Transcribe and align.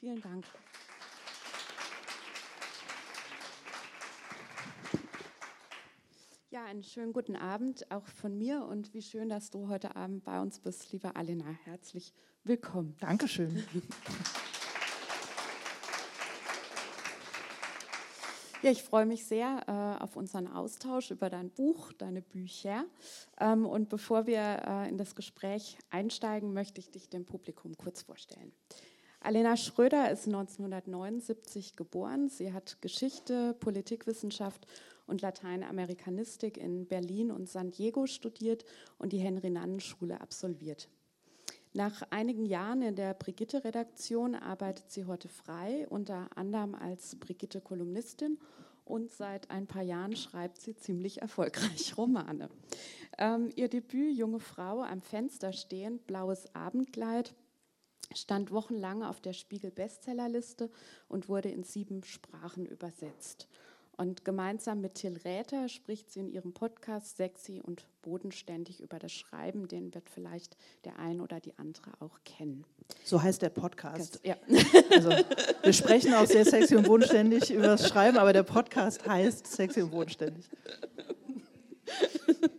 Vielen 0.00 0.22
Dank. 0.22 0.46
Ja, 6.48 6.64
einen 6.64 6.82
schönen 6.82 7.12
guten 7.12 7.36
Abend 7.36 7.90
auch 7.90 8.06
von 8.06 8.38
mir 8.38 8.64
und 8.64 8.94
wie 8.94 9.02
schön, 9.02 9.28
dass 9.28 9.50
du 9.50 9.68
heute 9.68 9.96
Abend 9.96 10.24
bei 10.24 10.40
uns 10.40 10.58
bist, 10.58 10.90
liebe 10.92 11.14
Alena. 11.16 11.44
Herzlich 11.64 12.14
willkommen. 12.44 12.96
Dankeschön. 12.98 13.62
Ja, 18.62 18.70
ich 18.70 18.82
freue 18.82 19.06
mich 19.06 19.24
sehr 19.24 19.62
äh, 19.66 20.02
auf 20.02 20.16
unseren 20.16 20.46
Austausch 20.46 21.10
über 21.10 21.30
dein 21.30 21.50
Buch, 21.50 21.92
deine 21.92 22.20
Bücher. 22.20 22.84
Ähm, 23.38 23.64
und 23.64 23.88
bevor 23.88 24.26
wir 24.26 24.62
äh, 24.66 24.88
in 24.88 24.98
das 24.98 25.14
Gespräch 25.14 25.78
einsteigen, 25.88 26.52
möchte 26.52 26.78
ich 26.78 26.90
dich 26.90 27.08
dem 27.08 27.24
Publikum 27.24 27.76
kurz 27.78 28.02
vorstellen. 28.02 28.52
Alena 29.22 29.58
Schröder 29.58 30.10
ist 30.10 30.26
1979 30.26 31.76
geboren. 31.76 32.30
Sie 32.30 32.54
hat 32.54 32.80
Geschichte, 32.80 33.54
Politikwissenschaft 33.60 34.66
und 35.06 35.20
Lateinamerikanistik 35.20 36.56
in 36.56 36.86
Berlin 36.86 37.30
und 37.30 37.46
San 37.46 37.70
Diego 37.70 38.06
studiert 38.06 38.64
und 38.96 39.12
die 39.12 39.18
Henry-Nannen-Schule 39.18 40.22
absolviert. 40.22 40.88
Nach 41.74 42.02
einigen 42.10 42.46
Jahren 42.46 42.80
in 42.80 42.96
der 42.96 43.12
Brigitte-Redaktion 43.12 44.34
arbeitet 44.34 44.90
sie 44.90 45.04
heute 45.04 45.28
frei, 45.28 45.86
unter 45.90 46.28
anderem 46.34 46.74
als 46.74 47.14
Brigitte-Kolumnistin 47.16 48.38
und 48.86 49.12
seit 49.12 49.50
ein 49.50 49.66
paar 49.66 49.82
Jahren 49.82 50.16
schreibt 50.16 50.60
sie 50.62 50.74
ziemlich 50.74 51.20
erfolgreich 51.20 51.94
Romane. 51.98 52.48
Ähm, 53.18 53.50
ihr 53.54 53.68
Debüt 53.68 54.16
Junge 54.16 54.40
Frau 54.40 54.80
am 54.80 55.02
Fenster 55.02 55.52
stehend, 55.52 56.06
blaues 56.06 56.52
Abendkleid, 56.54 57.34
stand 58.14 58.50
wochenlang 58.50 59.02
auf 59.02 59.20
der 59.20 59.32
Spiegel-Bestsellerliste 59.32 60.70
und 61.08 61.28
wurde 61.28 61.50
in 61.50 61.64
sieben 61.64 62.02
Sprachen 62.04 62.66
übersetzt. 62.66 63.48
Und 64.00 64.24
gemeinsam 64.24 64.80
mit 64.80 64.94
Till 64.94 65.18
Räther 65.26 65.68
spricht 65.68 66.10
sie 66.10 66.20
in 66.20 66.30
ihrem 66.30 66.54
Podcast 66.54 67.18
sexy 67.18 67.60
und 67.62 67.86
bodenständig 68.00 68.80
über 68.80 68.98
das 68.98 69.12
Schreiben. 69.12 69.68
Den 69.68 69.92
wird 69.92 70.08
vielleicht 70.08 70.56
der 70.86 70.98
ein 70.98 71.20
oder 71.20 71.38
die 71.38 71.52
andere 71.58 71.90
auch 72.00 72.18
kennen. 72.24 72.64
So 73.04 73.22
heißt 73.22 73.42
der 73.42 73.50
Podcast. 73.50 74.18
Ja. 74.24 74.36
Also, 74.90 75.10
wir 75.62 75.72
sprechen 75.74 76.14
auch 76.14 76.24
sehr 76.24 76.46
sexy 76.46 76.76
und 76.76 76.86
bodenständig 76.86 77.50
über 77.50 77.66
das 77.66 77.86
Schreiben, 77.86 78.16
aber 78.16 78.32
der 78.32 78.42
Podcast 78.42 79.06
heißt 79.06 79.46
sexy 79.46 79.82
und 79.82 79.90
bodenständig. 79.90 80.48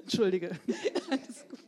Entschuldige. 0.04 0.52
Alles 1.10 1.48
gut. 1.50 1.60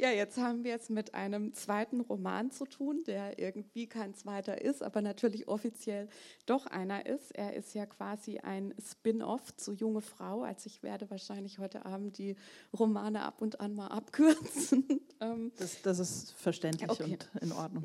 Ja, 0.00 0.10
jetzt 0.10 0.38
haben 0.38 0.62
wir 0.62 0.76
es 0.76 0.90
mit 0.90 1.14
einem 1.14 1.52
zweiten 1.54 2.00
Roman 2.00 2.52
zu 2.52 2.66
tun, 2.66 3.02
der 3.08 3.40
irgendwie 3.40 3.88
kein 3.88 4.14
zweiter 4.14 4.62
ist, 4.62 4.80
aber 4.80 5.02
natürlich 5.02 5.48
offiziell 5.48 6.08
doch 6.46 6.66
einer 6.66 7.06
ist. 7.06 7.34
Er 7.34 7.54
ist 7.54 7.74
ja 7.74 7.84
quasi 7.84 8.38
ein 8.38 8.72
Spin-off 8.80 9.56
zu 9.56 9.72
Junge 9.72 10.00
Frau. 10.00 10.42
Also 10.42 10.68
ich 10.68 10.84
werde 10.84 11.10
wahrscheinlich 11.10 11.58
heute 11.58 11.84
Abend 11.84 12.18
die 12.18 12.36
Romane 12.78 13.22
ab 13.22 13.42
und 13.42 13.60
an 13.60 13.74
mal 13.74 13.88
abkürzen. 13.88 14.86
Ähm, 15.20 15.50
das, 15.56 15.82
das 15.82 15.98
ist 15.98 16.30
verständlich 16.30 16.88
okay. 16.88 17.18
und 17.34 17.42
in 17.42 17.50
Ordnung. 17.50 17.84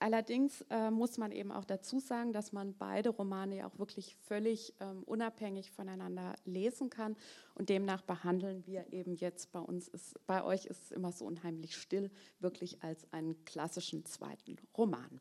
Allerdings 0.00 0.64
äh, 0.70 0.90
muss 0.90 1.18
man 1.18 1.30
eben 1.30 1.52
auch 1.52 1.66
dazu 1.66 2.00
sagen, 2.00 2.32
dass 2.32 2.52
man 2.52 2.74
beide 2.74 3.10
Romane 3.10 3.58
ja 3.58 3.66
auch 3.66 3.78
wirklich 3.78 4.16
völlig 4.16 4.74
ähm, 4.80 5.02
unabhängig 5.04 5.70
voneinander 5.70 6.34
lesen 6.46 6.88
kann. 6.88 7.16
Und 7.54 7.68
demnach 7.68 8.00
behandeln 8.00 8.66
wir 8.66 8.90
eben 8.94 9.14
jetzt 9.14 9.52
bei 9.52 9.60
uns, 9.60 9.88
ist, 9.88 10.14
bei 10.26 10.42
euch 10.42 10.64
ist 10.64 10.84
es 10.84 10.90
immer 10.92 11.12
so 11.12 11.26
unheimlich 11.26 11.76
still, 11.76 12.10
wirklich 12.38 12.82
als 12.82 13.12
einen 13.12 13.44
klassischen 13.44 14.06
zweiten 14.06 14.56
Roman. 14.76 15.20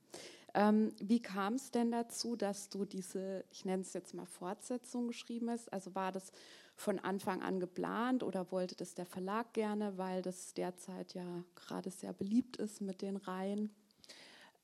Ähm, 0.54 0.94
wie 1.02 1.22
kam 1.22 1.56
es 1.56 1.72
denn 1.72 1.92
dazu, 1.92 2.38
dass 2.38 2.70
du 2.70 2.86
diese, 2.86 3.44
ich 3.52 3.66
nenne 3.66 3.82
es 3.82 3.92
jetzt 3.92 4.14
mal 4.14 4.26
Fortsetzung 4.26 5.08
geschrieben 5.08 5.50
hast? 5.50 5.72
Also 5.74 5.94
war 5.94 6.14
das 6.14 6.32
von 6.78 7.00
Anfang 7.00 7.42
an 7.42 7.60
geplant 7.60 8.24
oder 8.24 8.50
wollte 8.54 8.78
das 8.78 8.95
der 8.95 9.06
Verlag 9.06 9.52
gerne, 9.52 9.98
weil 9.98 10.22
das 10.22 10.54
derzeit 10.54 11.14
ja 11.14 11.44
gerade 11.56 11.92
sehr 11.92 12.14
beliebt 12.14 12.56
ist 12.56 12.80
mit 12.80 13.02
den 13.02 13.18
Reihen? 13.18 13.72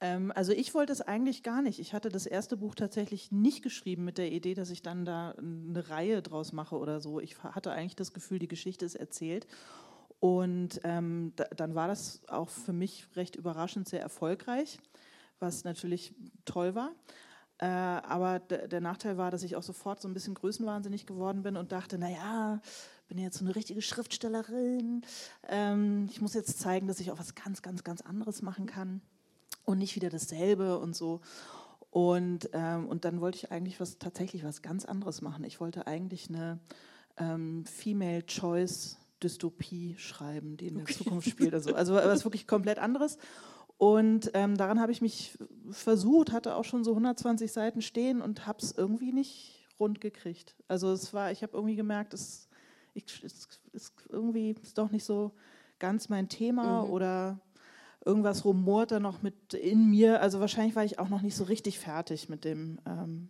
Ähm, 0.01 0.31
also 0.35 0.51
ich 0.51 0.73
wollte 0.73 0.93
es 0.93 1.01
eigentlich 1.01 1.43
gar 1.43 1.61
nicht. 1.61 1.79
Ich 1.79 1.93
hatte 1.93 2.09
das 2.09 2.25
erste 2.25 2.57
Buch 2.57 2.75
tatsächlich 2.75 3.31
nicht 3.31 3.63
geschrieben 3.63 4.03
mit 4.03 4.17
der 4.17 4.31
Idee, 4.31 4.53
dass 4.53 4.69
ich 4.69 4.81
dann 4.81 5.05
da 5.05 5.31
eine 5.31 5.89
Reihe 5.89 6.21
draus 6.21 6.51
mache 6.51 6.77
oder 6.77 6.99
so. 6.99 7.19
Ich 7.19 7.41
hatte 7.43 7.71
eigentlich 7.71 7.95
das 7.95 8.13
Gefühl, 8.13 8.39
die 8.39 8.47
Geschichte 8.47 8.85
ist 8.85 8.95
erzählt. 8.95 9.47
Und 10.19 10.81
ähm, 10.83 11.33
da, 11.35 11.45
dann 11.55 11.75
war 11.75 11.87
das 11.87 12.21
auch 12.27 12.49
für 12.49 12.73
mich 12.73 13.07
recht 13.15 13.35
überraschend 13.35 13.87
sehr 13.87 14.01
erfolgreich, 14.01 14.79
was 15.39 15.63
natürlich 15.63 16.13
toll 16.45 16.75
war. 16.75 16.91
Äh, 17.57 17.67
aber 17.67 18.39
der 18.39 18.81
Nachteil 18.81 19.17
war, 19.17 19.31
dass 19.31 19.43
ich 19.43 19.55
auch 19.55 19.63
sofort 19.63 20.01
so 20.01 20.09
ein 20.09 20.13
bisschen 20.13 20.33
größenwahnsinnig 20.33 21.05
geworden 21.05 21.43
bin 21.43 21.55
und 21.55 21.71
dachte, 21.71 21.97
naja, 21.97 22.61
bin 23.07 23.17
jetzt 23.17 23.37
so 23.37 23.45
eine 23.45 23.55
richtige 23.55 23.81
Schriftstellerin. 23.81 25.03
Ähm, 25.47 26.07
ich 26.09 26.19
muss 26.19 26.33
jetzt 26.33 26.59
zeigen, 26.59 26.87
dass 26.87 26.99
ich 26.99 27.11
auch 27.11 27.19
was 27.19 27.35
ganz, 27.35 27.61
ganz, 27.61 27.83
ganz 27.85 28.01
anderes 28.01 28.41
machen 28.41 28.65
kann 28.65 29.01
und 29.65 29.79
nicht 29.79 29.95
wieder 29.95 30.09
dasselbe 30.09 30.79
und 30.79 30.95
so. 30.95 31.21
Und, 31.91 32.49
ähm, 32.53 32.87
und 32.87 33.05
dann 33.05 33.21
wollte 33.21 33.37
ich 33.37 33.51
eigentlich 33.51 33.79
was 33.79 33.97
tatsächlich 33.97 34.43
was 34.43 34.61
ganz 34.61 34.85
anderes 34.85 35.21
machen. 35.21 35.43
Ich 35.43 35.59
wollte 35.59 35.87
eigentlich 35.87 36.29
eine 36.29 36.59
ähm, 37.17 37.65
Female 37.65 38.25
Choice 38.25 38.97
Dystopie 39.23 39.95
schreiben, 39.97 40.57
die 40.57 40.67
in 40.67 40.77
der 40.77 40.85
Zukunft 40.85 41.29
spielt. 41.29 41.53
Also, 41.53 41.73
also 41.73 41.93
was 41.95 42.25
wirklich 42.25 42.47
komplett 42.47 42.79
anderes. 42.79 43.17
Und 43.77 44.31
ähm, 44.33 44.55
daran 44.57 44.79
habe 44.79 44.91
ich 44.91 45.01
mich 45.01 45.37
versucht, 45.71 46.31
hatte 46.31 46.55
auch 46.55 46.63
schon 46.63 46.83
so 46.83 46.91
120 46.91 47.51
Seiten 47.51 47.81
stehen 47.81 48.21
und 48.21 48.47
habe 48.47 48.59
es 48.61 48.71
irgendwie 48.71 49.11
nicht 49.11 49.67
rund 49.79 49.99
gekriegt. 49.99 50.55
Also 50.67 50.91
es 50.91 51.13
war, 51.13 51.31
ich 51.31 51.43
habe 51.43 51.53
irgendwie 51.53 51.75
gemerkt, 51.75 52.13
es, 52.13 52.47
ist 52.93 53.93
irgendwie 54.09 54.55
ist 54.61 54.77
doch 54.77 54.91
nicht 54.91 55.03
so 55.03 55.33
ganz 55.79 56.07
mein 56.07 56.29
Thema 56.29 56.83
mhm. 56.83 56.91
oder 56.91 57.39
irgendwas 58.05 58.45
rumort 58.45 58.91
da 58.91 58.99
noch 58.99 59.21
mit 59.21 59.53
in 59.53 59.89
mir. 59.89 60.21
Also 60.21 60.39
wahrscheinlich 60.39 60.75
war 60.75 60.85
ich 60.85 60.99
auch 60.99 61.09
noch 61.09 61.21
nicht 61.21 61.35
so 61.35 61.43
richtig 61.43 61.79
fertig 61.79 62.29
mit 62.29 62.45
dem, 62.45 62.79
ähm, 62.85 63.29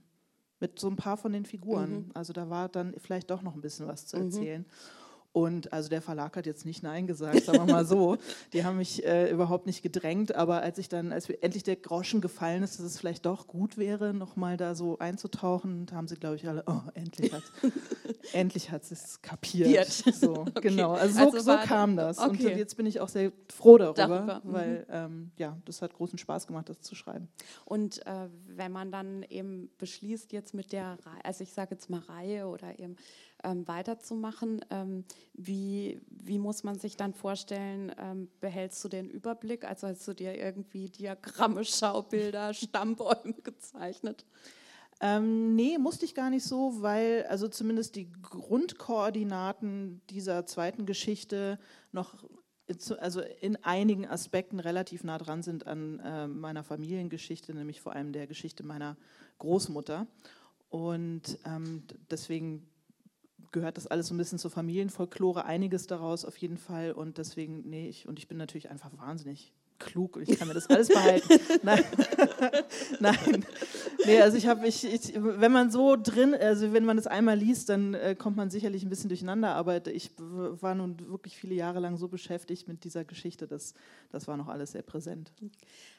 mit 0.60 0.80
so 0.80 0.90
ein 0.90 0.98
paar 0.98 1.18
von 1.18 1.32
den 1.32 1.46
Figuren. 1.46 1.92
Mhm. 1.92 2.12
Also 2.14 2.34
da 2.34 2.50
war 2.50 2.70
dann 2.70 2.94
vielleicht 2.98 3.32
doch 3.32 3.42
noch 3.42 3.56
ein 3.56 3.62
bisschen 3.62 3.88
was 3.88 4.06
zu 4.06 4.18
mhm. 4.18 4.24
erzählen. 4.24 4.62
Mhm. 4.62 5.05
Und 5.36 5.74
also 5.74 5.90
der 5.90 6.02
Verlag 6.02 6.38
hat 6.38 6.46
jetzt 6.46 6.66
nicht 6.66 6.82
Nein 6.82 7.08
gesagt, 7.08 7.44
sagen 7.44 7.68
wir 7.68 7.74
mal 7.74 7.86
so. 7.86 8.16
Die 8.54 8.64
haben 8.64 8.78
mich 8.78 9.06
äh, 9.06 9.30
überhaupt 9.30 9.66
nicht 9.66 9.84
gedrängt, 9.84 10.34
aber 10.34 10.62
als 10.62 10.78
ich 10.78 10.88
dann, 10.88 11.12
als 11.12 11.30
endlich 11.30 11.64
der 11.64 11.76
Groschen 11.76 12.22
gefallen 12.22 12.64
ist, 12.64 12.80
dass 12.80 12.86
es 12.86 12.98
vielleicht 12.98 13.26
doch 13.26 13.46
gut 13.46 13.78
wäre, 13.78 14.14
nochmal 14.14 14.56
da 14.56 14.76
so 14.76 14.98
einzutauchen, 14.98 15.88
da 15.88 15.98
haben 15.98 16.08
sie, 16.08 16.16
glaube 16.16 16.38
ich, 16.38 16.48
alle, 16.48 16.64
oh, 16.68 16.80
endlich 16.94 17.34
hat 17.34 17.44
endlich 18.34 18.72
hat 18.72 18.90
es 18.90 19.22
kapiert. 19.22 19.90
So, 19.90 20.32
okay. 20.56 20.70
Genau, 20.70 20.94
also 20.94 21.20
so, 21.20 21.26
also 21.26 21.40
so 21.40 21.58
kam 21.66 21.98
das. 21.98 22.18
Okay. 22.20 22.52
Und 22.52 22.58
jetzt 22.58 22.78
bin 22.78 22.86
ich 22.86 23.02
auch 23.02 23.10
sehr 23.10 23.34
froh 23.54 23.78
darüber, 23.78 24.08
darüber. 24.08 24.42
Mhm. 24.44 24.54
weil 24.54 24.86
ähm, 24.90 25.32
ja, 25.38 25.58
das 25.66 25.82
hat 25.82 25.94
großen 25.94 26.18
Spaß 26.18 26.48
gemacht, 26.48 26.70
das 26.70 26.80
zu 26.80 26.96
schreiben. 26.96 27.28
Und 27.66 28.06
äh, 28.06 28.30
wenn 28.48 28.72
man 28.72 28.90
dann 28.90 29.24
eben 29.24 29.70
beschließt, 29.80 30.32
jetzt 30.32 30.54
mit 30.54 30.72
der, 30.72 30.98
also 31.24 31.44
ich 31.44 31.52
sage 31.52 31.72
jetzt 31.76 31.90
mal 31.90 32.00
Reihe 32.00 32.48
oder 32.48 32.80
eben 32.80 32.96
ähm, 33.44 33.68
weiterzumachen. 33.68 34.64
Ähm, 34.70 35.06
wie, 35.34 36.02
wie 36.10 36.40
muss 36.40 36.64
man 36.64 36.80
sich 36.80 36.98
dann 36.98 37.14
vorstellen, 37.14 37.92
ähm, 38.00 38.30
behältst 38.40 38.84
du 38.84 38.90
den 38.90 39.10
Überblick? 39.10 39.66
Also 39.66 39.88
hast 39.88 40.08
du 40.08 40.14
dir 40.14 40.38
irgendwie 40.38 40.90
Diagramme, 40.90 41.64
Schaubilder, 41.66 42.54
Stammbäume 42.54 43.34
gezeichnet? 43.44 44.26
Ähm, 45.02 45.56
nee, 45.56 45.78
musste 45.78 46.06
ich 46.06 46.16
gar 46.16 46.30
nicht 46.30 46.46
so, 46.46 46.82
weil 46.82 47.26
also 47.30 47.48
zumindest 47.48 47.96
die 47.96 48.10
Grundkoordinaten 48.22 50.02
dieser 50.10 50.46
zweiten 50.46 50.86
Geschichte 50.86 51.60
noch 51.92 52.24
also 53.00 53.22
in 53.42 53.58
einigen 53.64 54.08
Aspekten 54.08 54.60
relativ 54.60 55.04
nah 55.04 55.18
dran 55.18 55.44
sind 55.44 55.68
an 55.68 56.00
äh, 56.00 56.28
meiner 56.28 56.64
Familiengeschichte, 56.64 57.54
nämlich 57.54 57.82
vor 57.82 57.94
allem 57.94 58.12
der 58.12 58.26
Geschichte 58.26 58.64
meiner 58.64 58.98
Großmutter. 59.38 60.08
Und 60.70 61.38
ähm, 61.46 61.84
deswegen 62.10 62.68
gehört 63.56 63.78
das 63.78 63.88
alles 63.88 64.08
so 64.08 64.14
ein 64.14 64.18
bisschen 64.18 64.38
zur 64.38 64.52
Familienfolklore, 64.52 65.46
einiges 65.46 65.88
daraus 65.88 66.26
auf 66.26 66.38
jeden 66.38 66.58
Fall. 66.58 66.92
Und 66.92 67.18
deswegen, 67.18 67.68
nee, 67.68 67.88
ich, 67.88 68.08
und 68.08 68.20
ich 68.20 68.28
bin 68.28 68.38
natürlich 68.38 68.70
einfach 68.70 68.92
wahnsinnig 68.98 69.54
klug 69.80 70.18
und 70.18 70.28
ich 70.28 70.38
kann 70.38 70.48
mir 70.48 70.54
das 70.54 70.70
alles 70.70 70.90
behalten. 70.90 71.28
Nein. 71.64 71.84
Nein. 73.00 73.46
Nee, 74.06 74.22
also 74.22 74.38
ich 74.38 74.48
habe, 74.48 74.68
ich, 74.68 74.84
ich, 74.84 75.14
wenn 75.16 75.52
man 75.52 75.72
so 75.72 75.96
drin, 75.96 76.36
also 76.36 76.74
wenn 76.74 76.86
man 76.86 76.98
das 76.98 77.08
einmal 77.08 77.38
liest, 77.38 77.70
dann 77.70 77.94
äh, 77.94 78.16
kommt 78.16 78.36
man 78.36 78.50
sicherlich 78.50 78.84
ein 78.84 78.90
bisschen 78.90 79.10
durcheinander, 79.10 79.56
aber 79.56 79.88
ich 79.88 80.12
war 80.18 80.76
nun 80.76 81.00
wirklich 81.10 81.38
viele 81.38 81.56
Jahre 81.56 81.80
lang 81.80 81.98
so 81.98 82.10
beschäftigt 82.10 82.68
mit 82.68 82.84
dieser 82.84 83.06
Geschichte, 83.06 83.48
dass 83.48 83.74
das 84.12 84.28
war 84.28 84.36
noch 84.38 84.50
alles 84.50 84.74
sehr 84.74 84.84
präsent. 84.84 85.32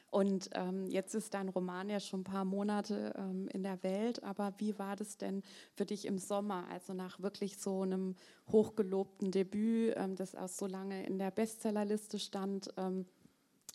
Und 0.09 0.49
ähm, 0.53 0.85
jetzt 0.87 1.15
ist 1.15 1.33
dein 1.33 1.49
Roman 1.49 1.89
ja 1.89 1.99
schon 1.99 2.21
ein 2.21 2.23
paar 2.23 2.45
Monate 2.45 3.13
ähm, 3.17 3.49
in 3.49 3.63
der 3.63 3.83
Welt, 3.83 4.23
aber 4.23 4.53
wie 4.57 4.79
war 4.79 4.95
das 4.95 5.17
denn 5.17 5.43
für 5.73 5.85
dich 5.85 6.05
im 6.05 6.17
Sommer, 6.17 6.65
also 6.71 6.93
nach 6.93 7.19
wirklich 7.19 7.57
so 7.57 7.81
einem 7.81 8.15
hochgelobten 8.49 9.31
Debüt, 9.31 9.95
ähm, 9.97 10.15
das 10.15 10.33
auch 10.33 10.47
so 10.47 10.65
lange 10.65 11.05
in 11.05 11.19
der 11.19 11.31
Bestsellerliste 11.31 12.19
stand, 12.19 12.69
ähm, 12.77 13.05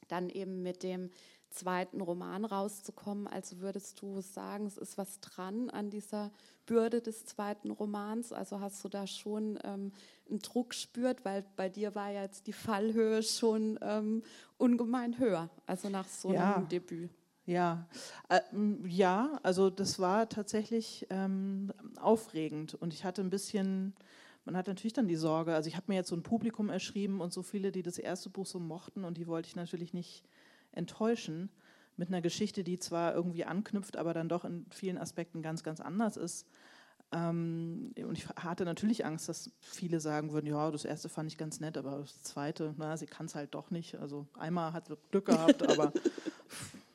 dann 0.09 0.31
eben 0.31 0.63
mit 0.63 0.83
dem 0.83 1.11
zweiten 1.53 2.01
Roman 2.01 2.45
rauszukommen. 2.45 3.27
Also 3.27 3.61
würdest 3.61 4.01
du 4.03 4.21
sagen, 4.21 4.67
es 4.67 4.77
ist 4.77 4.99
was 4.99 5.21
dran 5.21 5.71
an 5.71 5.91
dieser 5.91 6.31
Bürde 6.67 7.01
des 7.01 7.25
zweiten 7.27 7.71
Romans? 7.71 8.33
Also 8.33 8.61
hast 8.61 8.83
du 8.85 8.89
da 8.89 9.07
schon 9.07 9.59
ähm, 9.65 9.93
einen 10.29 10.41
Druck 10.41 10.75
spürt, 10.75 11.25
weil 11.25 11.45
bei 11.57 11.69
dir 11.69 11.95
war 11.95 12.11
ja 12.11 12.23
jetzt 12.23 12.47
die 12.47 12.53
Fallhöhe 12.53 13.23
schon 13.23 13.79
ähm, 13.83 14.23
ungemein 14.59 15.19
höher, 15.19 15.51
also 15.67 15.89
nach 15.89 16.09
so 16.09 16.33
ja. 16.33 16.57
einem 16.57 16.69
Debüt. 16.69 17.11
Ja, 17.45 17.89
äh, 18.29 18.41
ja, 18.87 19.41
also 19.43 19.69
das 19.69 19.99
war 19.99 20.29
tatsächlich 20.29 21.07
ähm, 21.11 21.73
aufregend 22.01 22.75
und 22.75 22.95
ich 22.95 23.05
hatte 23.05 23.21
ein 23.21 23.31
bisschen, 23.31 23.95
man 24.45 24.57
hat 24.57 24.69
natürlich 24.69 24.93
dann 24.93 25.09
die 25.09 25.17
Sorge, 25.17 25.53
also 25.55 25.67
ich 25.67 25.75
habe 25.75 25.87
mir 25.89 25.97
jetzt 25.97 26.09
so 26.09 26.17
ein 26.17 26.23
Publikum 26.23 26.71
erschrieben 26.71 27.21
und 27.21 27.33
so 27.33 27.43
viele, 27.43 27.73
die 27.73 27.83
das 27.83 27.99
erste 27.99 28.31
Buch 28.31 28.47
so 28.47 28.61
mochten 28.61 29.03
und 29.05 29.19
die 29.19 29.27
wollte 29.27 29.49
ich 29.49 29.57
natürlich 29.57 29.93
nicht 29.93 30.25
enttäuschen 30.73 31.51
mit 31.97 32.09
einer 32.09 32.23
Geschichte, 32.23 32.65
die 32.65 32.79
zwar 32.79 33.15
irgendwie 33.15 33.45
anknüpft, 33.45 33.97
aber 33.97 34.15
dann 34.15 34.29
doch 34.29 34.45
in 34.45 34.67
vielen 34.71 34.99
Aspekten 34.99 35.43
ganz, 35.43 35.63
ganz 35.63 35.81
anders 35.81 36.17
ist. 36.17 36.47
Ähm, 37.13 37.93
und 37.97 38.17
ich 38.17 38.27
hatte 38.31 38.65
natürlich 38.65 39.05
Angst, 39.05 39.29
dass 39.29 39.51
viele 39.61 40.01
sagen 40.01 40.33
würden, 40.33 40.47
ja, 40.47 40.71
das 40.71 40.85
erste 40.85 41.09
fand 41.09 41.31
ich 41.31 41.37
ganz 41.37 41.61
nett, 41.61 41.77
aber 41.77 41.99
das 41.99 42.23
zweite, 42.23 42.75
na, 42.79 42.97
sie 42.97 43.07
kann 43.07 43.27
es 43.27 43.35
halt 43.35 43.55
doch 43.55 43.71
nicht. 43.71 43.97
Also 43.97 44.27
einmal 44.39 44.73
hat 44.73 44.89
sie 44.89 44.97
Glück 45.11 45.27
gehabt, 45.27 45.63
aber 45.69 45.93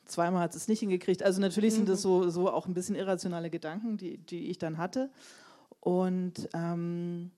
zweimal 0.06 0.42
hat 0.42 0.54
sie 0.54 0.58
es 0.58 0.68
nicht 0.68 0.80
hingekriegt. 0.80 1.22
Also 1.22 1.40
natürlich 1.40 1.76
sind 1.76 1.88
das 1.88 2.00
mhm. 2.00 2.04
so, 2.04 2.30
so 2.30 2.52
auch 2.52 2.68
ein 2.68 2.74
bisschen 2.74 2.96
irrationale 2.96 3.52
Gedanken, 3.52 3.98
die, 3.98 4.18
die 4.18 4.50
ich 4.50 4.58
dann 4.58 4.80
hatte. 4.80 5.12
Und 5.80 6.50
ähm, 6.54 7.32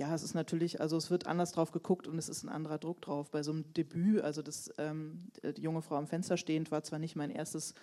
ja, 0.00 0.14
es 0.14 0.22
ist 0.22 0.32
natürlich, 0.32 0.80
also 0.80 0.96
es 0.96 1.10
wird 1.10 1.26
anders 1.26 1.52
drauf 1.52 1.72
geguckt 1.72 2.08
und 2.08 2.16
es 2.16 2.30
ist 2.30 2.42
ein 2.42 2.48
anderer 2.48 2.78
Druck 2.78 3.02
drauf. 3.02 3.30
Bei 3.30 3.42
so 3.42 3.52
einem 3.52 3.70
Debüt, 3.74 4.22
also 4.22 4.40
das 4.40 4.72
ähm, 4.78 5.28
die 5.42 5.60
junge 5.60 5.82
Frau 5.82 5.96
am 5.96 6.06
Fenster 6.06 6.38
stehend, 6.38 6.70
war 6.70 6.82
zwar 6.82 6.98
nicht 6.98 7.16
mein 7.16 7.30
erstes 7.30 7.74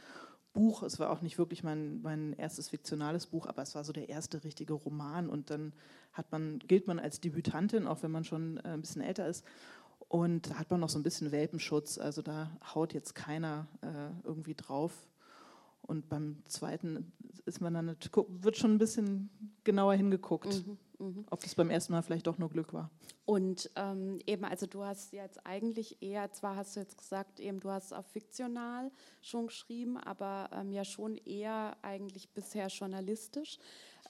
Buch, 0.51 0.81
es 0.81 0.99
war 0.99 1.11
auch 1.11 1.21
nicht 1.21 1.37
wirklich 1.37 1.63
mein, 1.63 2.01
mein 2.01 2.33
erstes 2.33 2.69
fiktionales 2.69 3.27
Buch, 3.27 3.45
aber 3.45 3.61
es 3.61 3.75
war 3.75 3.83
so 3.83 3.93
der 3.93 4.09
erste 4.09 4.43
richtige 4.43 4.73
Roman 4.73 5.29
und 5.29 5.51
dann 5.51 5.73
hat 6.11 6.31
man, 6.31 6.57
gilt 6.57 6.87
man 6.87 6.97
als 6.97 7.21
Debütantin, 7.21 7.85
auch 7.85 8.01
wenn 8.01 8.09
man 8.09 8.23
schon 8.23 8.57
äh, 8.57 8.69
ein 8.69 8.81
bisschen 8.81 9.03
älter 9.03 9.27
ist. 9.27 9.45
Und 10.09 10.49
da 10.49 10.55
hat 10.55 10.71
man 10.71 10.79
noch 10.79 10.89
so 10.89 10.97
ein 10.97 11.03
bisschen 11.03 11.31
Welpenschutz, 11.31 11.99
also 11.99 12.23
da 12.23 12.49
haut 12.73 12.95
jetzt 12.95 13.13
keiner 13.13 13.67
äh, 13.81 14.27
irgendwie 14.27 14.55
drauf. 14.55 15.07
Und 15.83 16.09
beim 16.09 16.41
zweiten 16.47 17.11
ist 17.45 17.61
man 17.61 17.75
dann, 17.75 17.95
wird 18.27 18.57
schon 18.57 18.73
ein 18.73 18.79
bisschen 18.79 19.29
genauer 19.63 19.93
hingeguckt. 19.93 20.65
Mhm. 20.65 20.79
Mhm. 20.99 21.25
Ob 21.29 21.41
das 21.41 21.53
beim 21.53 21.69
ersten 21.69 21.93
Mal 21.93 22.01
vielleicht 22.01 22.25
doch 22.27 22.37
nur 22.37 22.49
Glück 22.49 22.73
war. 22.73 22.89
Und 23.25 23.69
ähm, 23.75 24.19
eben, 24.25 24.45
also 24.45 24.65
du 24.65 24.83
hast 24.83 25.13
jetzt 25.13 25.45
eigentlich 25.45 26.01
eher, 26.01 26.31
zwar 26.31 26.55
hast 26.55 26.75
du 26.75 26.79
jetzt 26.79 26.97
gesagt, 26.97 27.39
eben 27.39 27.59
du 27.59 27.69
hast 27.69 27.93
auf 27.93 28.05
fiktional 28.07 28.91
schon 29.21 29.47
geschrieben, 29.47 29.97
aber 29.97 30.49
ähm, 30.53 30.71
ja 30.71 30.83
schon 30.83 31.17
eher 31.17 31.77
eigentlich 31.81 32.29
bisher 32.29 32.67
journalistisch. 32.67 33.59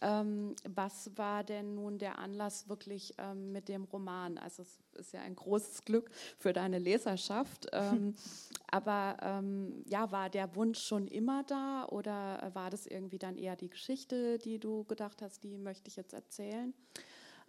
Ähm, 0.01 0.55
was 0.67 1.11
war 1.15 1.43
denn 1.43 1.75
nun 1.75 1.97
der 1.97 2.19
Anlass 2.19 2.69
wirklich 2.69 3.13
ähm, 3.17 3.51
mit 3.51 3.67
dem 3.69 3.83
Roman? 3.85 4.37
Also 4.37 4.61
es 4.61 4.79
ist 4.93 5.13
ja 5.13 5.21
ein 5.21 5.35
großes 5.35 5.81
Glück 5.81 6.11
für 6.37 6.53
deine 6.53 6.79
Leserschaft. 6.79 7.67
Ähm, 7.73 8.15
aber 8.71 9.17
ähm, 9.21 9.83
ja, 9.87 10.11
war 10.11 10.29
der 10.29 10.55
Wunsch 10.55 10.79
schon 10.79 11.07
immer 11.07 11.43
da 11.43 11.85
oder 11.89 12.51
war 12.53 12.69
das 12.69 12.85
irgendwie 12.85 13.19
dann 13.19 13.37
eher 13.37 13.55
die 13.55 13.69
Geschichte, 13.69 14.37
die 14.39 14.59
du 14.59 14.83
gedacht 14.85 15.21
hast, 15.21 15.43
die 15.43 15.57
möchte 15.57 15.89
ich 15.89 15.95
jetzt 15.95 16.13
erzählen? 16.13 16.73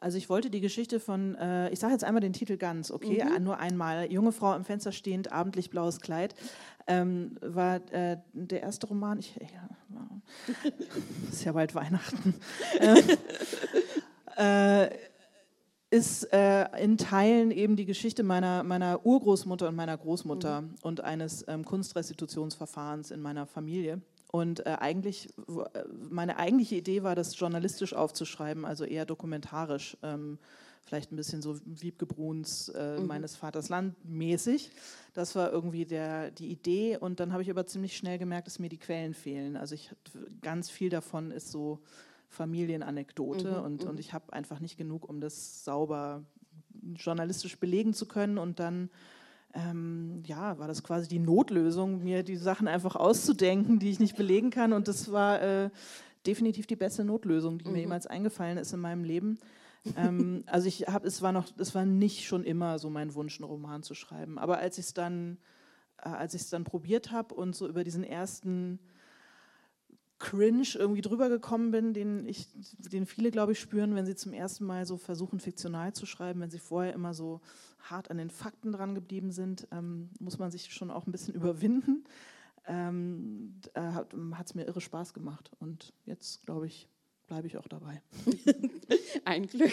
Also 0.00 0.16
ich 0.16 0.28
wollte 0.28 0.48
die 0.48 0.60
Geschichte 0.60 1.00
von, 1.00 1.34
äh, 1.34 1.70
ich 1.70 1.80
sage 1.80 1.92
jetzt 1.92 2.04
einmal 2.04 2.20
den 2.20 2.32
Titel 2.32 2.56
ganz, 2.56 2.90
okay, 2.90 3.24
mhm. 3.24 3.44
nur 3.44 3.58
einmal. 3.58 4.10
Junge 4.12 4.30
Frau 4.30 4.54
im 4.54 4.64
Fenster 4.64 4.92
stehend, 4.92 5.32
abendlich 5.32 5.70
blaues 5.70 6.00
Kleid, 6.00 6.36
ähm, 6.86 7.36
war 7.40 7.76
äh, 7.92 8.18
der 8.32 8.62
erste 8.62 8.86
Roman. 8.86 9.18
Ich, 9.18 9.34
ja, 9.36 9.68
ist 11.30 11.44
ja 11.44 11.52
bald 11.52 11.74
Weihnachten. 11.74 12.34
äh, 14.36 14.88
ist 15.90 16.32
äh, 16.32 16.66
in 16.82 16.96
Teilen 16.96 17.50
eben 17.50 17.74
die 17.74 17.86
Geschichte 17.86 18.22
meiner, 18.22 18.62
meiner 18.62 19.04
Urgroßmutter 19.04 19.68
und 19.68 19.74
meiner 19.74 19.96
Großmutter 19.96 20.62
mhm. 20.62 20.74
und 20.82 21.02
eines 21.02 21.44
ähm, 21.48 21.64
Kunstrestitutionsverfahrens 21.64 23.10
in 23.10 23.20
meiner 23.20 23.46
Familie. 23.46 24.00
Und 24.30 24.66
äh, 24.66 24.76
eigentlich, 24.78 25.30
äh, 25.48 25.84
meine 26.10 26.36
eigentliche 26.36 26.76
Idee 26.76 27.02
war, 27.02 27.14
das 27.14 27.38
journalistisch 27.38 27.94
aufzuschreiben, 27.94 28.64
also 28.64 28.84
eher 28.84 29.06
dokumentarisch, 29.06 29.96
ähm, 30.02 30.38
vielleicht 30.84 31.12
ein 31.12 31.16
bisschen 31.16 31.42
so 31.42 31.58
Wiebke 31.64 32.06
Bruns 32.06 32.68
äh, 32.70 32.98
mhm. 32.98 33.06
meines 33.06 33.36
Vaters 33.36 33.68
Land 33.68 33.94
mäßig. 34.04 34.70
Das 35.14 35.34
war 35.34 35.50
irgendwie 35.50 35.84
der, 35.84 36.30
die 36.30 36.48
Idee. 36.48 36.96
Und 36.98 37.20
dann 37.20 37.32
habe 37.32 37.42
ich 37.42 37.50
aber 37.50 37.66
ziemlich 37.66 37.96
schnell 37.96 38.18
gemerkt, 38.18 38.46
dass 38.46 38.58
mir 38.58 38.68
die 38.68 38.78
Quellen 38.78 39.14
fehlen. 39.14 39.56
Also 39.56 39.74
ich 39.74 39.90
ganz 40.40 40.70
viel 40.70 40.90
davon 40.90 41.30
ist 41.30 41.50
so 41.50 41.80
Familienanekdote 42.28 43.58
mhm, 43.58 43.64
und, 43.64 43.82
mhm. 43.84 43.90
und 43.90 44.00
ich 44.00 44.12
habe 44.12 44.32
einfach 44.32 44.60
nicht 44.60 44.76
genug, 44.76 45.08
um 45.08 45.20
das 45.20 45.64
sauber 45.64 46.24
journalistisch 46.94 47.58
belegen 47.58 47.94
zu 47.94 48.06
können. 48.06 48.38
Und 48.38 48.60
dann 48.60 48.90
ähm, 49.58 50.22
ja, 50.26 50.58
war 50.58 50.68
das 50.68 50.82
quasi 50.82 51.08
die 51.08 51.18
Notlösung, 51.18 52.04
mir 52.04 52.22
die 52.22 52.36
Sachen 52.36 52.68
einfach 52.68 52.94
auszudenken, 52.96 53.78
die 53.78 53.90
ich 53.90 53.98
nicht 53.98 54.16
belegen 54.16 54.50
kann. 54.50 54.72
Und 54.72 54.88
das 54.88 55.10
war 55.10 55.42
äh, 55.42 55.70
definitiv 56.26 56.66
die 56.66 56.76
beste 56.76 57.04
Notlösung, 57.04 57.58
die 57.58 57.66
mhm. 57.66 57.72
mir 57.72 57.80
jemals 57.80 58.06
eingefallen 58.06 58.58
ist 58.58 58.72
in 58.72 58.80
meinem 58.80 59.04
Leben. 59.04 59.38
ähm, 59.96 60.44
also 60.46 60.68
ich 60.68 60.86
habe, 60.86 61.06
es 61.06 61.22
war 61.22 61.32
noch, 61.32 61.48
es 61.58 61.74
war 61.74 61.84
nicht 61.84 62.26
schon 62.26 62.44
immer 62.44 62.78
so 62.78 62.88
mein 62.88 63.14
Wunsch, 63.14 63.40
einen 63.40 63.48
Roman 63.50 63.82
zu 63.82 63.94
schreiben. 63.94 64.38
Aber 64.38 64.58
als 64.58 64.78
ich 64.78 64.86
es 64.86 64.94
dann, 64.94 65.38
äh, 66.02 66.08
als 66.08 66.34
ich 66.34 66.42
es 66.42 66.50
dann 66.50 66.64
probiert 66.64 67.10
habe 67.10 67.34
und 67.34 67.56
so 67.56 67.68
über 67.68 67.82
diesen 67.82 68.04
ersten 68.04 68.78
Cringe 70.18 70.66
irgendwie 70.74 71.00
drüber 71.00 71.28
gekommen 71.28 71.70
bin, 71.70 71.94
den, 71.94 72.26
ich, 72.26 72.48
den 72.78 73.06
viele, 73.06 73.30
glaube 73.30 73.52
ich, 73.52 73.60
spüren, 73.60 73.94
wenn 73.94 74.06
sie 74.06 74.16
zum 74.16 74.32
ersten 74.32 74.64
Mal 74.64 74.84
so 74.84 74.96
versuchen, 74.96 75.38
fiktional 75.38 75.92
zu 75.92 76.06
schreiben, 76.06 76.40
wenn 76.40 76.50
sie 76.50 76.58
vorher 76.58 76.92
immer 76.92 77.14
so 77.14 77.40
hart 77.78 78.10
an 78.10 78.18
den 78.18 78.30
Fakten 78.30 78.72
dran 78.72 78.94
geblieben 78.94 79.30
sind, 79.30 79.68
ähm, 79.70 80.10
muss 80.18 80.38
man 80.38 80.50
sich 80.50 80.72
schon 80.72 80.90
auch 80.90 81.06
ein 81.06 81.12
bisschen 81.12 81.34
überwinden. 81.34 82.04
Ähm, 82.66 83.60
äh, 83.74 83.80
hat 83.80 84.46
es 84.46 84.54
mir 84.54 84.66
irre 84.66 84.80
Spaß 84.80 85.14
gemacht 85.14 85.50
und 85.58 85.94
jetzt, 86.04 86.44
glaube 86.44 86.66
ich, 86.66 86.88
bleibe 87.28 87.46
ich 87.46 87.58
auch 87.58 87.68
dabei. 87.68 88.02
Ein 89.24 89.46
Glück. 89.46 89.72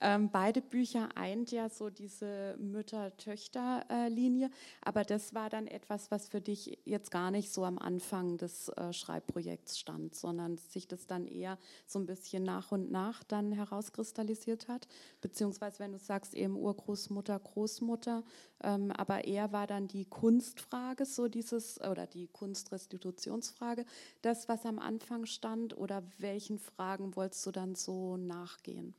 ähm, 0.00 0.28
beide 0.30 0.60
Bücher 0.60 1.08
eint 1.16 1.52
ja 1.52 1.70
so 1.70 1.88
diese 1.88 2.56
Mütter-Töchter-Linie, 2.58 4.50
aber 4.82 5.04
das 5.04 5.34
war 5.34 5.48
dann 5.48 5.68
etwas, 5.68 6.10
was 6.10 6.28
für 6.28 6.40
dich 6.40 6.78
jetzt 6.84 7.10
gar 7.10 7.30
nicht 7.30 7.52
so 7.52 7.64
am 7.64 7.78
Anfang 7.78 8.36
des 8.36 8.68
äh, 8.70 8.92
Schreibprojekts 8.92 9.78
stand, 9.78 10.16
sondern 10.16 10.58
sich 10.58 10.88
das 10.88 11.06
dann 11.06 11.26
eher 11.26 11.58
so 11.86 12.00
ein 12.00 12.06
bisschen 12.06 12.42
nach 12.42 12.72
und 12.72 12.90
nach 12.90 13.22
dann 13.22 13.52
herauskristallisiert 13.52 14.66
hat, 14.68 14.88
beziehungsweise 15.20 15.78
wenn 15.78 15.92
du 15.92 15.98
sagst 15.98 16.34
eben 16.34 16.56
Urgroßmutter, 16.56 17.38
Großmutter, 17.38 18.24
ähm, 18.64 18.90
aber 18.90 19.24
eher 19.24 19.52
war 19.52 19.68
dann 19.68 19.86
die 19.86 20.06
Kunstfrage 20.06 21.06
so 21.06 21.28
dieses 21.28 21.80
oder 21.80 22.08
die 22.08 22.26
Kunstrestitutionsfrage 22.26 23.84
das, 24.22 24.48
was 24.48 24.66
am 24.66 24.80
Anfang 24.80 25.24
stand 25.26 25.76
oder 25.78 26.02
welche 26.18 26.47
welchen 26.48 26.58
Fragen 26.58 27.16
wolltest 27.16 27.44
du 27.46 27.50
dann 27.50 27.74
so 27.74 28.16
nachgehen? 28.16 28.94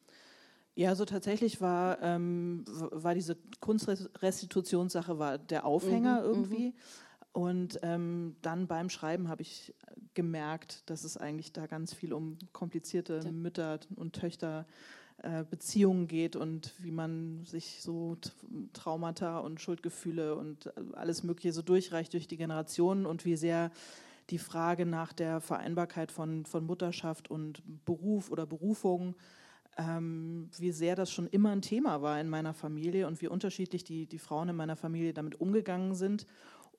Ja, 0.76 0.90
also 0.90 1.06
tatsächlich 1.06 1.62
war, 1.62 2.02
ähm, 2.02 2.64
war 2.68 3.16
diese 3.16 3.38
Kunstrestitutionssache 3.60 5.20
war 5.20 5.38
der 5.38 5.66
Aufhänger 5.66 6.22
mhm, 6.22 6.26
irgendwie. 6.26 6.68
Mhm. 6.68 6.74
Und 7.32 7.80
ähm, 7.84 8.36
dann 8.42 8.68
beim 8.68 8.90
Schreiben 8.90 9.30
habe 9.30 9.42
ich 9.42 9.74
gemerkt, 10.14 10.90
dass 10.90 11.04
es 11.04 11.18
eigentlich 11.18 11.54
da 11.54 11.68
ganz 11.68 11.94
viel 11.94 12.14
um 12.14 12.38
komplizierte 12.54 13.22
ja. 13.24 13.32
Mütter 13.32 13.80
und 13.96 14.14
Töchter 14.14 14.66
äh, 15.22 15.44
geht 16.08 16.36
und 16.36 16.74
wie 16.80 16.92
man 16.92 17.46
sich 17.46 17.82
so 17.82 18.18
Traumata 18.74 19.40
und 19.40 19.62
Schuldgefühle 19.62 20.36
und 20.36 20.68
äh, 20.68 20.72
alles 20.94 21.24
Mögliche 21.24 21.54
so 21.54 21.62
durchreicht 21.62 22.14
durch 22.14 22.28
die 22.28 22.38
Generationen 22.38 23.06
und 23.06 23.26
wie 23.26 23.36
sehr 23.36 23.72
die 24.30 24.38
Frage 24.38 24.86
nach 24.86 25.14
der 25.14 25.42
Vereinbarkeit 25.42 26.12
von, 26.12 26.46
von 26.46 26.66
Mutterschaft 26.66 27.30
und 27.30 27.64
Beruf 27.86 28.32
oder 28.32 28.46
Berufung, 28.46 29.16
ähm, 29.78 30.50
wie 30.58 30.72
sehr 30.72 30.96
das 30.96 31.12
schon 31.12 31.28
immer 31.28 31.52
ein 31.52 31.62
Thema 31.62 32.02
war 32.02 32.20
in 32.20 32.30
meiner 32.30 32.54
Familie 32.54 33.08
und 33.08 33.22
wie 33.22 33.28
unterschiedlich 33.28 33.84
die, 33.84 34.08
die 34.08 34.20
Frauen 34.20 34.50
in 34.50 34.56
meiner 34.56 34.76
Familie 34.76 35.14
damit 35.14 35.40
umgegangen 35.40 35.96
sind. 35.96 36.26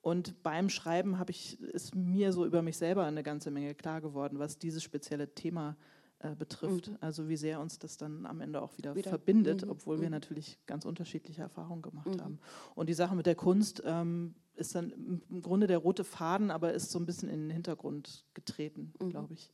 Und 0.03 0.43
beim 0.43 0.71
Schreiben 0.71 1.19
habe 1.19 1.31
ich, 1.31 1.61
ist 1.61 1.95
mir 1.95 2.33
so 2.33 2.47
über 2.47 2.63
mich 2.63 2.79
selber 2.79 3.05
eine 3.05 3.23
ganze 3.23 3.51
Menge 3.51 3.75
klar 3.75 4.01
geworden, 4.01 4.39
was 4.39 4.59
dieses 4.59 4.83
spezielle 4.83 5.35
Thema 5.35 5.77
äh, 6.21 6.35
betrifft. 6.35 6.89
Mhm. 6.89 6.97
Also 7.01 7.29
wie 7.29 7.37
sehr 7.37 7.61
uns 7.61 7.79
das 7.79 7.97
dann 7.97 8.27
am 8.27 8.41
Ende 8.41 8.63
auch 8.63 8.77
wieder, 8.77 8.95
wieder. 8.95 9.11
verbindet, 9.11 9.65
mhm. 9.65 9.71
obwohl 9.71 9.97
mhm. 9.97 10.03
wir 10.03 10.11
natürlich 10.11 10.59
ganz 10.67 10.85
unterschiedliche 10.85 11.43
Erfahrungen 11.43 11.83
gemacht 11.83 12.15
mhm. 12.15 12.21
haben. 12.21 12.39
Und 12.75 12.89
die 12.89 12.95
Sache 12.95 13.15
mit 13.15 13.27
der 13.27 13.35
Kunst 13.35 13.83
ähm, 13.85 14.35
ist 14.61 14.75
dann 14.75 15.23
im 15.31 15.43
Grunde 15.43 15.67
der 15.67 15.79
rote 15.79 16.05
Faden, 16.05 16.51
aber 16.51 16.73
ist 16.73 16.91
so 16.91 16.99
ein 16.99 17.07
bisschen 17.07 17.29
in 17.29 17.41
den 17.41 17.51
Hintergrund 17.51 18.25
getreten, 18.35 18.93
mhm. 19.01 19.11
glaube 19.11 19.35
ich. 19.35 19.53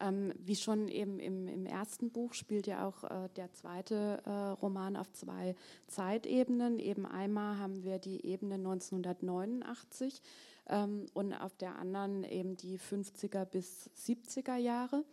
Ähm, 0.00 0.32
wie 0.38 0.56
schon 0.56 0.88
eben 0.88 1.20
im, 1.20 1.46
im, 1.46 1.66
ersten 1.66 2.10
Buch 2.10 2.34
spielt 2.34 2.66
ja 2.66 2.84
auch 2.84 3.04
äh, 3.04 3.28
der 3.36 3.52
zweite 3.52 4.22
äh, 4.24 4.30
Roman 4.30 4.96
auf 4.96 5.12
zwei 5.12 5.54
Zeitebenen. 5.86 6.80
Eben 6.80 7.06
einmal 7.06 7.58
haben 7.58 7.84
wir 7.84 8.00
die 8.00 8.26
Ebene 8.26 8.54
1989 8.54 10.20
ähm, 10.68 11.06
und 11.14 11.32
auf 11.32 11.56
der 11.56 11.78
anderen 11.78 12.24
eben 12.24 12.56
die 12.56 12.78
50er 12.78 13.44
bis 13.44 13.88
70er 13.96 14.56
Jahre. 14.56 15.04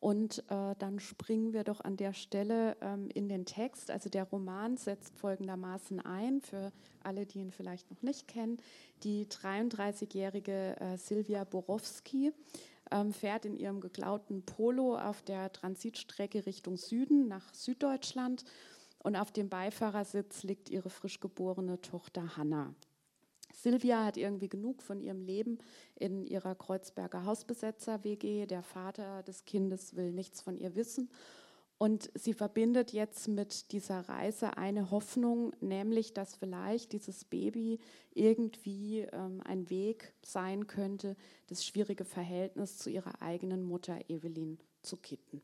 Und 0.00 0.44
äh, 0.48 0.76
dann 0.78 1.00
springen 1.00 1.52
wir 1.52 1.64
doch 1.64 1.80
an 1.80 1.96
der 1.96 2.12
Stelle 2.12 2.76
ähm, 2.80 3.08
in 3.14 3.28
den 3.28 3.44
Text. 3.44 3.90
Also 3.90 4.08
der 4.08 4.24
Roman 4.24 4.76
setzt 4.76 5.18
folgendermaßen 5.18 5.98
ein, 6.00 6.40
für 6.40 6.72
alle, 7.02 7.26
die 7.26 7.40
ihn 7.40 7.50
vielleicht 7.50 7.90
noch 7.90 8.02
nicht 8.02 8.28
kennen. 8.28 8.58
Die 9.02 9.26
33-jährige 9.26 10.80
äh, 10.80 10.96
Silvia 10.96 11.42
Borowski 11.42 12.32
ähm, 12.92 13.12
fährt 13.12 13.44
in 13.44 13.56
ihrem 13.56 13.80
geklauten 13.80 14.42
Polo 14.42 14.96
auf 14.96 15.22
der 15.22 15.52
Transitstrecke 15.52 16.46
Richtung 16.46 16.76
Süden 16.76 17.26
nach 17.26 17.52
Süddeutschland. 17.52 18.44
Und 19.02 19.16
auf 19.16 19.32
dem 19.32 19.48
Beifahrersitz 19.48 20.44
liegt 20.44 20.70
ihre 20.70 20.90
frisch 20.90 21.18
geborene 21.18 21.80
Tochter 21.80 22.36
Hanna. 22.36 22.72
Silvia 23.58 24.04
hat 24.04 24.16
irgendwie 24.16 24.48
genug 24.48 24.82
von 24.82 25.00
ihrem 25.00 25.22
Leben 25.22 25.58
in 25.96 26.24
ihrer 26.26 26.54
Kreuzberger 26.54 27.24
Hausbesetzer-WG. 27.24 28.46
Der 28.46 28.62
Vater 28.62 29.22
des 29.24 29.44
Kindes 29.44 29.96
will 29.96 30.12
nichts 30.12 30.40
von 30.40 30.56
ihr 30.56 30.76
wissen. 30.76 31.10
Und 31.76 32.10
sie 32.14 32.34
verbindet 32.34 32.92
jetzt 32.92 33.28
mit 33.28 33.70
dieser 33.70 34.00
Reise 34.08 34.56
eine 34.56 34.90
Hoffnung, 34.90 35.52
nämlich, 35.60 36.12
dass 36.12 36.34
vielleicht 36.34 36.92
dieses 36.92 37.24
Baby 37.24 37.78
irgendwie 38.12 39.00
ähm, 39.12 39.40
ein 39.44 39.70
Weg 39.70 40.12
sein 40.22 40.66
könnte, 40.66 41.16
das 41.46 41.64
schwierige 41.64 42.04
Verhältnis 42.04 42.78
zu 42.78 42.90
ihrer 42.90 43.22
eigenen 43.22 43.62
Mutter 43.62 43.98
Evelyn 44.08 44.58
zu 44.82 44.96
kitten. 44.96 45.40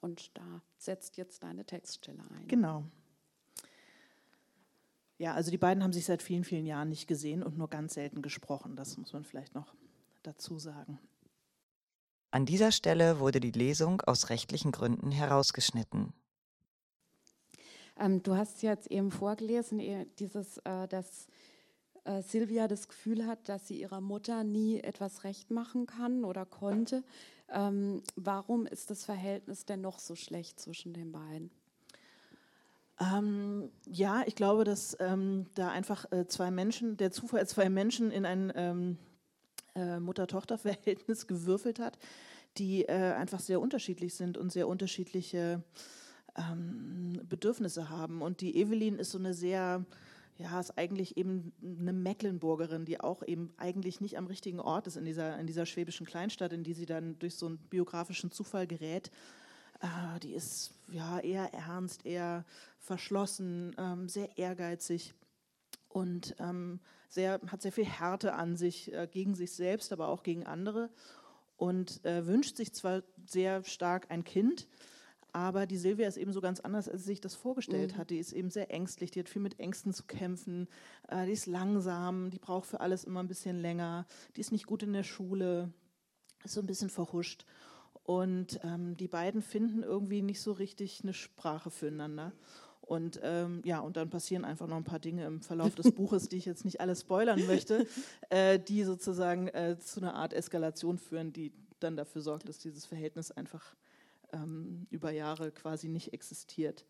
Und 0.00 0.36
da 0.36 0.62
setzt 0.76 1.16
jetzt 1.16 1.44
deine 1.44 1.64
Textstelle 1.64 2.22
ein. 2.30 2.48
Genau. 2.48 2.84
Ja, 5.18 5.34
also 5.34 5.50
die 5.50 5.58
beiden 5.58 5.82
haben 5.82 5.92
sich 5.92 6.04
seit 6.04 6.22
vielen, 6.22 6.44
vielen 6.44 6.66
Jahren 6.66 6.88
nicht 6.88 7.06
gesehen 7.06 7.42
und 7.42 7.56
nur 7.56 7.68
ganz 7.68 7.94
selten 7.94 8.20
gesprochen. 8.22 8.76
Das 8.76 8.96
muss 8.98 9.12
man 9.12 9.24
vielleicht 9.24 9.54
noch 9.54 9.74
dazu 10.22 10.58
sagen. 10.58 10.98
An 12.30 12.46
dieser 12.46 12.72
Stelle 12.72 13.20
wurde 13.20 13.38
die 13.38 13.52
Lesung 13.52 14.00
aus 14.00 14.28
rechtlichen 14.28 14.72
Gründen 14.72 15.12
herausgeschnitten. 15.12 16.12
Ähm, 17.96 18.22
du 18.24 18.34
hast 18.34 18.62
jetzt 18.62 18.90
eben 18.90 19.12
vorgelesen, 19.12 19.80
dieses, 20.18 20.58
äh, 20.58 20.88
dass 20.88 21.28
äh, 22.04 22.22
Silvia 22.22 22.66
das 22.66 22.88
Gefühl 22.88 23.26
hat, 23.26 23.48
dass 23.48 23.68
sie 23.68 23.80
ihrer 23.80 24.00
Mutter 24.00 24.42
nie 24.42 24.80
etwas 24.80 25.22
recht 25.22 25.50
machen 25.50 25.86
kann 25.86 26.24
oder 26.24 26.44
konnte. 26.44 27.04
Ähm, 27.50 28.02
warum 28.16 28.66
ist 28.66 28.90
das 28.90 29.04
Verhältnis 29.04 29.64
denn 29.64 29.80
noch 29.80 29.98
so 29.98 30.16
schlecht 30.16 30.58
zwischen 30.58 30.92
den 30.92 31.12
beiden? 31.12 31.50
Ähm, 33.00 33.70
ja, 33.86 34.22
ich 34.26 34.36
glaube, 34.36 34.64
dass 34.64 34.96
ähm, 35.00 35.46
da 35.54 35.70
einfach 35.70 36.10
äh, 36.12 36.26
zwei 36.26 36.50
Menschen, 36.50 36.96
der 36.96 37.10
Zufall 37.10 37.46
zwei 37.48 37.68
Menschen 37.68 38.10
in 38.10 38.24
ein 38.24 38.52
ähm, 38.54 38.98
äh, 39.74 39.98
Mutter-Tochter-Verhältnis 39.98 41.26
gewürfelt 41.26 41.78
hat, 41.78 41.98
die 42.56 42.84
äh, 42.84 43.12
einfach 43.12 43.40
sehr 43.40 43.60
unterschiedlich 43.60 44.14
sind 44.14 44.38
und 44.38 44.52
sehr 44.52 44.68
unterschiedliche 44.68 45.62
ähm, 46.36 47.20
Bedürfnisse 47.28 47.88
haben. 47.88 48.22
Und 48.22 48.40
die 48.40 48.56
Evelyn 48.56 48.98
ist 48.98 49.10
so 49.10 49.18
eine 49.18 49.34
sehr, 49.34 49.84
ja, 50.36 50.60
ist 50.60 50.78
eigentlich 50.78 51.16
eben 51.16 51.52
eine 51.62 51.92
Mecklenburgerin, 51.92 52.84
die 52.84 53.00
auch 53.00 53.24
eben 53.26 53.52
eigentlich 53.56 54.00
nicht 54.00 54.18
am 54.18 54.26
richtigen 54.26 54.60
Ort 54.60 54.86
ist 54.86 54.96
in 54.96 55.04
dieser, 55.04 55.36
in 55.38 55.48
dieser 55.48 55.66
schwäbischen 55.66 56.06
Kleinstadt, 56.06 56.52
in 56.52 56.62
die 56.62 56.74
sie 56.74 56.86
dann 56.86 57.18
durch 57.18 57.34
so 57.34 57.46
einen 57.46 57.58
biografischen 57.58 58.30
Zufall 58.30 58.68
gerät 58.68 59.10
äh, 59.80 60.20
die 60.20 60.34
ist 60.34 60.72
ja 60.88 61.20
eher 61.20 61.52
ernst, 61.54 62.04
eher 62.06 62.44
verschlossen, 62.78 63.74
ähm, 63.78 64.08
sehr 64.08 64.36
ehrgeizig 64.36 65.14
und 65.88 66.34
ähm, 66.38 66.80
sehr, 67.08 67.40
hat 67.46 67.62
sehr 67.62 67.72
viel 67.72 67.86
Härte 67.86 68.34
an 68.34 68.56
sich, 68.56 68.92
äh, 68.92 69.08
gegen 69.10 69.34
sich 69.34 69.52
selbst, 69.52 69.92
aber 69.92 70.08
auch 70.08 70.22
gegen 70.22 70.46
andere 70.46 70.90
und 71.56 72.04
äh, 72.04 72.26
wünscht 72.26 72.56
sich 72.56 72.72
zwar 72.72 73.02
sehr 73.26 73.64
stark 73.64 74.10
ein 74.10 74.24
Kind, 74.24 74.66
aber 75.32 75.66
die 75.66 75.78
Silvia 75.78 76.06
ist 76.06 76.16
eben 76.16 76.32
so 76.32 76.40
ganz 76.40 76.60
anders, 76.60 76.88
als 76.88 77.02
sie 77.02 77.08
sich 77.08 77.20
das 77.20 77.34
vorgestellt 77.34 77.94
mhm. 77.94 77.98
hat. 77.98 78.10
Die 78.10 78.18
ist 78.18 78.32
eben 78.32 78.50
sehr 78.50 78.70
ängstlich, 78.70 79.10
die 79.10 79.18
hat 79.18 79.28
viel 79.28 79.42
mit 79.42 79.58
Ängsten 79.58 79.92
zu 79.92 80.04
kämpfen, 80.04 80.68
äh, 81.08 81.26
die 81.26 81.32
ist 81.32 81.46
langsam, 81.46 82.30
die 82.30 82.38
braucht 82.38 82.66
für 82.66 82.80
alles 82.80 83.02
immer 83.02 83.20
ein 83.20 83.28
bisschen 83.28 83.60
länger, 83.60 84.06
die 84.36 84.40
ist 84.40 84.52
nicht 84.52 84.66
gut 84.66 84.84
in 84.84 84.92
der 84.92 85.02
Schule, 85.02 85.72
ist 86.44 86.54
so 86.54 86.60
ein 86.60 86.66
bisschen 86.66 86.88
verhuscht. 86.88 87.46
Und 88.04 88.60
ähm, 88.62 88.96
die 88.96 89.08
beiden 89.08 89.42
finden 89.42 89.82
irgendwie 89.82 90.22
nicht 90.22 90.40
so 90.40 90.52
richtig 90.52 91.00
eine 91.02 91.14
Sprache 91.14 91.70
füreinander. 91.70 92.32
Und 92.82 93.18
ähm, 93.22 93.62
ja, 93.64 93.80
und 93.80 93.96
dann 93.96 94.10
passieren 94.10 94.44
einfach 94.44 94.66
noch 94.66 94.76
ein 94.76 94.84
paar 94.84 94.98
Dinge 94.98 95.24
im 95.24 95.40
Verlauf 95.40 95.74
des 95.74 95.90
Buches, 95.94 96.28
die 96.28 96.36
ich 96.36 96.44
jetzt 96.44 96.66
nicht 96.66 96.80
alles 96.80 97.00
spoilern 97.00 97.46
möchte, 97.46 97.86
äh, 98.28 98.58
die 98.58 98.84
sozusagen 98.84 99.48
äh, 99.48 99.78
zu 99.78 100.00
einer 100.00 100.14
Art 100.14 100.34
Eskalation 100.34 100.98
führen, 100.98 101.32
die 101.32 101.52
dann 101.80 101.96
dafür 101.96 102.20
sorgt, 102.20 102.48
dass 102.48 102.58
dieses 102.58 102.84
Verhältnis 102.84 103.30
einfach 103.30 103.74
ähm, 104.32 104.86
über 104.90 105.10
Jahre 105.10 105.50
quasi 105.50 105.88
nicht 105.88 106.12
existiert. 106.12 106.84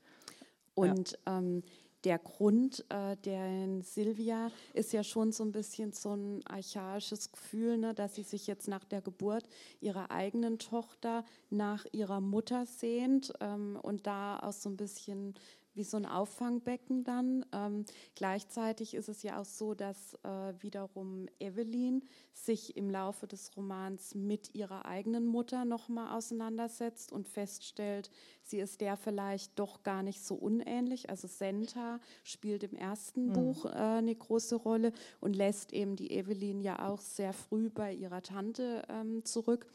Und 0.74 1.12
ja. 1.26 1.38
ähm, 1.38 1.62
der 2.04 2.18
Grund 2.18 2.84
äh, 2.90 3.16
der 3.24 3.82
Silvia 3.82 4.50
ist 4.72 4.92
ja 4.92 5.02
schon 5.02 5.32
so 5.32 5.44
ein 5.44 5.52
bisschen 5.52 5.92
so 5.92 6.14
ein 6.14 6.46
archaisches 6.46 7.32
Gefühl, 7.32 7.78
ne, 7.78 7.94
dass 7.94 8.14
sie 8.14 8.22
sich 8.22 8.46
jetzt 8.46 8.68
nach 8.68 8.84
der 8.84 9.00
Geburt 9.00 9.44
ihrer 9.80 10.10
eigenen 10.10 10.58
Tochter 10.58 11.24
nach 11.50 11.86
ihrer 11.92 12.20
Mutter 12.20 12.66
sehnt 12.66 13.32
ähm, 13.40 13.78
und 13.82 14.06
da 14.06 14.38
auch 14.38 14.52
so 14.52 14.68
ein 14.68 14.76
bisschen 14.76 15.34
wie 15.74 15.84
so 15.84 15.96
ein 15.96 16.06
Auffangbecken 16.06 17.04
dann. 17.04 17.44
Ähm, 17.52 17.84
gleichzeitig 18.14 18.94
ist 18.94 19.08
es 19.08 19.22
ja 19.22 19.40
auch 19.40 19.44
so, 19.44 19.74
dass 19.74 20.14
äh, 20.22 20.54
wiederum 20.60 21.26
Evelyn 21.38 22.02
sich 22.32 22.76
im 22.76 22.90
Laufe 22.90 23.26
des 23.26 23.56
Romans 23.56 24.14
mit 24.14 24.54
ihrer 24.54 24.86
eigenen 24.86 25.26
Mutter 25.26 25.64
nochmal 25.64 26.16
auseinandersetzt 26.16 27.12
und 27.12 27.28
feststellt, 27.28 28.10
sie 28.42 28.60
ist 28.60 28.80
der 28.80 28.96
vielleicht 28.96 29.58
doch 29.58 29.82
gar 29.82 30.02
nicht 30.02 30.22
so 30.22 30.34
unähnlich. 30.34 31.10
Also 31.10 31.28
Senta 31.28 32.00
spielt 32.22 32.62
im 32.62 32.76
ersten 32.76 33.28
mhm. 33.28 33.32
Buch 33.32 33.66
äh, 33.66 33.68
eine 33.68 34.14
große 34.14 34.56
Rolle 34.56 34.92
und 35.20 35.34
lässt 35.34 35.72
eben 35.72 35.96
die 35.96 36.12
Evelyn 36.12 36.60
ja 36.60 36.88
auch 36.88 37.00
sehr 37.00 37.32
früh 37.32 37.70
bei 37.70 37.92
ihrer 37.92 38.22
Tante 38.22 38.82
ähm, 38.88 39.24
zurück. 39.24 39.66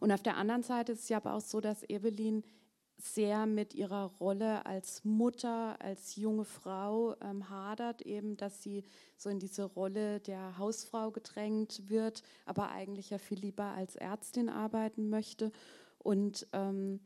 Und 0.00 0.12
auf 0.12 0.22
der 0.22 0.36
anderen 0.36 0.62
Seite 0.62 0.92
ist 0.92 1.04
es 1.04 1.08
ja 1.08 1.18
aber 1.18 1.34
auch 1.34 1.40
so, 1.40 1.60
dass 1.60 1.88
Evelyn 1.88 2.44
sehr 3.04 3.46
mit 3.46 3.74
ihrer 3.74 4.06
Rolle 4.18 4.64
als 4.64 5.04
Mutter, 5.04 5.80
als 5.80 6.16
junge 6.16 6.44
Frau 6.44 7.14
ähm, 7.20 7.50
hadert, 7.50 8.02
eben, 8.02 8.36
dass 8.36 8.62
sie 8.62 8.82
so 9.16 9.28
in 9.28 9.38
diese 9.38 9.64
Rolle 9.64 10.20
der 10.20 10.56
Hausfrau 10.56 11.10
gedrängt 11.10 11.82
wird, 11.88 12.22
aber 12.46 12.70
eigentlich 12.70 13.10
ja 13.10 13.18
viel 13.18 13.38
lieber 13.38 13.64
als 13.64 13.96
Ärztin 13.96 14.48
arbeiten 14.48 15.10
möchte. 15.10 15.52
Und 15.98 16.46
ähm, 16.52 17.00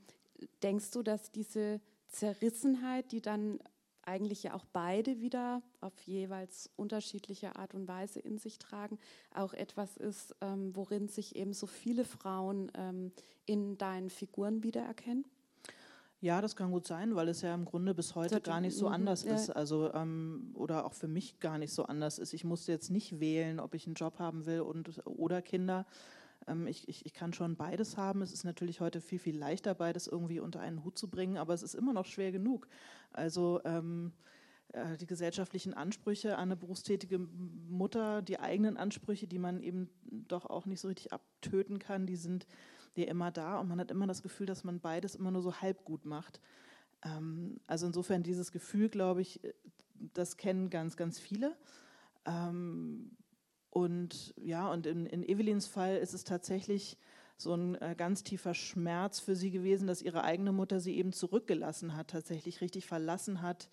denkst 0.62 0.92
du, 0.92 1.02
dass 1.02 1.32
diese 1.32 1.80
Zerrissenheit, 2.06 3.10
die 3.10 3.20
dann 3.20 3.58
eigentlich 4.02 4.44
ja 4.44 4.54
auch 4.54 4.64
beide 4.72 5.20
wieder 5.20 5.62
auf 5.80 6.00
jeweils 6.02 6.70
unterschiedliche 6.76 7.56
Art 7.56 7.74
und 7.74 7.88
Weise 7.88 8.20
in 8.20 8.38
sich 8.38 8.58
tragen, 8.58 8.98
auch 9.34 9.52
etwas 9.52 9.96
ist, 9.96 10.34
ähm, 10.40 10.74
worin 10.74 11.08
sich 11.08 11.36
eben 11.36 11.52
so 11.52 11.66
viele 11.66 12.04
Frauen 12.04 12.70
ähm, 12.74 13.12
in 13.46 13.76
deinen 13.76 14.10
Figuren 14.10 14.62
wiedererkennen? 14.62 15.24
Ja, 16.20 16.40
das 16.40 16.56
kann 16.56 16.72
gut 16.72 16.86
sein, 16.86 17.14
weil 17.14 17.28
es 17.28 17.42
ja 17.42 17.54
im 17.54 17.64
Grunde 17.64 17.94
bis 17.94 18.16
heute 18.16 18.40
gar 18.40 18.60
nicht 18.60 18.76
so 18.76 18.88
mhm, 18.88 18.94
anders 18.94 19.22
ja. 19.22 19.34
ist. 19.34 19.50
Also 19.50 19.92
ähm, 19.94 20.50
oder 20.54 20.84
auch 20.84 20.94
für 20.94 21.06
mich 21.06 21.38
gar 21.38 21.58
nicht 21.58 21.72
so 21.72 21.84
anders 21.84 22.18
ist. 22.18 22.32
Ich 22.32 22.44
musste 22.44 22.72
jetzt 22.72 22.90
nicht 22.90 23.20
wählen, 23.20 23.60
ob 23.60 23.74
ich 23.74 23.86
einen 23.86 23.94
Job 23.94 24.18
haben 24.18 24.44
will 24.44 24.60
und 24.60 25.00
oder 25.06 25.42
Kinder. 25.42 25.86
Ähm, 26.48 26.66
ich, 26.66 26.88
ich, 26.88 27.06
ich 27.06 27.14
kann 27.14 27.32
schon 27.32 27.56
beides 27.56 27.96
haben. 27.96 28.22
Es 28.22 28.32
ist 28.32 28.42
natürlich 28.42 28.80
heute 28.80 29.00
viel, 29.00 29.20
viel 29.20 29.38
leichter, 29.38 29.74
beides 29.74 30.08
irgendwie 30.08 30.40
unter 30.40 30.60
einen 30.60 30.84
Hut 30.84 30.98
zu 30.98 31.08
bringen, 31.08 31.36
aber 31.36 31.54
es 31.54 31.62
ist 31.62 31.74
immer 31.74 31.92
noch 31.92 32.06
schwer 32.06 32.32
genug. 32.32 32.66
Also 33.12 33.60
ähm, 33.64 34.12
äh, 34.72 34.96
die 34.96 35.06
gesellschaftlichen 35.06 35.72
Ansprüche 35.72 36.36
an 36.36 36.48
eine 36.48 36.56
berufstätige 36.56 37.18
Mutter, 37.18 38.22
die 38.22 38.40
eigenen 38.40 38.76
Ansprüche, 38.76 39.28
die 39.28 39.38
man 39.38 39.62
eben 39.62 39.88
doch 40.10 40.46
auch 40.46 40.66
nicht 40.66 40.80
so 40.80 40.88
richtig 40.88 41.12
abtöten 41.12 41.78
kann, 41.78 42.06
die 42.06 42.16
sind 42.16 42.46
ja 42.94 43.04
immer 43.06 43.30
da 43.30 43.58
und 43.58 43.68
man 43.68 43.80
hat 43.80 43.90
immer 43.90 44.06
das 44.06 44.22
Gefühl, 44.22 44.46
dass 44.46 44.64
man 44.64 44.80
beides 44.80 45.14
immer 45.14 45.30
nur 45.30 45.42
so 45.42 45.54
halb 45.60 45.84
gut 45.84 46.04
macht. 46.04 46.40
Ähm, 47.04 47.60
also 47.66 47.86
insofern 47.86 48.22
dieses 48.22 48.52
Gefühl, 48.52 48.88
glaube 48.88 49.22
ich, 49.22 49.42
äh, 49.44 49.54
das 50.14 50.36
kennen 50.36 50.70
ganz, 50.70 50.96
ganz 50.96 51.18
viele. 51.18 51.56
Ähm, 52.24 53.16
und 53.70 54.34
ja, 54.36 54.70
und 54.70 54.86
in, 54.86 55.06
in 55.06 55.22
Evelyns 55.22 55.66
Fall 55.66 55.96
ist 55.96 56.14
es 56.14 56.24
tatsächlich 56.24 56.98
so 57.36 57.54
ein 57.54 57.76
äh, 57.76 57.94
ganz 57.96 58.24
tiefer 58.24 58.54
Schmerz 58.54 59.20
für 59.20 59.36
sie 59.36 59.50
gewesen, 59.50 59.86
dass 59.86 60.02
ihre 60.02 60.24
eigene 60.24 60.52
Mutter 60.52 60.80
sie 60.80 60.96
eben 60.96 61.12
zurückgelassen 61.12 61.94
hat, 61.96 62.08
tatsächlich 62.08 62.60
richtig 62.60 62.86
verlassen 62.86 63.42
hat, 63.42 63.68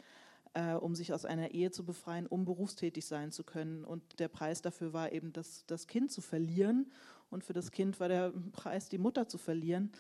äh, 0.53 0.74
um 0.74 0.93
sich 0.93 1.13
aus 1.13 1.25
einer 1.25 1.51
Ehe 1.51 1.72
zu 1.72 1.84
befreien, 1.84 2.27
um 2.27 2.45
berufstätig 2.45 3.05
sein 3.05 3.31
zu 3.31 3.43
können. 3.43 3.84
Und 3.84 4.19
der 4.19 4.27
Preis 4.27 4.62
dafür 4.62 4.93
war 4.93 5.12
eben, 5.12 5.34
das, 5.34 5.65
das 5.65 5.88
Kind 5.88 6.12
zu 6.12 6.22
verlieren. 6.22 6.91
Und 7.29 7.44
für 7.44 7.53
das 7.53 7.72
Kind 7.72 8.00
war 8.00 8.08
der 8.08 8.34
Preis, 8.51 8.89
die 8.89 8.98
Mutter 8.98 9.27
zu 9.27 9.38
verlieren. 9.38 9.91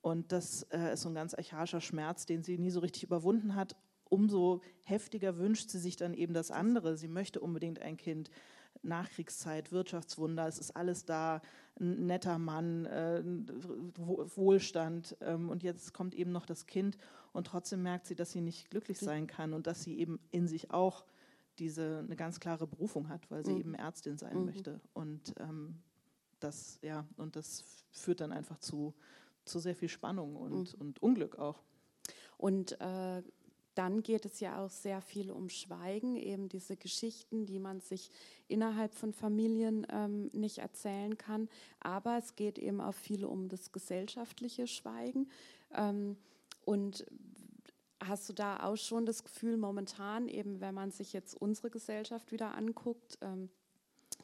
Und 0.00 0.32
das 0.32 0.64
äh, 0.70 0.94
ist 0.94 1.02
so 1.02 1.08
ein 1.08 1.14
ganz 1.14 1.34
archaischer 1.34 1.80
Schmerz, 1.80 2.26
den 2.26 2.42
sie 2.42 2.58
nie 2.58 2.70
so 2.70 2.80
richtig 2.80 3.04
überwunden 3.04 3.54
hat. 3.54 3.76
Umso 4.08 4.60
heftiger 4.82 5.38
wünscht 5.38 5.70
sie 5.70 5.78
sich 5.78 5.96
dann 5.96 6.12
eben 6.12 6.34
das 6.34 6.50
andere. 6.50 6.96
Sie 6.96 7.08
möchte 7.08 7.40
unbedingt 7.40 7.80
ein 7.80 7.96
Kind. 7.96 8.30
Nachkriegszeit, 8.82 9.70
Wirtschaftswunder, 9.70 10.46
es 10.48 10.58
ist 10.58 10.74
alles 10.74 11.04
da, 11.04 11.40
ein 11.80 12.06
netter 12.06 12.38
Mann, 12.38 12.86
äh, 12.86 13.22
Wohlstand. 13.96 15.16
Ähm, 15.20 15.50
und 15.50 15.62
jetzt 15.62 15.92
kommt 15.92 16.14
eben 16.14 16.32
noch 16.32 16.46
das 16.46 16.66
Kind 16.66 16.98
und 17.32 17.46
trotzdem 17.46 17.82
merkt 17.82 18.06
sie, 18.06 18.14
dass 18.14 18.32
sie 18.32 18.40
nicht 18.40 18.70
glücklich 18.70 18.98
sein 18.98 19.26
kann 19.26 19.52
und 19.52 19.66
dass 19.66 19.82
sie 19.82 19.98
eben 19.98 20.18
in 20.30 20.48
sich 20.48 20.70
auch 20.70 21.04
diese 21.58 22.00
eine 22.04 22.16
ganz 22.16 22.40
klare 22.40 22.66
Berufung 22.66 23.08
hat, 23.08 23.30
weil 23.30 23.44
sie 23.44 23.52
mhm. 23.52 23.60
eben 23.60 23.74
Ärztin 23.74 24.18
sein 24.18 24.38
mhm. 24.38 24.44
möchte. 24.46 24.80
Und 24.94 25.34
ähm, 25.38 25.82
das, 26.42 26.78
ja, 26.82 27.06
und 27.16 27.36
das 27.36 27.64
führt 27.90 28.20
dann 28.20 28.32
einfach 28.32 28.58
zu, 28.58 28.94
zu 29.44 29.58
sehr 29.58 29.74
viel 29.74 29.88
Spannung 29.88 30.36
und, 30.36 30.74
mhm. 30.74 30.80
und 30.80 31.02
Unglück 31.02 31.38
auch. 31.38 31.62
Und 32.36 32.80
äh, 32.80 33.22
dann 33.74 34.02
geht 34.02 34.26
es 34.26 34.40
ja 34.40 34.62
auch 34.62 34.70
sehr 34.70 35.00
viel 35.00 35.30
um 35.30 35.48
Schweigen, 35.48 36.16
eben 36.16 36.48
diese 36.48 36.76
Geschichten, 36.76 37.46
die 37.46 37.58
man 37.58 37.80
sich 37.80 38.10
innerhalb 38.48 38.94
von 38.94 39.12
Familien 39.12 39.86
ähm, 39.90 40.28
nicht 40.32 40.58
erzählen 40.58 41.16
kann. 41.16 41.48
Aber 41.80 42.18
es 42.18 42.36
geht 42.36 42.58
eben 42.58 42.80
auch 42.80 42.94
viel 42.94 43.24
um 43.24 43.48
das 43.48 43.72
gesellschaftliche 43.72 44.66
Schweigen. 44.66 45.30
Ähm, 45.72 46.16
und 46.64 47.06
hast 48.02 48.28
du 48.28 48.32
da 48.32 48.62
auch 48.62 48.76
schon 48.76 49.06
das 49.06 49.24
Gefühl, 49.24 49.56
momentan, 49.56 50.28
eben 50.28 50.60
wenn 50.60 50.74
man 50.74 50.90
sich 50.90 51.12
jetzt 51.12 51.34
unsere 51.34 51.70
Gesellschaft 51.70 52.32
wieder 52.32 52.54
anguckt, 52.54 53.18
ähm, 53.22 53.48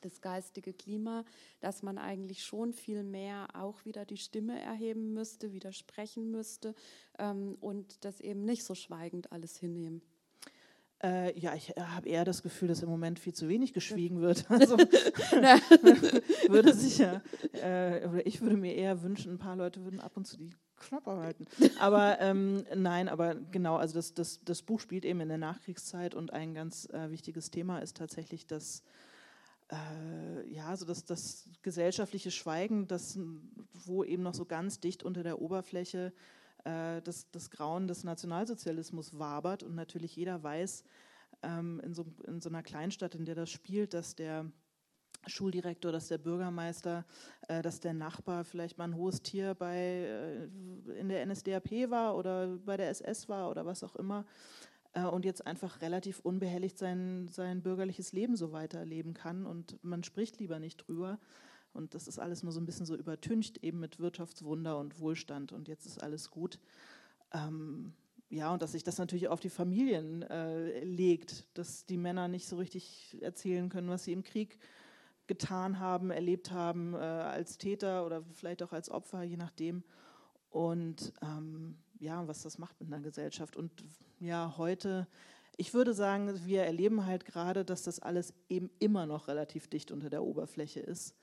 das 0.00 0.20
geistige 0.20 0.72
Klima, 0.72 1.24
dass 1.60 1.82
man 1.82 1.98
eigentlich 1.98 2.44
schon 2.44 2.72
viel 2.72 3.02
mehr 3.02 3.48
auch 3.54 3.84
wieder 3.84 4.04
die 4.04 4.16
Stimme 4.16 4.60
erheben 4.60 5.12
müsste, 5.12 5.52
widersprechen 5.52 6.30
müsste 6.30 6.74
ähm, 7.18 7.56
und 7.60 8.04
das 8.04 8.20
eben 8.20 8.44
nicht 8.44 8.64
so 8.64 8.74
schweigend 8.74 9.32
alles 9.32 9.56
hinnehmen. 9.56 10.02
Äh, 11.00 11.38
ja, 11.38 11.54
ich 11.54 11.70
habe 11.70 12.08
eher 12.08 12.24
das 12.24 12.42
Gefühl, 12.42 12.66
dass 12.68 12.82
im 12.82 12.88
Moment 12.88 13.20
viel 13.20 13.32
zu 13.32 13.48
wenig 13.48 13.72
geschwiegen 13.72 14.20
wird. 14.20 14.46
Also 14.50 14.76
würde 16.48 16.74
sicher, 16.74 17.22
äh, 17.52 18.06
oder 18.08 18.26
ich 18.26 18.40
würde 18.40 18.56
mir 18.56 18.74
eher 18.74 19.02
wünschen, 19.02 19.34
ein 19.34 19.38
paar 19.38 19.54
Leute 19.54 19.84
würden 19.84 20.00
ab 20.00 20.16
und 20.16 20.26
zu 20.26 20.36
die 20.36 20.50
Klappe 20.76 21.12
halten. 21.12 21.46
Aber 21.78 22.20
ähm, 22.20 22.64
nein, 22.74 23.08
aber 23.08 23.36
genau, 23.36 23.76
also 23.76 23.94
das, 23.94 24.14
das, 24.14 24.40
das 24.44 24.62
Buch 24.62 24.80
spielt 24.80 25.04
eben 25.04 25.20
in 25.20 25.28
der 25.28 25.38
Nachkriegszeit 25.38 26.14
und 26.14 26.32
ein 26.32 26.54
ganz 26.54 26.88
äh, 26.92 27.10
wichtiges 27.10 27.50
Thema 27.50 27.78
ist 27.78 27.96
tatsächlich 27.96 28.46
das 28.46 28.82
äh, 29.70 30.48
ja, 30.50 30.76
so 30.76 30.84
das, 30.84 31.04
das 31.04 31.48
gesellschaftliche 31.62 32.30
Schweigen, 32.30 32.86
das, 32.86 33.18
wo 33.72 34.04
eben 34.04 34.22
noch 34.22 34.34
so 34.34 34.44
ganz 34.44 34.80
dicht 34.80 35.02
unter 35.02 35.22
der 35.22 35.40
Oberfläche 35.40 36.12
äh, 36.64 37.02
das, 37.02 37.30
das 37.30 37.50
Grauen 37.50 37.86
des 37.86 38.04
Nationalsozialismus 38.04 39.18
wabert 39.18 39.62
und 39.62 39.74
natürlich 39.74 40.16
jeder 40.16 40.42
weiß 40.42 40.84
ähm, 41.42 41.80
in, 41.84 41.94
so, 41.94 42.06
in 42.26 42.40
so 42.40 42.48
einer 42.48 42.62
Kleinstadt, 42.62 43.14
in 43.14 43.24
der 43.24 43.34
das 43.34 43.50
spielt, 43.50 43.94
dass 43.94 44.14
der 44.14 44.50
Schuldirektor, 45.26 45.92
dass 45.92 46.08
der 46.08 46.18
Bürgermeister, 46.18 47.04
äh, 47.48 47.62
dass 47.62 47.80
der 47.80 47.92
Nachbar 47.92 48.44
vielleicht 48.44 48.78
mal 48.78 48.84
ein 48.84 48.96
hohes 48.96 49.22
Tier 49.22 49.54
bei, 49.54 49.76
äh, 49.76 50.44
in 50.98 51.08
der 51.08 51.24
NSDAP 51.26 51.90
war 51.90 52.16
oder 52.16 52.56
bei 52.64 52.76
der 52.76 52.88
SS 52.88 53.28
war 53.28 53.50
oder 53.50 53.66
was 53.66 53.82
auch 53.84 53.96
immer 53.96 54.24
und 54.94 55.24
jetzt 55.24 55.46
einfach 55.46 55.80
relativ 55.82 56.20
unbehelligt 56.20 56.78
sein, 56.78 57.28
sein 57.28 57.62
bürgerliches 57.62 58.12
Leben 58.12 58.36
so 58.36 58.52
weiterleben 58.52 59.14
kann 59.14 59.46
und 59.46 59.82
man 59.82 60.02
spricht 60.02 60.38
lieber 60.38 60.58
nicht 60.58 60.76
drüber. 60.76 61.18
Und 61.72 61.94
das 61.94 62.08
ist 62.08 62.18
alles 62.18 62.42
nur 62.42 62.52
so 62.52 62.60
ein 62.60 62.66
bisschen 62.66 62.86
so 62.86 62.96
übertüncht, 62.96 63.62
eben 63.62 63.78
mit 63.78 63.98
Wirtschaftswunder 63.98 64.78
und 64.78 64.98
Wohlstand 64.98 65.52
und 65.52 65.68
jetzt 65.68 65.86
ist 65.86 66.02
alles 66.02 66.30
gut. 66.30 66.58
Ähm, 67.32 67.92
ja, 68.30 68.52
und 68.52 68.60
dass 68.62 68.72
sich 68.72 68.84
das 68.84 68.98
natürlich 68.98 69.28
auf 69.28 69.40
die 69.40 69.48
Familien 69.48 70.22
äh, 70.22 70.84
legt, 70.84 71.46
dass 71.56 71.86
die 71.86 71.96
Männer 71.96 72.28
nicht 72.28 72.46
so 72.46 72.56
richtig 72.56 73.16
erzählen 73.20 73.68
können, 73.68 73.88
was 73.88 74.04
sie 74.04 74.12
im 74.12 74.22
Krieg 74.22 74.58
getan 75.26 75.78
haben, 75.78 76.10
erlebt 76.10 76.50
haben, 76.50 76.94
äh, 76.94 76.98
als 76.98 77.58
Täter 77.58 78.04
oder 78.04 78.22
vielleicht 78.32 78.62
auch 78.62 78.72
als 78.72 78.90
Opfer, 78.90 79.22
je 79.22 79.36
nachdem. 79.36 79.82
Und 80.50 81.12
ähm, 81.22 81.78
ja, 82.00 82.26
was 82.26 82.42
das 82.42 82.58
macht 82.58 82.80
mit 82.80 82.92
einer 82.92 83.02
Gesellschaft. 83.02 83.56
Und 83.56 83.70
ja, 84.20 84.54
heute, 84.56 85.06
ich 85.56 85.74
würde 85.74 85.94
sagen, 85.94 86.40
wir 86.46 86.62
erleben 86.62 87.06
halt 87.06 87.24
gerade, 87.24 87.64
dass 87.64 87.82
das 87.82 88.00
alles 88.00 88.34
eben 88.48 88.70
immer 88.78 89.06
noch 89.06 89.28
relativ 89.28 89.68
dicht 89.68 89.90
unter 89.90 90.10
der 90.10 90.22
Oberfläche 90.22 90.80
ist. 90.80 91.14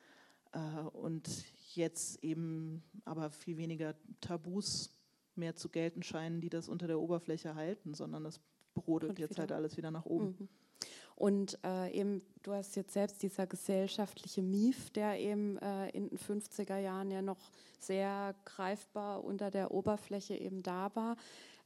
Äh, 0.51 0.81
und 0.93 1.29
jetzt 1.73 2.23
eben 2.23 2.83
aber 3.03 3.29
viel 3.29 3.57
weniger 3.57 3.95
Tabus 4.21 4.95
mehr 5.35 5.55
zu 5.55 5.69
gelten 5.69 6.03
scheinen, 6.03 6.41
die 6.41 6.49
das 6.49 6.69
unter 6.69 6.87
der 6.87 6.99
Oberfläche 6.99 7.55
halten, 7.55 7.93
sondern 7.93 8.23
das 8.23 8.39
brodelt 8.73 9.19
jetzt 9.19 9.37
halt 9.39 9.51
alles 9.51 9.77
wieder 9.77 9.91
nach 9.91 10.05
oben. 10.05 10.35
Mhm. 10.39 10.49
Und 11.15 11.57
äh, 11.63 11.91
eben, 11.91 12.21
du 12.43 12.53
hast 12.53 12.75
jetzt 12.75 12.93
selbst 12.93 13.23
dieser 13.23 13.47
gesellschaftliche 13.47 14.41
Mief, 14.41 14.89
der 14.91 15.19
eben 15.19 15.57
äh, 15.59 15.89
in 15.89 16.09
den 16.09 16.17
50er 16.17 16.77
Jahren 16.77 17.09
ja 17.09 17.21
noch 17.21 17.51
sehr 17.79 18.35
greifbar 18.43 19.23
unter 19.23 19.49
der 19.49 19.71
Oberfläche 19.71 20.35
eben 20.35 20.61
da 20.61 20.91
war. 20.93 21.15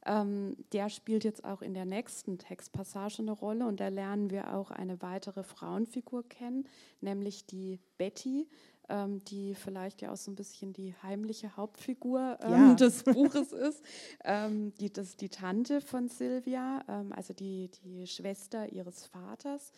Ähm, 0.06 0.56
der 0.72 0.88
spielt 0.88 1.24
jetzt 1.24 1.44
auch 1.44 1.60
in 1.60 1.74
der 1.74 1.84
nächsten 1.84 2.38
Textpassage 2.38 3.18
eine 3.18 3.32
Rolle 3.32 3.66
und 3.66 3.80
da 3.80 3.88
lernen 3.88 4.30
wir 4.30 4.54
auch 4.54 4.70
eine 4.70 5.02
weitere 5.02 5.42
Frauenfigur 5.42 6.26
kennen, 6.28 6.66
nämlich 7.00 7.44
die 7.44 7.80
Betty, 7.98 8.48
ähm, 8.90 9.24
die 9.24 9.54
vielleicht 9.54 10.02
ja 10.02 10.12
auch 10.12 10.16
so 10.16 10.30
ein 10.30 10.34
bisschen 10.34 10.72
die 10.72 10.94
heimliche 11.02 11.56
Hauptfigur 11.56 12.38
ähm, 12.42 12.52
ja. 12.52 12.74
des 12.78 13.04
Buches 13.04 13.52
ist. 13.52 13.82
Ähm, 14.24 14.74
die, 14.80 14.92
das 14.92 15.08
ist 15.08 15.20
die 15.20 15.28
Tante 15.28 15.80
von 15.80 16.08
Silvia, 16.08 16.84
ähm, 16.88 17.12
also 17.12 17.32
die, 17.32 17.70
die 17.84 18.06
Schwester 18.06 18.70
ihres 18.70 19.06
Vaters. 19.06 19.72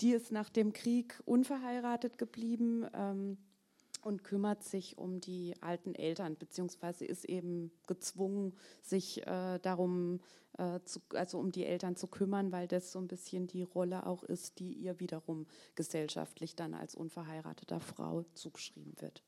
Die 0.00 0.12
ist 0.12 0.32
nach 0.32 0.48
dem 0.48 0.72
Krieg 0.72 1.20
unverheiratet 1.24 2.18
geblieben 2.18 2.86
ähm, 2.94 3.36
und 4.02 4.24
kümmert 4.24 4.62
sich 4.62 4.98
um 4.98 5.20
die 5.20 5.54
alten 5.60 5.94
Eltern, 5.94 6.36
beziehungsweise 6.36 7.04
ist 7.04 7.24
eben 7.24 7.70
gezwungen, 7.86 8.54
sich 8.82 9.26
äh, 9.26 9.58
darum, 9.58 10.20
äh, 10.58 10.80
zu, 10.84 11.00
also 11.14 11.38
um 11.38 11.52
die 11.52 11.64
Eltern 11.64 11.96
zu 11.96 12.06
kümmern, 12.06 12.52
weil 12.52 12.68
das 12.68 12.92
so 12.92 12.98
ein 12.98 13.08
bisschen 13.08 13.46
die 13.46 13.62
Rolle 13.62 14.06
auch 14.06 14.22
ist, 14.22 14.58
die 14.58 14.72
ihr 14.72 15.00
wiederum 15.00 15.46
gesellschaftlich 15.74 16.56
dann 16.56 16.74
als 16.74 16.94
unverheirateter 16.94 17.80
Frau 17.80 18.24
zugeschrieben 18.34 18.94
wird. 19.00 19.22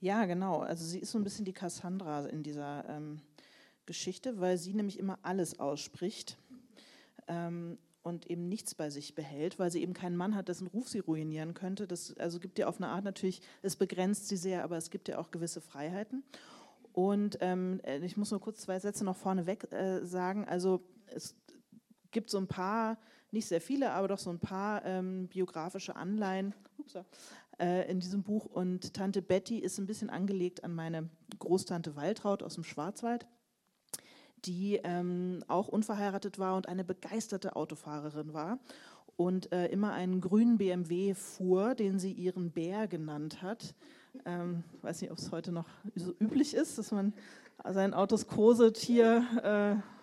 Ja, 0.00 0.26
genau. 0.26 0.58
Also 0.58 0.84
sie 0.84 0.98
ist 0.98 1.12
so 1.12 1.18
ein 1.18 1.24
bisschen 1.24 1.44
die 1.44 1.52
Cassandra 1.52 2.26
in 2.26 2.42
dieser 2.42 2.88
ähm, 2.88 3.20
Geschichte, 3.86 4.38
weil 4.38 4.58
sie 4.58 4.74
nämlich 4.74 4.98
immer 4.98 5.18
alles 5.22 5.58
ausspricht. 5.60 6.36
Ähm, 7.26 7.78
und 8.04 8.30
eben 8.30 8.48
nichts 8.48 8.74
bei 8.74 8.90
sich 8.90 9.14
behält, 9.14 9.58
weil 9.58 9.70
sie 9.70 9.82
eben 9.82 9.94
keinen 9.94 10.16
Mann 10.16 10.34
hat, 10.34 10.48
dessen 10.48 10.66
Ruf 10.66 10.88
sie 10.88 10.98
ruinieren 10.98 11.54
könnte. 11.54 11.86
Das 11.86 12.16
also 12.18 12.38
gibt 12.38 12.58
ja 12.58 12.66
auf 12.66 12.76
eine 12.76 12.88
Art 12.88 13.02
natürlich, 13.02 13.40
es 13.62 13.76
begrenzt 13.76 14.28
sie 14.28 14.36
sehr, 14.36 14.62
aber 14.62 14.76
es 14.76 14.90
gibt 14.90 15.08
ja 15.08 15.18
auch 15.18 15.30
gewisse 15.30 15.62
Freiheiten. 15.62 16.22
Und 16.92 17.38
ähm, 17.40 17.80
äh, 17.82 17.98
ich 18.04 18.16
muss 18.16 18.30
nur 18.30 18.40
kurz 18.40 18.60
zwei 18.60 18.78
Sätze 18.78 19.04
noch 19.04 19.16
vorneweg 19.16 19.72
äh, 19.72 20.04
sagen. 20.04 20.44
Also 20.44 20.82
es 21.06 21.34
gibt 22.10 22.28
so 22.28 22.38
ein 22.38 22.46
paar, 22.46 22.98
nicht 23.30 23.48
sehr 23.48 23.60
viele, 23.60 23.92
aber 23.92 24.08
doch 24.08 24.18
so 24.18 24.30
ein 24.30 24.38
paar 24.38 24.84
ähm, 24.84 25.26
biografische 25.28 25.96
Anleihen 25.96 26.54
upsa, 26.78 27.06
äh, 27.58 27.90
in 27.90 28.00
diesem 28.00 28.22
Buch. 28.22 28.44
Und 28.44 28.92
Tante 28.92 29.22
Betty 29.22 29.58
ist 29.58 29.78
ein 29.78 29.86
bisschen 29.86 30.10
angelegt 30.10 30.62
an 30.62 30.74
meine 30.74 31.08
Großtante 31.38 31.96
Waltraud 31.96 32.42
aus 32.42 32.54
dem 32.54 32.64
Schwarzwald 32.64 33.26
die 34.44 34.80
ähm, 34.84 35.42
auch 35.48 35.68
unverheiratet 35.68 36.38
war 36.38 36.56
und 36.56 36.68
eine 36.68 36.84
begeisterte 36.84 37.56
Autofahrerin 37.56 38.32
war 38.34 38.58
und 39.16 39.52
äh, 39.52 39.66
immer 39.66 39.92
einen 39.92 40.20
grünen 40.20 40.58
BMW 40.58 41.14
fuhr, 41.14 41.74
den 41.74 41.98
sie 41.98 42.12
ihren 42.12 42.50
Bär 42.50 42.86
genannt 42.86 43.42
hat. 43.42 43.74
Ähm, 44.24 44.64
weiß 44.82 45.02
nicht, 45.02 45.10
ob 45.10 45.18
es 45.18 45.32
heute 45.32 45.52
noch 45.52 45.66
so 45.94 46.14
üblich 46.20 46.54
ist, 46.54 46.78
dass 46.78 46.92
man 46.92 47.12
seinen 47.64 47.94
Autos 47.94 48.26
Kosetier 48.26 49.82
äh, 49.82 49.94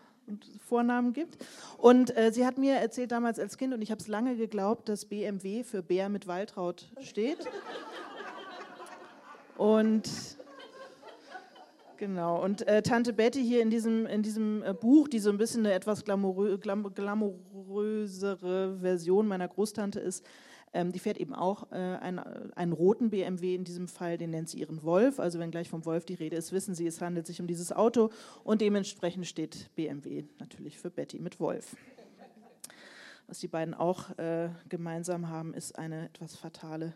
Vornamen 0.66 1.14
gibt. 1.14 1.38
Und 1.78 2.16
äh, 2.16 2.32
sie 2.32 2.46
hat 2.46 2.58
mir 2.58 2.76
erzählt 2.76 3.12
damals 3.12 3.40
als 3.40 3.58
Kind, 3.58 3.74
und 3.74 3.82
ich 3.82 3.92
habe 3.92 4.00
es 4.00 4.08
lange 4.08 4.36
geglaubt, 4.36 4.88
dass 4.88 5.06
BMW 5.06 5.64
für 5.64 5.84
Bär 5.84 6.10
mit 6.10 6.28
Waltraud 6.28 6.90
steht. 7.02 7.40
Und 9.58 10.10
Genau. 12.02 12.44
Und 12.44 12.68
äh, 12.68 12.82
Tante 12.82 13.14
Betty 13.14 13.44
hier 13.44 13.62
in 13.62 13.70
diesem, 13.70 14.08
in 14.08 14.24
diesem 14.24 14.64
äh, 14.64 14.74
Buch, 14.74 15.08
die 15.08 15.20
so 15.20 15.30
ein 15.30 15.38
bisschen 15.38 15.64
eine 15.64 15.76
etwas 15.76 16.04
glamourö 16.04 16.58
glam 16.58 16.92
glamourösere 16.96 18.80
Version 18.80 19.28
meiner 19.28 19.48
Großtante 19.48 20.00
ist, 20.00 20.26
Ähm, 20.74 20.92
die 20.94 21.00
fährt 21.00 21.18
eben 21.18 21.36
auch 21.36 21.70
äh, 21.72 21.76
einen, 21.76 22.20
einen 22.56 22.72
roten 22.72 23.10
BMW 23.10 23.56
in 23.56 23.66
diesem 23.66 23.88
Fall, 23.90 24.18
den 24.18 24.30
nennt 24.32 24.50
sie 24.50 24.60
ihren 24.60 24.82
Wolf. 24.84 25.20
Also 25.20 25.38
wenn 25.38 25.52
gleich 25.52 25.70
vom 25.70 25.86
Wolf 25.86 26.06
die 26.06 26.14
Rede 26.14 26.38
ist, 26.38 26.54
wissen 26.54 26.74
Sie, 26.74 26.88
es 26.88 27.02
handelt 27.02 27.28
sich 27.28 27.42
um 27.42 27.46
dieses 27.46 27.74
Auto 27.74 28.10
und 28.46 28.62
dementsprechend 28.62 29.28
steht 29.28 29.70
BMW 29.76 30.24
natürlich 30.40 30.80
für 30.80 30.90
Betty 30.90 31.20
mit 31.20 31.40
Wolf. 31.40 31.76
Was 33.28 33.40
die 33.40 33.50
beiden 33.50 33.74
auch 33.74 34.18
äh, 34.18 34.50
gemeinsam 34.70 35.28
haben, 35.28 35.54
ist 35.54 35.78
eine 35.78 36.06
etwas 36.06 36.38
fatale 36.38 36.94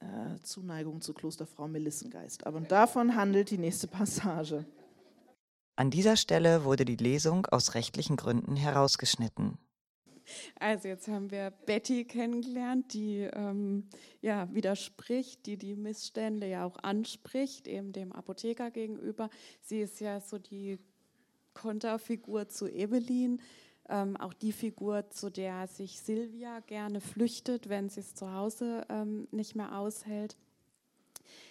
äh, 0.00 0.40
Zuneigung 0.42 1.00
zu 1.00 1.14
Klosterfrau 1.14 1.68
Melissengeist. 1.68 2.46
Aber 2.46 2.60
davon 2.60 3.16
handelt 3.16 3.50
die 3.50 3.58
nächste 3.58 3.86
Passage. 3.86 4.64
An 5.76 5.90
dieser 5.90 6.16
Stelle 6.16 6.64
wurde 6.64 6.84
die 6.84 6.96
Lesung 6.96 7.46
aus 7.46 7.74
rechtlichen 7.74 8.16
Gründen 8.16 8.56
herausgeschnitten. 8.56 9.58
Also 10.58 10.88
jetzt 10.88 11.08
haben 11.08 11.30
wir 11.30 11.50
Betty 11.50 12.04
kennengelernt, 12.04 12.92
die 12.94 13.28
ähm, 13.32 13.84
ja 14.20 14.52
widerspricht, 14.52 15.46
die 15.46 15.56
die 15.56 15.76
Missstände 15.76 16.48
ja 16.48 16.64
auch 16.64 16.78
anspricht, 16.82 17.68
eben 17.68 17.92
dem 17.92 18.12
Apotheker 18.12 18.70
gegenüber. 18.70 19.30
Sie 19.60 19.80
ist 19.80 20.00
ja 20.00 20.20
so 20.20 20.38
die 20.38 20.78
Konterfigur 21.54 22.48
zu 22.48 22.68
Evelyn, 22.68 23.40
ähm, 23.88 24.16
auch 24.16 24.34
die 24.34 24.52
Figur, 24.52 25.10
zu 25.10 25.30
der 25.30 25.66
sich 25.66 26.00
Silvia 26.00 26.60
gerne 26.60 27.00
flüchtet, 27.00 27.68
wenn 27.68 27.88
sie 27.88 28.00
es 28.00 28.14
zu 28.14 28.32
Hause 28.32 28.86
ähm, 28.88 29.28
nicht 29.30 29.54
mehr 29.54 29.78
aushält. 29.78 30.36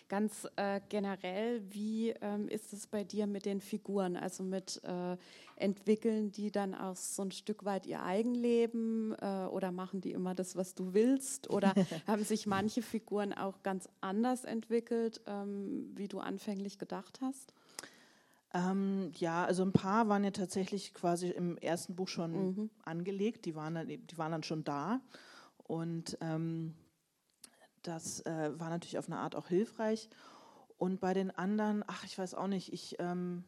Ganz 0.08 0.48
äh, 0.56 0.82
generell, 0.90 1.64
wie 1.72 2.12
ähm, 2.22 2.48
ist 2.48 2.74
es 2.74 2.86
bei 2.86 3.04
dir 3.04 3.26
mit 3.26 3.46
den 3.46 3.60
Figuren? 3.60 4.18
Also 4.18 4.44
mit 4.44 4.80
äh, 4.84 5.18
entwickeln 5.56 6.32
die 6.32 6.52
dann 6.52 6.76
auch 6.76 6.96
so 6.96 7.24
ein 7.24 7.32
Stück 7.32 7.66
weit 7.66 7.88
ihr 7.88 8.04
Eigenleben 8.04 9.16
äh, 9.20 9.48
oder 9.48 9.72
machen 9.72 10.02
die 10.02 10.12
immer 10.12 10.36
das, 10.36 10.56
was 10.56 10.76
du 10.76 10.94
willst? 10.94 11.50
Oder 11.50 11.74
haben 12.08 12.24
sich 12.24 12.46
manche 12.46 12.84
Figuren 12.84 13.34
auch 13.34 13.64
ganz 13.64 13.90
anders 14.00 14.44
entwickelt, 14.44 15.22
ähm, 15.26 15.92
wie 15.96 16.08
du 16.08 16.20
anfänglich 16.20 16.78
gedacht 16.78 17.20
hast? 17.22 17.54
Ähm, 18.56 19.12
ja, 19.18 19.44
also 19.44 19.64
ein 19.64 19.74
paar 19.74 20.08
waren 20.08 20.24
ja 20.24 20.32
tatsächlich 20.32 20.94
quasi 20.94 21.30
im 21.30 21.58
ersten 21.58 21.94
Buch 21.94 22.08
schon 22.08 22.32
mhm. 22.32 22.70
angelegt, 22.86 23.44
die 23.46 23.54
waren, 23.54 23.76
dann, 23.76 23.88
die 23.88 24.18
waren 24.18 24.32
dann 24.32 24.44
schon 24.44 24.64
da. 24.64 25.02
Und 25.58 26.18
ähm, 26.22 26.74
das 27.82 28.22
äh, 28.22 28.58
war 28.58 28.70
natürlich 28.70 28.98
auf 28.98 29.08
eine 29.08 29.20
Art 29.20 29.36
auch 29.36 29.50
hilfreich. 29.50 30.10
Und 30.78 31.02
bei 31.02 31.14
den 31.14 31.32
anderen, 31.32 31.84
ach, 31.86 32.06
ich 32.06 32.18
weiß 32.18 32.34
auch 32.34 32.48
nicht, 32.48 32.72
ich, 32.72 32.96
ähm, 33.00 33.44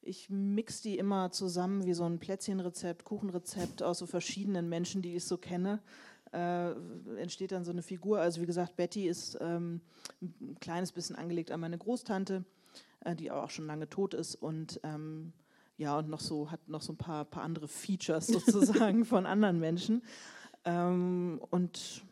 ich 0.00 0.30
mix 0.30 0.80
die 0.80 0.98
immer 0.98 1.30
zusammen 1.30 1.84
wie 1.84 1.94
so 1.94 2.04
ein 2.04 2.18
Plätzchenrezept, 2.18 3.04
Kuchenrezept 3.04 3.84
aus 3.84 3.98
so 3.98 4.06
verschiedenen 4.06 4.68
Menschen, 4.68 5.00
die 5.00 5.14
ich 5.14 5.24
so 5.26 5.38
kenne. 5.38 5.80
Äh, 6.32 6.72
entsteht 7.18 7.52
dann 7.52 7.64
so 7.64 7.70
eine 7.70 7.82
Figur. 7.82 8.18
Also 8.18 8.40
wie 8.40 8.46
gesagt, 8.46 8.74
Betty 8.74 9.06
ist 9.06 9.38
ähm, 9.40 9.80
ein 10.20 10.58
kleines 10.60 10.90
bisschen 10.90 11.14
angelegt 11.14 11.52
an 11.52 11.60
meine 11.60 11.78
Großtante, 11.78 12.44
äh, 13.04 13.14
die 13.14 13.30
auch 13.30 13.50
schon 13.50 13.66
lange 13.66 13.88
tot 13.88 14.14
ist 14.14 14.34
und 14.34 14.80
ähm, 14.82 15.32
ja 15.76 15.98
und 15.98 16.08
noch 16.08 16.20
so 16.20 16.50
hat 16.50 16.68
noch 16.68 16.82
so 16.82 16.92
ein 16.92 16.96
paar, 16.96 17.24
paar 17.24 17.42
andere 17.42 17.68
Features 17.68 18.26
sozusagen 18.28 19.04
von 19.04 19.26
anderen 19.26 19.60
Menschen. 19.60 20.02
Ähm, 20.64 21.40
und 21.50 22.04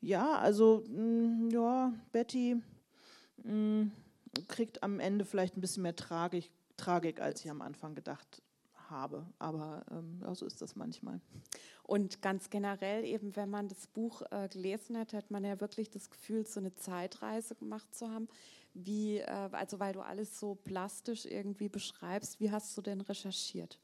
ja, 0.00 0.38
also 0.38 0.84
mh, 0.88 0.98
mm, 0.98 1.50
ja, 1.50 1.92
Betty 2.12 2.56
mh, 3.42 3.52
mm, 3.52 3.92
kriegt 4.48 4.82
am 4.82 5.00
Ende 5.00 5.24
vielleicht 5.24 5.56
ein 5.56 5.60
bisschen 5.60 5.82
mehr 5.82 5.96
Tragik, 5.96 6.50
Tragik 6.76 7.20
als 7.20 7.44
ich 7.44 7.50
am 7.50 7.62
Anfang 7.62 7.94
gedacht 7.94 8.42
habe. 8.88 9.26
Aber 9.38 9.84
ähm, 9.90 10.20
ja, 10.22 10.34
so 10.34 10.46
ist 10.46 10.62
das 10.62 10.76
manchmal. 10.76 11.20
Und 11.82 12.22
ganz 12.22 12.50
generell, 12.50 13.04
eben 13.04 13.34
wenn 13.36 13.50
man 13.50 13.68
das 13.68 13.86
Buch 13.86 14.22
äh, 14.30 14.48
gelesen 14.48 14.96
hat, 14.96 15.12
hat 15.12 15.30
man 15.30 15.44
ja 15.44 15.60
wirklich 15.60 15.90
das 15.90 16.10
Gefühl, 16.10 16.46
so 16.46 16.60
eine 16.60 16.74
Zeitreise 16.74 17.54
gemacht 17.54 17.94
zu 17.94 18.08
haben. 18.08 18.28
Wie, 18.74 19.18
äh, 19.18 19.48
also 19.52 19.78
weil 19.80 19.92
du 19.92 20.00
alles 20.00 20.38
so 20.38 20.54
plastisch 20.54 21.26
irgendwie 21.26 21.68
beschreibst, 21.68 22.40
wie 22.40 22.50
hast 22.50 22.76
du 22.76 22.82
denn 22.82 23.00
recherchiert? 23.00 23.78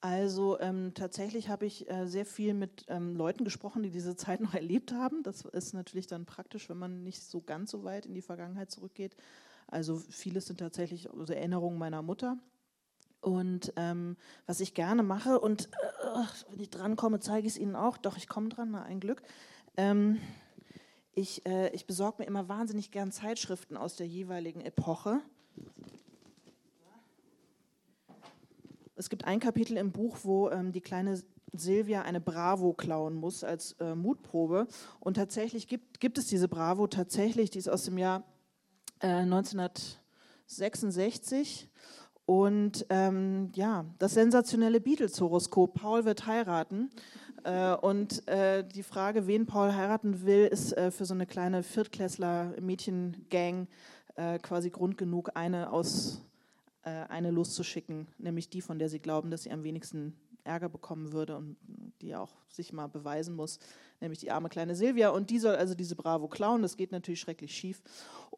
Also 0.00 0.60
ähm, 0.60 0.92
tatsächlich 0.94 1.48
habe 1.48 1.66
ich 1.66 1.90
äh, 1.90 2.06
sehr 2.06 2.24
viel 2.24 2.54
mit 2.54 2.84
ähm, 2.88 3.16
Leuten 3.16 3.44
gesprochen, 3.44 3.82
die 3.82 3.90
diese 3.90 4.14
Zeit 4.14 4.40
noch 4.40 4.54
erlebt 4.54 4.92
haben. 4.92 5.22
Das 5.22 5.44
ist 5.44 5.74
natürlich 5.74 6.06
dann 6.06 6.24
praktisch, 6.24 6.68
wenn 6.68 6.78
man 6.78 7.02
nicht 7.02 7.22
so 7.22 7.40
ganz 7.40 7.70
so 7.70 7.82
weit 7.82 8.06
in 8.06 8.14
die 8.14 8.22
Vergangenheit 8.22 8.70
zurückgeht. 8.70 9.16
Also 9.66 9.96
vieles 9.96 10.46
sind 10.46 10.60
tatsächlich 10.60 11.10
also 11.12 11.32
Erinnerungen 11.32 11.78
meiner 11.78 12.02
Mutter. 12.02 12.38
Und 13.20 13.72
ähm, 13.76 14.16
was 14.46 14.60
ich 14.60 14.74
gerne 14.74 15.02
mache, 15.02 15.40
und 15.40 15.66
äh, 15.66 16.24
wenn 16.50 16.60
ich 16.60 16.70
drankomme, 16.70 17.18
zeige 17.18 17.48
ich 17.48 17.54
es 17.54 17.58
Ihnen 17.58 17.74
auch. 17.74 17.98
Doch, 17.98 18.16
ich 18.16 18.28
komme 18.28 18.48
dran, 18.48 18.70
na, 18.70 18.84
ein 18.84 19.00
Glück. 19.00 19.22
Ich, 21.18 21.44
äh, 21.46 21.70
ich 21.70 21.84
besorge 21.84 22.22
mir 22.22 22.28
immer 22.28 22.48
wahnsinnig 22.48 22.92
gern 22.92 23.10
Zeitschriften 23.10 23.76
aus 23.76 23.96
der 23.96 24.06
jeweiligen 24.06 24.60
Epoche 24.60 25.20
Es 28.94 29.10
gibt 29.10 29.24
ein 29.24 29.40
Kapitel 29.40 29.76
im 29.76 29.90
Buch, 29.90 30.18
wo 30.22 30.48
ähm, 30.50 30.70
die 30.70 30.80
kleine 30.80 31.20
Silvia 31.52 32.02
eine 32.02 32.20
Bravo 32.20 32.72
klauen 32.72 33.14
muss 33.14 33.42
als 33.42 33.72
äh, 33.80 33.96
Mutprobe. 33.96 34.68
Und 35.00 35.14
tatsächlich 35.14 35.66
gibt, 35.66 35.98
gibt 35.98 36.18
es 36.18 36.26
diese 36.26 36.46
Bravo 36.46 36.86
tatsächlich, 36.86 37.50
die 37.50 37.58
ist 37.58 37.68
aus 37.68 37.82
dem 37.84 37.98
Jahr 37.98 38.22
äh, 39.00 39.08
1966. 39.08 41.68
Und 42.26 42.86
ähm, 42.90 43.50
ja, 43.54 43.86
das 43.98 44.14
sensationelle 44.14 44.80
Beatles-Horoskop, 44.80 45.74
Paul 45.74 46.04
wird 46.04 46.26
heiraten. 46.26 46.90
Äh, 46.90 47.27
und 47.80 48.26
äh, 48.28 48.64
die 48.64 48.82
Frage, 48.82 49.26
wen 49.26 49.46
Paul 49.46 49.74
heiraten 49.74 50.24
will, 50.24 50.46
ist 50.46 50.76
äh, 50.76 50.90
für 50.90 51.04
so 51.04 51.14
eine 51.14 51.26
kleine 51.26 51.62
Viertklässler-Mädchengang 51.62 53.68
äh, 54.16 54.38
quasi 54.38 54.70
Grund 54.70 54.98
genug, 54.98 55.30
eine 55.34 55.72
aus 55.72 56.22
äh, 56.82 56.90
eine 57.08 57.30
loszuschicken, 57.30 58.08
nämlich 58.18 58.50
die, 58.50 58.60
von 58.60 58.78
der 58.78 58.88
sie 58.88 58.98
glauben, 58.98 59.30
dass 59.30 59.44
sie 59.44 59.52
am 59.52 59.62
wenigsten 59.62 60.14
Ärger 60.44 60.68
bekommen 60.68 61.12
würde 61.12 61.36
und 61.36 61.56
die 62.00 62.14
auch 62.14 62.30
sich 62.48 62.72
mal 62.72 62.86
beweisen 62.86 63.36
muss, 63.36 63.58
nämlich 64.00 64.18
die 64.18 64.30
arme 64.30 64.48
kleine 64.48 64.74
Silvia. 64.74 65.10
Und 65.10 65.30
die 65.30 65.38
soll 65.38 65.54
also 65.54 65.74
diese 65.74 65.94
Bravo 65.94 66.28
klauen. 66.28 66.62
Das 66.62 66.76
geht 66.76 66.90
natürlich 66.90 67.20
schrecklich 67.20 67.54
schief. 67.54 67.82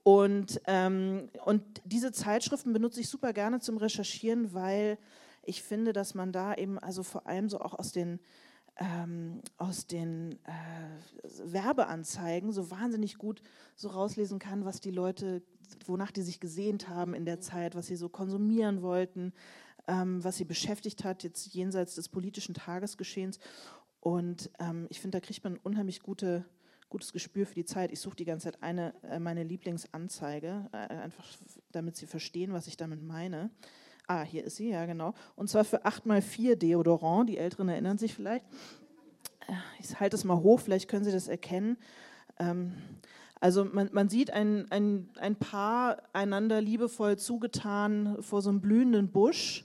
Und, 0.03 0.61
ähm, 0.67 1.31
und 1.45 1.63
diese 1.85 2.13
Zeitschriften 2.13 2.73
benutze 2.73 3.01
ich 3.01 3.09
super 3.09 3.33
gerne 3.33 3.61
zum 3.61 3.77
Recherchieren, 3.77 4.53
weil 4.53 4.99
ich 5.43 5.63
finde, 5.63 5.93
dass 5.93 6.15
man 6.15 6.33
da 6.33 6.55
eben 6.55 6.79
also 6.79 7.03
vor 7.03 7.27
allem 7.27 7.49
so 7.49 7.61
auch 7.61 7.79
aus 7.79 7.93
den 7.93 8.21
ähm, 8.79 9.41
aus 9.57 9.87
den 9.87 10.39
äh, 10.45 11.53
Werbeanzeigen 11.53 12.53
so 12.53 12.71
wahnsinnig 12.71 13.19
gut 13.19 13.43
so 13.77 13.89
rauslesen 13.89 14.39
kann, 14.39 14.65
was 14.65 14.81
die 14.81 14.91
Leute 14.91 15.43
wonach 15.87 16.11
die 16.11 16.23
sich 16.23 16.41
gesehnt 16.41 16.89
haben 16.89 17.15
in 17.15 17.25
der 17.25 17.41
Zeit, 17.41 17.75
was 17.75 17.87
sie 17.87 17.97
so 17.97 18.09
konsumieren 18.09 18.83
wollten, 18.83 19.33
ähm, 19.87 20.23
was 20.23 20.37
sie 20.37 20.45
beschäftigt 20.45 21.05
hat, 21.05 21.23
jetzt 21.23 21.55
jenseits 21.55 21.95
des 21.95 22.09
politischen 22.09 22.55
Tagesgeschehens. 22.55 23.39
Und 24.01 24.51
ähm, 24.59 24.87
ich 24.91 25.01
finde, 25.01 25.21
da 25.21 25.25
kriegt 25.25 25.45
man 25.45 25.55
ein 25.55 25.61
unheimlich 25.63 26.01
gute, 26.01 26.45
gutes 26.89 27.13
Gespür 27.13 27.47
für 27.47 27.55
die 27.55 27.65
Zeit. 27.65 27.93
Ich 27.93 28.01
suche 28.01 28.17
die 28.17 28.25
ganze 28.25 28.45
Zeit 28.45 28.63
eine, 28.63 28.95
äh, 29.03 29.19
meine 29.19 29.45
Lieblingsanzeige, 29.45 30.69
äh, 30.73 30.77
einfach 30.77 31.27
damit 31.73 31.97
Sie 31.97 32.07
verstehen, 32.07 32.53
was 32.53 32.67
ich 32.67 32.77
damit 32.77 33.03
meine. 33.03 33.51
Ah, 34.11 34.25
hier 34.25 34.43
ist 34.43 34.57
sie, 34.57 34.71
ja 34.71 34.87
genau. 34.87 35.15
Und 35.37 35.49
zwar 35.49 35.63
für 35.63 35.87
8x4 35.87 36.57
Deodorant, 36.57 37.31
die 37.31 37.39
Älteren 37.39 37.69
erinnern 37.69 37.97
sich 37.97 38.13
vielleicht. 38.13 38.45
Äh, 39.47 39.53
ich 39.79 40.01
halte 40.01 40.17
es 40.17 40.25
mal 40.25 40.43
hoch, 40.43 40.59
vielleicht 40.59 40.89
können 40.89 41.05
Sie 41.05 41.13
das 41.13 41.29
erkennen. 41.29 41.77
Ähm, 42.41 42.73
also 43.39 43.65
man, 43.65 43.89
man 43.93 44.09
sieht 44.09 44.33
ein, 44.33 44.67
ein, 44.71 45.11
ein 45.21 45.37
Paar 45.37 45.99
einander 46.13 46.61
liebevoll 46.61 47.19
zugetan 47.19 48.21
vor 48.21 48.43
so 48.43 48.51
einem 48.51 48.61
blühenden 48.61 49.13
Busch. 49.13 49.65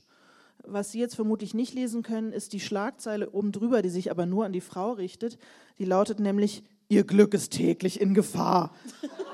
Was 0.60 0.92
Sie 0.92 1.00
jetzt 1.00 1.16
vermutlich 1.16 1.56
nicht 1.56 1.74
lesen 1.74 2.04
können, 2.04 2.32
ist 2.32 2.54
die 2.54 2.60
Schlagzeile 2.60 3.32
oben 3.32 3.52
drüber, 3.52 3.82
die 3.82 3.90
sich 3.90 4.12
aber 4.12 4.28
nur 4.28 4.46
an 4.46 4.54
die 4.54 4.62
Frau 4.62 4.92
richtet. 4.92 5.40
Die 5.80 5.86
lautet 5.86 6.20
nämlich, 6.20 6.64
Ihr 6.88 7.04
Glück 7.04 7.34
ist 7.34 7.52
täglich 7.52 8.00
in 8.00 8.14
Gefahr. 8.14 8.76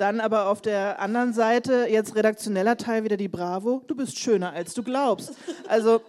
Dann 0.00 0.18
aber 0.20 0.48
auf 0.48 0.62
der 0.62 0.98
anderen 0.98 1.34
Seite, 1.34 1.86
jetzt 1.86 2.16
redaktioneller 2.16 2.78
Teil, 2.78 3.04
wieder 3.04 3.18
die 3.18 3.28
Bravo. 3.28 3.82
Du 3.86 3.94
bist 3.94 4.18
schöner, 4.18 4.54
als 4.54 4.72
du 4.72 4.82
glaubst. 4.82 5.34
Also 5.68 6.00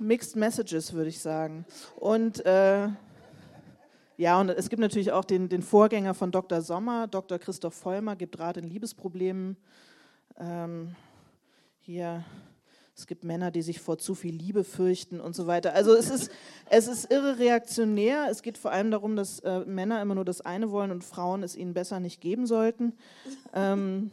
Mixed 0.00 0.34
Messages, 0.34 0.92
würde 0.92 1.08
ich 1.08 1.20
sagen. 1.20 1.64
Und 1.94 2.44
äh, 2.44 2.88
ja, 4.16 4.40
und 4.40 4.48
es 4.50 4.68
gibt 4.68 4.80
natürlich 4.80 5.12
auch 5.12 5.24
den, 5.24 5.48
den 5.48 5.62
Vorgänger 5.62 6.12
von 6.12 6.32
Dr. 6.32 6.60
Sommer, 6.60 7.06
Dr. 7.06 7.38
Christoph 7.38 7.74
Vollmer, 7.74 8.16
gibt 8.16 8.36
Rat 8.40 8.56
in 8.56 8.64
Liebesproblemen. 8.64 9.56
Ähm, 10.36 10.96
hier, 11.78 12.24
es 12.98 13.06
gibt 13.06 13.22
Männer, 13.22 13.52
die 13.52 13.62
sich 13.62 13.80
vor 13.80 13.96
zu 13.98 14.16
viel 14.16 14.34
Liebe 14.34 14.64
fürchten 14.64 15.20
und 15.20 15.36
so 15.36 15.46
weiter. 15.46 15.72
Also 15.72 15.94
es 15.94 16.10
ist, 16.10 16.32
es 16.68 16.88
ist 16.88 17.10
irre 17.12 17.38
reaktionär. 17.38 18.26
Es 18.28 18.42
geht 18.42 18.58
vor 18.58 18.72
allem 18.72 18.90
darum, 18.90 19.14
dass 19.14 19.38
äh, 19.40 19.60
Männer 19.60 20.02
immer 20.02 20.16
nur 20.16 20.24
das 20.24 20.40
eine 20.40 20.72
wollen 20.72 20.90
und 20.90 21.04
Frauen 21.04 21.44
es 21.44 21.54
ihnen 21.54 21.74
besser 21.74 22.00
nicht 22.00 22.20
geben 22.20 22.46
sollten. 22.46 22.94
Ähm, 23.54 24.10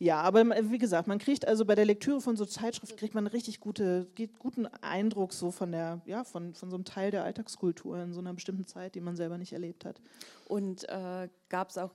Ja, 0.00 0.20
aber 0.22 0.44
wie 0.70 0.78
gesagt, 0.78 1.08
man 1.08 1.18
kriegt 1.18 1.46
also 1.46 1.64
bei 1.64 1.74
der 1.74 1.84
Lektüre 1.84 2.20
von 2.20 2.36
so 2.36 2.44
Zeitschriften 2.46 2.96
kriegt 2.96 3.14
man 3.14 3.26
richtig 3.26 3.58
gute, 3.58 4.06
guten 4.38 4.66
Eindruck 4.80 5.32
so 5.32 5.50
von 5.50 5.72
der, 5.72 6.00
ja, 6.06 6.22
von, 6.22 6.54
von 6.54 6.70
so 6.70 6.76
einem 6.76 6.84
Teil 6.84 7.10
der 7.10 7.24
Alltagskultur 7.24 8.00
in 8.00 8.12
so 8.12 8.20
einer 8.20 8.32
bestimmten 8.32 8.64
Zeit, 8.64 8.94
die 8.94 9.00
man 9.00 9.16
selber 9.16 9.38
nicht 9.38 9.52
erlebt 9.52 9.84
hat. 9.84 10.00
Und 10.46 10.88
äh, 10.88 11.28
gab 11.48 11.70
es 11.70 11.78
auch 11.78 11.90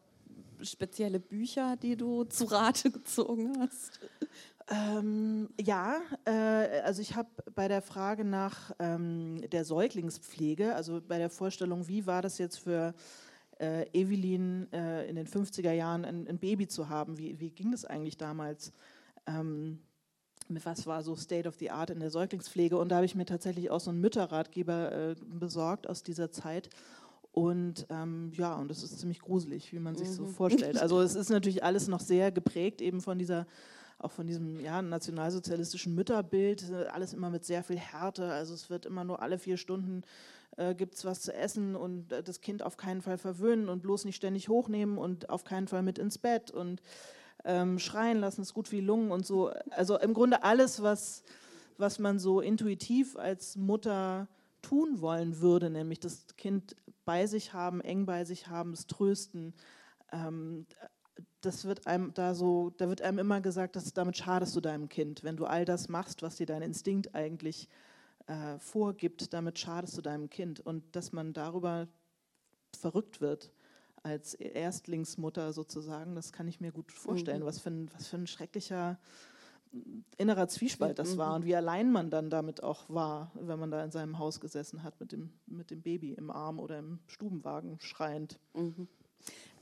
spezielle 0.61 1.19
Bücher, 1.19 1.77
die 1.77 1.95
du 1.95 2.23
zu 2.25 2.45
Rate 2.45 2.91
gezogen 2.91 3.57
hast? 3.59 3.99
Ähm, 4.69 5.49
ja, 5.59 5.99
äh, 6.25 6.81
also 6.81 7.01
ich 7.01 7.15
habe 7.15 7.29
bei 7.53 7.67
der 7.67 7.81
Frage 7.81 8.23
nach 8.23 8.71
ähm, 8.79 9.41
der 9.51 9.65
Säuglingspflege, 9.65 10.73
also 10.73 11.01
bei 11.05 11.17
der 11.17 11.29
Vorstellung, 11.29 11.87
wie 11.87 12.05
war 12.05 12.21
das 12.21 12.37
jetzt 12.37 12.59
für 12.59 12.93
äh, 13.59 13.85
Evelyn 13.93 14.71
äh, 14.71 15.07
in 15.07 15.15
den 15.15 15.27
50er 15.27 15.71
Jahren 15.71 16.05
ein, 16.05 16.27
ein, 16.27 16.39
Baby 16.39 16.67
zu 16.67 16.89
haben. 16.89 17.17
Wie, 17.17 17.39
wie 17.39 17.51
ging 17.51 17.71
das 17.71 17.85
eigentlich 17.85 18.17
damals? 18.17 18.73
Ähm, 19.27 19.79
was 20.49 20.85
war 20.85 21.01
so 21.03 21.15
State 21.15 21.47
of 21.47 21.55
the 21.55 21.71
Art 21.71 21.89
in 21.89 21.99
der 21.99 22.09
Säuglingspflege? 22.09 22.77
Und 22.77 22.89
da 22.89 22.97
habe 22.97 23.05
ich 23.05 23.15
mir 23.15 23.25
tatsächlich 23.25 23.69
auch 23.69 23.79
so 23.79 23.91
einen 23.91 24.01
Mütterratgeber 24.01 24.91
äh, 24.91 25.15
besorgt 25.25 25.87
aus 25.87 26.03
dieser 26.03 26.31
Zeit. 26.31 26.69
Und 27.31 27.87
ähm, 27.89 28.31
ja, 28.35 28.55
und 28.55 28.69
das 28.69 28.83
ist 28.83 28.99
ziemlich 28.99 29.19
gruselig, 29.19 29.73
wie 29.73 29.79
man 29.79 29.95
sich 29.95 30.09
mhm. 30.09 30.13
so 30.13 30.25
vorstellt. 30.27 30.77
Also 30.77 31.01
es 31.01 31.15
ist 31.15 31.29
natürlich 31.29 31.63
alles 31.63 31.87
noch 31.87 32.01
sehr 32.01 32.31
geprägt 32.31 32.81
eben 32.81 33.01
von 33.01 33.17
dieser 33.17 33.47
auch 34.03 34.11
von 34.11 34.27
diesem 34.27 34.59
ja, 34.59 34.81
nationalsozialistischen 34.81 35.95
Mütterbild, 35.95 36.71
alles 36.91 37.13
immer 37.13 37.29
mit 37.29 37.45
sehr 37.45 37.63
viel 37.63 37.77
Härte. 37.77 38.31
Also 38.31 38.53
es 38.53 38.69
wird 38.69 38.85
immer 38.85 39.03
nur 39.03 39.21
alle 39.21 39.37
vier 39.39 39.57
Stunden 39.57 40.03
äh, 40.57 40.75
gibt 40.75 40.95
es 40.95 41.05
was 41.05 41.21
zu 41.21 41.33
essen 41.33 41.75
und 41.75 42.11
äh, 42.11 42.21
das 42.21 42.41
Kind 42.41 42.63
auf 42.63 42.77
keinen 42.77 43.01
Fall 43.01 43.17
verwöhnen 43.17 43.69
und 43.69 43.81
bloß 43.81 44.05
nicht 44.05 44.15
ständig 44.15 44.49
hochnehmen 44.49 44.97
und 44.97 45.29
auf 45.29 45.43
keinen 45.43 45.67
Fall 45.67 45.81
mit 45.81 45.97
ins 45.97 46.17
Bett 46.17 46.51
und 46.51 46.81
ähm, 47.43 47.79
schreien 47.79 48.19
lassen, 48.19 48.41
ist 48.41 48.53
gut 48.53 48.71
wie 48.71 48.79
Lungen 48.79 49.11
und 49.11 49.25
so. 49.25 49.51
Also 49.71 49.97
im 49.97 50.13
Grunde 50.13 50.43
alles, 50.43 50.81
was, 50.81 51.23
was 51.77 51.99
man 51.99 52.19
so 52.19 52.39
intuitiv 52.39 53.17
als 53.17 53.55
Mutter 53.55 54.27
tun 54.61 55.01
wollen 55.01 55.41
würde, 55.41 55.69
nämlich 55.69 55.99
das 55.99 56.27
Kind 56.37 56.75
bei 57.03 57.25
sich 57.25 57.53
haben, 57.53 57.81
eng 57.81 58.05
bei 58.05 58.23
sich 58.23 58.47
haben, 58.47 58.73
es 58.73 58.87
trösten. 58.87 59.53
Ähm, 60.11 60.65
das 61.45 61.65
wird 61.65 61.87
einem 61.87 62.13
da 62.13 62.33
so, 62.33 62.71
da 62.77 62.87
wird 62.89 63.01
einem 63.01 63.19
immer 63.19 63.41
gesagt, 63.41 63.75
dass 63.75 63.93
damit 63.93 64.17
schadest 64.17 64.55
du 64.55 64.61
deinem 64.61 64.89
Kind, 64.89 65.23
wenn 65.23 65.35
du 65.35 65.45
all 65.45 65.65
das 65.65 65.89
machst, 65.89 66.21
was 66.21 66.37
dir 66.37 66.45
dein 66.45 66.61
Instinkt 66.61 67.13
eigentlich 67.13 67.69
äh, 68.27 68.57
vorgibt, 68.59 69.33
damit 69.33 69.59
schadest 69.59 69.97
du 69.97 70.01
deinem 70.01 70.29
Kind. 70.29 70.59
Und 70.59 70.95
dass 70.95 71.11
man 71.11 71.33
darüber 71.33 71.87
verrückt 72.75 73.21
wird 73.21 73.51
als 74.03 74.33
Erstlingsmutter 74.33 75.53
sozusagen, 75.53 76.15
das 76.15 76.33
kann 76.33 76.47
ich 76.47 76.59
mir 76.59 76.71
gut 76.71 76.91
vorstellen. 76.91 77.41
Mhm. 77.41 77.45
Was, 77.45 77.59
für 77.59 77.69
ein, 77.69 77.89
was 77.93 78.07
für 78.07 78.17
ein 78.17 78.27
schrecklicher 78.27 78.99
innerer 80.17 80.47
Zwiespalt 80.47 80.99
das 80.99 81.15
mhm. 81.15 81.17
war 81.17 81.35
und 81.35 81.45
wie 81.45 81.55
allein 81.55 81.91
man 81.91 82.09
dann 82.09 82.29
damit 82.29 82.61
auch 82.61 82.89
war, 82.89 83.31
wenn 83.33 83.59
man 83.59 83.71
da 83.71 83.83
in 83.83 83.91
seinem 83.91 84.19
Haus 84.19 84.39
gesessen 84.39 84.83
hat 84.83 84.99
mit 84.99 85.11
dem, 85.11 85.31
mit 85.47 85.71
dem 85.71 85.81
Baby 85.81 86.13
im 86.13 86.29
Arm 86.29 86.59
oder 86.59 86.77
im 86.77 86.99
Stubenwagen 87.07 87.79
schreiend. 87.79 88.39
Mhm. 88.53 88.87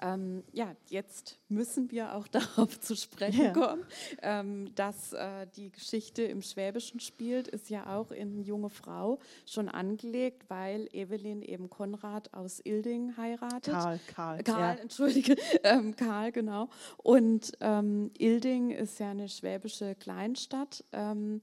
Ähm, 0.02 0.44
ja, 0.52 0.76
jetzt 0.90 1.40
müssen 1.48 1.92
wir 1.92 2.16
auch 2.16 2.28
darauf 2.28 2.80
zu 2.80 2.96
sprechen 2.96 3.46
ja. 3.46 3.52
kommen, 3.54 3.86
ähm, 4.22 4.74
dass 4.76 5.14
äh, 5.14 5.48
die 5.56 5.72
Geschichte 5.72 6.24
im 6.24 6.42
Schwäbischen 6.42 7.00
spielt, 7.00 7.48
ist 7.48 7.70
ja 7.70 7.96
auch 7.96 8.12
in 8.12 8.42
Junge 8.42 8.70
Frau 8.70 9.20
schon 9.46 9.70
angelegt, 9.70 10.50
weil 10.50 10.88
Evelyn 10.92 11.42
eben 11.42 11.70
Konrad 11.70 12.34
aus 12.34 12.60
Ilding 12.64 13.16
heiratet. 13.18 13.74
Karl, 13.74 14.00
Karl. 14.08 14.44
Karl, 14.44 14.76
ja. 14.76 14.82
entschuldige, 14.82 15.36
ähm, 15.64 15.96
Karl, 15.96 16.32
genau. 16.32 16.70
Und 16.98 17.52
ähm, 17.62 18.12
Ilding 18.18 18.72
ist 18.72 19.00
ja 19.00 19.12
eine 19.12 19.30
schwäbische 19.30 19.96
Kleinstadt. 19.96 20.84
Ähm, 20.92 21.42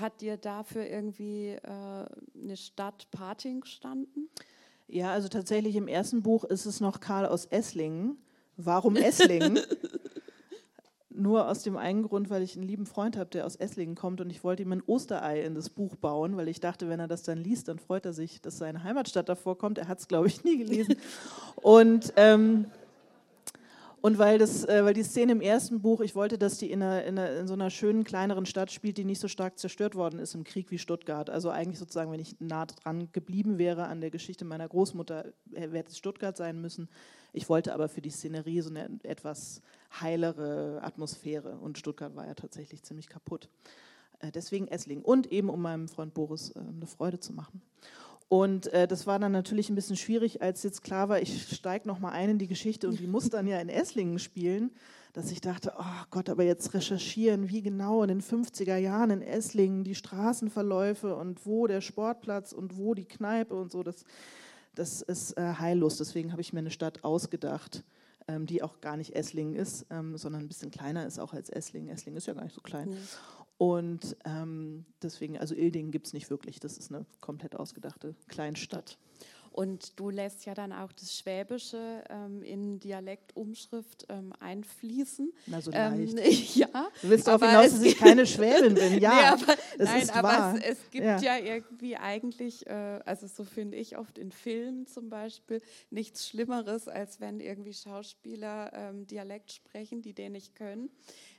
hat 0.00 0.20
dir 0.20 0.36
dafür 0.36 0.86
irgendwie 0.86 1.50
äh, 1.50 1.60
eine 1.62 2.56
Stadt 2.56 3.10
Pating 3.10 3.60
gestanden? 3.60 4.28
Ja, 4.86 5.12
also 5.12 5.28
tatsächlich 5.28 5.76
im 5.76 5.88
ersten 5.88 6.22
Buch 6.22 6.44
ist 6.44 6.66
es 6.66 6.80
noch 6.80 7.00
Karl 7.00 7.26
aus 7.26 7.46
Esslingen. 7.46 8.18
Warum 8.56 8.96
Esslingen? 8.96 9.58
Nur 11.10 11.48
aus 11.48 11.62
dem 11.62 11.76
einen 11.76 12.02
Grund, 12.02 12.28
weil 12.28 12.42
ich 12.42 12.56
einen 12.56 12.66
lieben 12.66 12.86
Freund 12.86 13.16
habe, 13.16 13.30
der 13.30 13.46
aus 13.46 13.54
Esslingen 13.54 13.94
kommt 13.94 14.20
und 14.20 14.30
ich 14.30 14.42
wollte 14.42 14.64
ihm 14.64 14.72
ein 14.72 14.82
Osterei 14.84 15.42
in 15.42 15.54
das 15.54 15.70
Buch 15.70 15.94
bauen, 15.94 16.36
weil 16.36 16.48
ich 16.48 16.58
dachte, 16.58 16.88
wenn 16.88 16.98
er 16.98 17.06
das 17.06 17.22
dann 17.22 17.38
liest, 17.38 17.68
dann 17.68 17.78
freut 17.78 18.04
er 18.04 18.12
sich, 18.12 18.40
dass 18.40 18.58
seine 18.58 18.82
Heimatstadt 18.82 19.28
davor 19.28 19.56
kommt. 19.56 19.78
Er 19.78 19.86
hat 19.86 20.00
es, 20.00 20.08
glaube 20.08 20.26
ich, 20.26 20.42
nie 20.42 20.58
gelesen. 20.58 20.96
Und 21.56 22.12
ähm, 22.16 22.66
und 24.04 24.18
weil, 24.18 24.36
das, 24.36 24.66
äh, 24.66 24.84
weil 24.84 24.92
die 24.92 25.02
Szene 25.02 25.32
im 25.32 25.40
ersten 25.40 25.80
Buch, 25.80 26.02
ich 26.02 26.14
wollte, 26.14 26.36
dass 26.36 26.58
die 26.58 26.70
in, 26.70 26.82
einer, 26.82 27.04
in, 27.04 27.18
einer, 27.18 27.38
in, 27.38 27.46
so 27.46 27.54
einer 27.54 27.70
schönen, 27.70 28.04
kleineren 28.04 28.44
Stadt 28.44 28.70
spielt, 28.70 28.98
die 28.98 29.04
nicht 29.06 29.18
so 29.18 29.28
stark 29.28 29.58
zerstört 29.58 29.94
worden 29.94 30.18
ist 30.18 30.34
im 30.34 30.44
Krieg 30.44 30.70
wie 30.70 30.76
Stuttgart. 30.76 31.30
Also 31.30 31.48
eigentlich 31.48 31.78
sozusagen, 31.78 32.12
wenn 32.12 32.20
ich 32.20 32.38
nah 32.38 32.66
dran 32.66 33.08
geblieben 33.12 33.56
wäre 33.56 33.86
an 33.86 34.02
der 34.02 34.10
Geschichte 34.10 34.44
meiner 34.44 34.68
Großmutter, 34.68 35.32
hätte 35.54 35.88
es 35.88 35.96
Stuttgart 35.96 36.36
sein 36.36 36.60
müssen. 36.60 36.90
Ich 37.32 37.48
wollte 37.48 37.72
aber 37.72 37.88
für 37.88 38.02
die 38.02 38.10
Szenerie 38.10 38.60
so 38.60 38.68
eine 38.68 38.90
etwas 39.04 39.62
heilere 39.98 40.80
Atmosphäre. 40.82 41.56
Und 41.56 41.78
Stuttgart 41.78 42.14
war 42.14 42.26
ja 42.26 42.34
tatsächlich 42.34 42.82
ziemlich 42.82 43.08
kaputt. 43.08 43.48
Äh, 44.18 44.32
deswegen 44.32 44.68
Essling. 44.68 45.00
Und 45.00 45.32
eben, 45.32 45.48
um 45.48 45.62
meinem 45.62 45.88
Freund 45.88 46.12
Boris 46.12 46.50
äh, 46.50 46.58
eine 46.58 46.86
Freude 46.86 47.20
zu 47.20 47.32
machen. 47.32 47.62
Und 48.34 48.66
äh, 48.72 48.88
das 48.88 49.06
war 49.06 49.20
dann 49.20 49.30
natürlich 49.30 49.70
ein 49.70 49.76
bisschen 49.76 49.94
schwierig, 49.94 50.42
als 50.42 50.64
jetzt 50.64 50.82
klar 50.82 51.08
war, 51.08 51.22
ich 51.22 51.54
steige 51.54 51.86
nochmal 51.86 52.14
ein 52.14 52.30
in 52.30 52.38
die 52.40 52.48
Geschichte 52.48 52.88
und 52.88 52.98
die 52.98 53.06
muss 53.06 53.30
dann 53.30 53.46
ja 53.46 53.60
in 53.60 53.68
Esslingen 53.68 54.18
spielen, 54.18 54.72
dass 55.12 55.30
ich 55.30 55.40
dachte, 55.40 55.72
oh 55.78 56.04
Gott, 56.10 56.28
aber 56.28 56.42
jetzt 56.42 56.74
recherchieren, 56.74 57.48
wie 57.48 57.62
genau 57.62 58.02
in 58.02 58.08
den 58.08 58.20
50er 58.20 58.76
Jahren 58.76 59.10
in 59.10 59.22
Esslingen 59.22 59.84
die 59.84 59.94
Straßenverläufe 59.94 61.14
und 61.14 61.46
wo 61.46 61.68
der 61.68 61.80
Sportplatz 61.80 62.50
und 62.50 62.76
wo 62.76 62.94
die 62.94 63.04
Kneipe 63.04 63.54
und 63.54 63.70
so, 63.70 63.84
das, 63.84 64.04
das 64.74 65.00
ist 65.00 65.38
äh, 65.38 65.54
heillos. 65.60 65.98
Deswegen 65.98 66.32
habe 66.32 66.40
ich 66.40 66.52
mir 66.52 66.58
eine 66.58 66.72
Stadt 66.72 67.04
ausgedacht, 67.04 67.84
ähm, 68.26 68.46
die 68.46 68.64
auch 68.64 68.80
gar 68.80 68.96
nicht 68.96 69.14
Esslingen 69.14 69.54
ist, 69.54 69.86
ähm, 69.90 70.16
sondern 70.16 70.42
ein 70.42 70.48
bisschen 70.48 70.72
kleiner 70.72 71.06
ist 71.06 71.20
auch 71.20 71.34
als 71.34 71.50
Esslingen. 71.50 71.88
Esslingen 71.88 72.18
ist 72.18 72.26
ja 72.26 72.34
gar 72.34 72.42
nicht 72.42 72.56
so 72.56 72.62
klein. 72.62 72.88
Mhm. 72.88 72.98
Und 73.56 74.16
ähm, 74.24 74.84
deswegen, 75.02 75.38
also 75.38 75.54
Ildingen 75.54 75.92
gibt 75.92 76.06
es 76.06 76.12
nicht 76.12 76.30
wirklich. 76.30 76.60
Das 76.60 76.76
ist 76.76 76.92
eine 76.92 77.06
komplett 77.20 77.54
ausgedachte 77.56 78.14
Kleinstadt. 78.28 78.98
Und 79.54 80.00
du 80.00 80.10
lässt 80.10 80.46
ja 80.46 80.54
dann 80.54 80.72
auch 80.72 80.90
das 80.90 81.16
Schwäbische 81.16 82.02
ähm, 82.10 82.42
in 82.42 82.80
Dialektumschrift 82.80 84.04
ähm, 84.08 84.32
einfließen. 84.40 85.32
Na, 85.46 85.60
so 85.60 85.70
leicht. 85.70 86.18
Ähm, 86.18 86.18
ja. 86.54 86.88
Du 87.00 87.08
willst 87.08 87.28
darauf 87.28 87.40
hinaus, 87.40 87.70
dass 87.70 87.82
ich 87.82 87.96
keine 87.96 88.26
Schwäbin 88.26 88.74
bin. 88.74 88.98
Ja, 89.00 89.36
nee, 89.36 89.42
aber, 89.44 89.56
nein, 89.78 90.10
aber 90.10 90.58
es, 90.58 90.78
es, 90.78 90.90
gibt 90.90 91.04
ja. 91.04 91.20
ja, 91.20 91.38
irgendwie 91.38 91.96
eigentlich, 91.96 92.66
äh, 92.66 93.00
also 93.04 93.28
so 93.28 93.44
finde 93.44 93.76
ich 93.76 93.96
oft 93.96 94.18
in 94.18 94.32
Filmen 94.32 94.88
zum 94.88 95.08
Beispiel, 95.08 95.62
nichts 95.90 96.28
Schlimmeres, 96.28 96.88
als 96.88 97.20
wenn 97.20 97.38
irgendwie 97.38 97.74
Schauspieler 97.74 98.72
ähm, 98.74 99.06
Dialekt 99.06 99.52
sprechen, 99.52 100.02
die 100.02 100.14
den 100.14 100.32
nicht 100.32 100.56
können. 100.56 100.90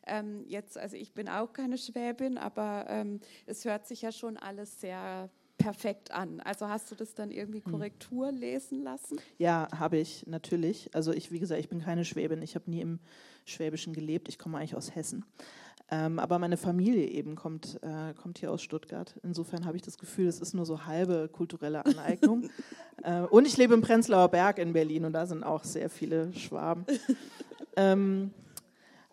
Ähm, 0.06 0.44
jetzt, 0.48 0.78
also 0.78 0.96
ich 0.96 1.14
bin 1.14 1.30
auch 1.30 1.54
keine 1.54 1.78
Schwäbin, 1.78 2.38
aber 2.38 2.86
ähm, 2.90 3.20
es 3.46 3.66
hört 3.66 3.88
sich 3.88 4.02
ja 4.02 4.12
schon 4.12 4.38
alles 4.38 4.80
sehr 4.80 5.30
perfekt 5.58 6.12
an. 6.12 6.42
Also 6.42 6.68
hast 6.68 6.92
du 6.92 6.96
das 6.96 7.14
dann 7.14 7.32
irgendwie 7.32 7.64
hm. 7.64 7.72
Korrektur 7.72 8.32
lesen 8.32 8.84
lassen? 8.84 9.18
Ja, 9.38 9.68
habe 9.78 9.98
ich 9.98 10.28
natürlich. 10.28 10.94
Also 10.94 11.12
ich, 11.12 11.32
wie 11.32 11.40
gesagt, 11.40 11.60
ich 11.60 11.70
bin 11.70 11.82
keine 11.82 12.06
Schwäbin. 12.06 12.42
Ich 12.42 12.56
habe 12.56 12.70
nie 12.70 12.82
im 12.82 13.00
Schwäbischen 13.46 13.94
gelebt. 13.94 14.28
Ich 14.30 14.38
komme 14.38 14.58
eigentlich 14.58 14.76
aus 14.76 14.96
Hessen. 14.96 15.26
Ähm, 15.92 16.18
aber 16.18 16.40
meine 16.40 16.58
Familie 16.58 17.08
eben 17.08 17.36
kommt, 17.36 17.80
äh, 17.84 18.14
kommt 18.16 18.40
hier 18.40 18.52
aus 18.52 18.64
Stuttgart. 18.64 19.16
Insofern 19.22 19.66
habe 19.66 19.78
ich 19.78 19.84
das 19.84 20.00
Gefühl, 20.00 20.28
es 20.28 20.40
ist 20.40 20.54
nur 20.54 20.66
so 20.66 20.86
halbe 20.86 21.30
kulturelle 21.32 21.86
Aneignung. 21.86 22.50
äh, 23.04 23.22
und 23.22 23.46
ich 23.46 23.56
lebe 23.58 23.76
im 23.76 23.82
Prenzlauer 23.82 24.30
Berg 24.30 24.58
in 24.58 24.74
Berlin 24.74 25.06
und 25.06 25.14
da 25.14 25.28
sind 25.28 25.44
auch 25.44 25.64
sehr 25.64 25.92
viele 25.92 26.34
Schwaben. 26.34 26.86
ähm, 27.76 28.32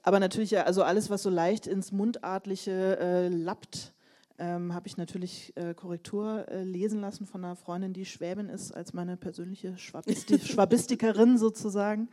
aber 0.02 0.20
natürlich, 0.20 0.58
also 0.58 0.82
alles, 0.82 1.10
was 1.10 1.22
so 1.22 1.30
leicht 1.30 1.66
ins 1.66 1.92
Mundartliche 1.92 2.98
äh, 2.98 3.28
lappt, 3.28 3.92
ähm, 4.38 4.74
habe 4.74 4.88
ich 4.88 4.96
natürlich 4.96 5.52
äh, 5.56 5.74
Korrektur 5.74 6.48
äh, 6.48 6.64
lesen 6.64 7.00
lassen 7.00 7.26
von 7.26 7.44
einer 7.44 7.54
Freundin, 7.54 7.92
die 7.92 8.04
Schwäbin 8.04 8.48
ist, 8.48 8.72
als 8.72 8.92
meine 8.92 9.16
persönliche 9.16 9.78
Schwabisti 9.78 10.38
Schwabistikerin 10.44 11.38
sozusagen. 11.38 12.08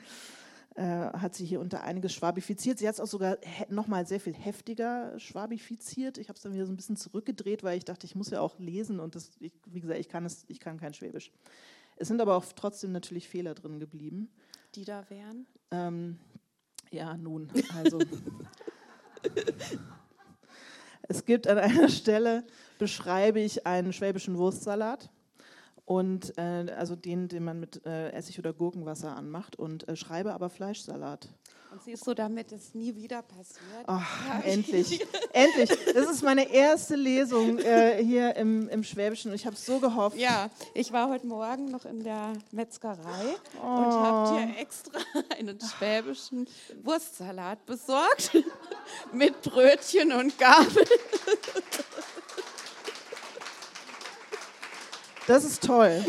Äh, 0.75 0.83
hat 0.83 1.33
sie 1.33 1.45
hier 1.45 1.59
unter 1.59 1.83
einiges 1.83 2.13
schwabifiziert. 2.13 2.77
Sie 2.77 2.87
hat 2.87 2.93
es 2.93 2.99
auch 2.99 3.07
sogar 3.07 3.37
nochmal 3.69 4.05
sehr 4.05 4.19
viel 4.19 4.35
heftiger 4.35 5.17
schwabifiziert. 5.17 6.17
Ich 6.17 6.29
habe 6.29 6.37
es 6.37 6.43
dann 6.43 6.53
wieder 6.53 6.65
so 6.65 6.71
ein 6.71 6.77
bisschen 6.77 6.95
zurückgedreht, 6.95 7.63
weil 7.63 7.77
ich 7.77 7.85
dachte, 7.85 8.05
ich 8.05 8.15
muss 8.15 8.29
ja 8.29 8.39
auch 8.41 8.59
lesen 8.59 8.99
und 8.99 9.15
das, 9.15 9.31
ich, 9.39 9.51
wie 9.65 9.81
gesagt, 9.81 9.99
ich 9.99 10.07
kann, 10.07 10.25
es, 10.25 10.45
ich 10.47 10.59
kann 10.59 10.79
kein 10.79 10.93
Schwäbisch. 10.93 11.31
Es 11.97 12.07
sind 12.07 12.21
aber 12.21 12.35
auch 12.35 12.45
trotzdem 12.55 12.91
natürlich 12.91 13.27
Fehler 13.27 13.55
drin 13.55 13.79
geblieben. 13.79 14.29
Die 14.75 14.85
da 14.85 15.09
wären? 15.09 15.47
Ähm, 15.71 16.17
ja, 16.91 17.15
nun, 17.17 17.49
also. 17.75 17.99
es 21.03 21.25
gibt 21.25 21.47
an 21.47 21.57
einer 21.57 21.89
Stelle, 21.89 22.45
beschreibe 22.77 23.39
ich 23.39 23.65
einen 23.65 23.93
schwäbischen 23.93 24.37
Wurstsalat. 24.37 25.09
Und 25.85 26.37
äh, 26.37 26.67
also 26.77 26.95
den, 26.95 27.27
den 27.29 27.43
man 27.43 27.59
mit 27.59 27.83
äh, 27.83 28.11
Essig 28.11 28.37
oder 28.37 28.53
Gurkenwasser 28.53 29.15
anmacht 29.15 29.55
und 29.55 29.87
äh, 29.87 29.95
schreibe 29.95 30.33
aber 30.33 30.51
Fleischsalat. 30.51 31.29
Und 31.71 31.83
siehst 31.83 32.07
du, 32.07 32.15
damit 32.15 32.51
es 32.51 32.73
nie 32.73 32.95
wieder 32.95 33.21
passiert. 33.21 33.85
Oh, 33.87 33.99
endlich, 34.43 35.05
endlich. 35.33 35.69
Das 35.93 36.09
ist 36.09 36.23
meine 36.23 36.51
erste 36.51 36.95
Lesung 36.95 37.59
äh, 37.59 38.03
hier 38.03 38.35
im, 38.37 38.67
im 38.69 38.83
Schwäbischen 38.83 39.29
und 39.29 39.35
ich 39.35 39.45
habe 39.45 39.55
so 39.55 39.79
gehofft. 39.79 40.17
Ja, 40.17 40.49
ich 40.73 40.91
war 40.91 41.09
heute 41.09 41.27
Morgen 41.27 41.69
noch 41.69 41.85
in 41.85 42.03
der 42.03 42.33
Metzgerei 42.51 43.35
oh. 43.61 43.67
und 43.67 43.85
habe 43.85 44.37
dir 44.37 44.57
extra 44.59 44.99
einen 45.37 45.59
schwäbischen 45.61 46.47
Wurstsalat 46.81 47.63
besorgt 47.67 48.31
mit 49.13 49.39
Brötchen 49.43 50.11
und 50.11 50.39
Gabel. 50.39 50.85
Das 55.27 55.43
ist 55.43 55.63
toll. 55.63 56.03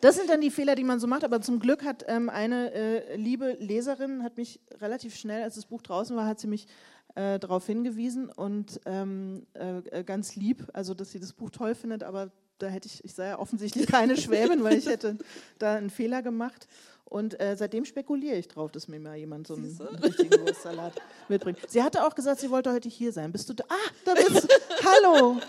Das 0.00 0.16
sind 0.16 0.28
dann 0.30 0.40
die 0.40 0.50
Fehler, 0.50 0.74
die 0.74 0.84
man 0.84 1.00
so 1.00 1.06
macht. 1.06 1.24
Aber 1.24 1.40
zum 1.40 1.60
Glück 1.60 1.84
hat 1.84 2.04
ähm, 2.08 2.28
eine 2.28 2.72
äh, 2.72 3.16
liebe 3.16 3.56
Leserin 3.58 4.22
hat 4.22 4.36
mich 4.36 4.60
relativ 4.80 5.16
schnell, 5.16 5.42
als 5.42 5.56
das 5.56 5.66
Buch 5.66 5.82
draußen 5.82 6.16
war, 6.16 6.26
hat 6.26 6.40
sie 6.40 6.46
mich 6.46 6.66
äh, 7.14 7.38
darauf 7.38 7.66
hingewiesen 7.66 8.28
und 8.28 8.80
ähm, 8.86 9.46
äh, 9.54 10.04
ganz 10.04 10.36
lieb, 10.36 10.66
also 10.72 10.94
dass 10.94 11.10
sie 11.12 11.20
das 11.20 11.32
Buch 11.32 11.50
toll 11.50 11.74
findet. 11.74 12.02
Aber 12.02 12.30
da 12.58 12.68
hätte 12.68 12.86
ich, 12.86 13.04
ich 13.04 13.14
sei 13.14 13.28
ja 13.28 13.38
offensichtlich 13.38 13.86
keine 13.86 14.16
Schwäbin, 14.16 14.62
weil 14.62 14.76
ich 14.76 14.86
hätte 14.86 15.18
da 15.58 15.74
einen 15.74 15.90
Fehler 15.90 16.22
gemacht. 16.22 16.68
Und 17.04 17.40
äh, 17.40 17.56
seitdem 17.56 17.86
spekuliere 17.86 18.36
ich 18.36 18.48
drauf, 18.48 18.70
dass 18.70 18.86
mir 18.86 19.00
mal 19.00 19.16
jemand 19.16 19.46
so 19.46 19.54
einen, 19.54 19.80
einen 19.80 19.96
richtigen 19.96 20.46
Wurstsalat 20.46 20.92
mitbringt. 21.28 21.58
Sie 21.66 21.82
hatte 21.82 22.04
auch 22.04 22.14
gesagt, 22.14 22.40
sie 22.40 22.50
wollte 22.50 22.70
heute 22.70 22.90
hier 22.90 23.12
sein. 23.12 23.32
Bist 23.32 23.48
du 23.48 23.54
da? 23.54 23.64
Ah, 23.68 23.90
da 24.04 24.14
bist 24.14 24.44
du. 24.44 24.48
Hallo. 24.84 25.40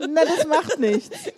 Na, 0.00 0.24
das 0.24 0.46
macht 0.46 0.78
nichts. 0.78 1.32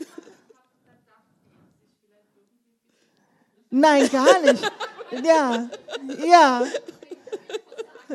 Nein, 3.70 4.09
gar 4.11 4.40
nicht. 4.42 4.72
Ja, 5.24 5.68
ja. 6.26 6.62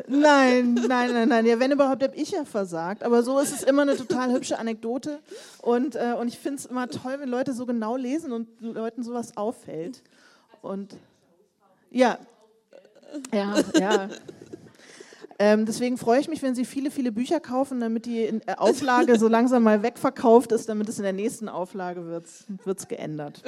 Nein, 0.08 0.74
nein, 0.74 1.12
nein, 1.12 1.28
nein. 1.28 1.46
Ja, 1.46 1.60
wenn 1.60 1.72
überhaupt, 1.72 2.02
habe 2.02 2.16
ich 2.16 2.30
ja 2.30 2.44
versagt. 2.44 3.02
Aber 3.02 3.22
so 3.22 3.38
ist 3.38 3.52
es 3.52 3.62
immer 3.62 3.82
eine 3.82 3.96
total 3.96 4.32
hübsche 4.32 4.58
Anekdote. 4.58 5.20
Und, 5.60 5.96
äh, 5.96 6.14
und 6.18 6.28
ich 6.28 6.38
finde 6.38 6.58
es 6.58 6.66
immer 6.66 6.88
toll, 6.88 7.16
wenn 7.18 7.28
Leute 7.28 7.52
so 7.52 7.66
genau 7.66 7.96
lesen 7.96 8.32
und 8.32 8.48
Leuten 8.60 9.02
sowas 9.02 9.36
auffällt. 9.36 10.02
Und 10.62 10.96
ja, 11.90 12.18
ja, 13.32 13.54
ja. 13.78 14.08
Ähm, 15.38 15.66
deswegen 15.66 15.98
freue 15.98 16.20
ich 16.20 16.28
mich, 16.28 16.40
wenn 16.42 16.54
Sie 16.54 16.64
viele, 16.64 16.90
viele 16.90 17.10
Bücher 17.10 17.40
kaufen, 17.40 17.80
damit 17.80 18.06
die 18.06 18.20
äh, 18.20 18.40
Auflage 18.56 19.18
so 19.18 19.28
langsam 19.28 19.64
mal 19.64 19.82
wegverkauft 19.82 20.52
ist, 20.52 20.68
damit 20.68 20.88
es 20.88 20.98
in 20.98 21.02
der 21.02 21.12
nächsten 21.12 21.48
Auflage 21.48 22.06
wird 22.06 22.88
geändert. 22.88 23.42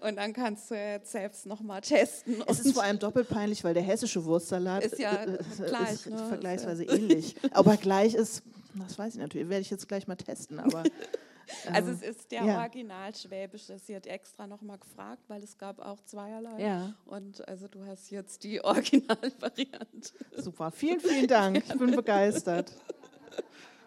Und 0.00 0.16
dann 0.16 0.32
kannst 0.32 0.70
du 0.70 0.74
jetzt 0.74 1.12
selbst 1.12 1.46
nochmal 1.46 1.80
testen. 1.80 2.42
Es 2.46 2.60
ist 2.60 2.74
vor 2.74 2.82
allem 2.82 2.98
doppelt 2.98 3.28
peinlich, 3.28 3.64
weil 3.64 3.74
der 3.74 3.82
hessische 3.82 4.24
Wurstsalat 4.24 4.84
ist 4.84 4.98
ja 4.98 5.24
äh, 5.24 5.38
gleich, 5.56 5.92
ist 5.92 6.06
ne? 6.06 6.26
vergleichsweise 6.28 6.84
ähnlich. 6.84 7.36
Aber 7.52 7.76
gleich 7.76 8.14
ist, 8.14 8.42
das 8.74 8.98
weiß 8.98 9.14
ich 9.14 9.20
natürlich, 9.20 9.48
werde 9.48 9.62
ich 9.62 9.70
jetzt 9.70 9.88
gleich 9.88 10.06
mal 10.06 10.16
testen. 10.16 10.60
Aber 10.60 10.84
also 11.72 11.90
es 11.90 12.02
ist 12.02 12.30
der 12.30 12.44
ja. 12.44 12.58
Original 12.60 13.14
Schwäbische. 13.14 13.78
Sie 13.78 13.94
hat 13.94 14.06
extra 14.06 14.46
nochmal 14.46 14.78
gefragt, 14.78 15.22
weil 15.28 15.42
es 15.42 15.58
gab 15.58 15.78
auch 15.80 16.00
zweierlei. 16.04 16.62
Ja. 16.62 16.94
Und 17.06 17.46
also 17.48 17.68
du 17.68 17.84
hast 17.86 18.10
jetzt 18.10 18.44
die 18.44 18.60
Originalvariante. 18.64 20.12
Super, 20.36 20.70
vielen, 20.70 21.00
vielen 21.00 21.26
Dank. 21.26 21.64
Ich 21.66 21.78
bin 21.78 21.90
begeistert. 21.94 22.72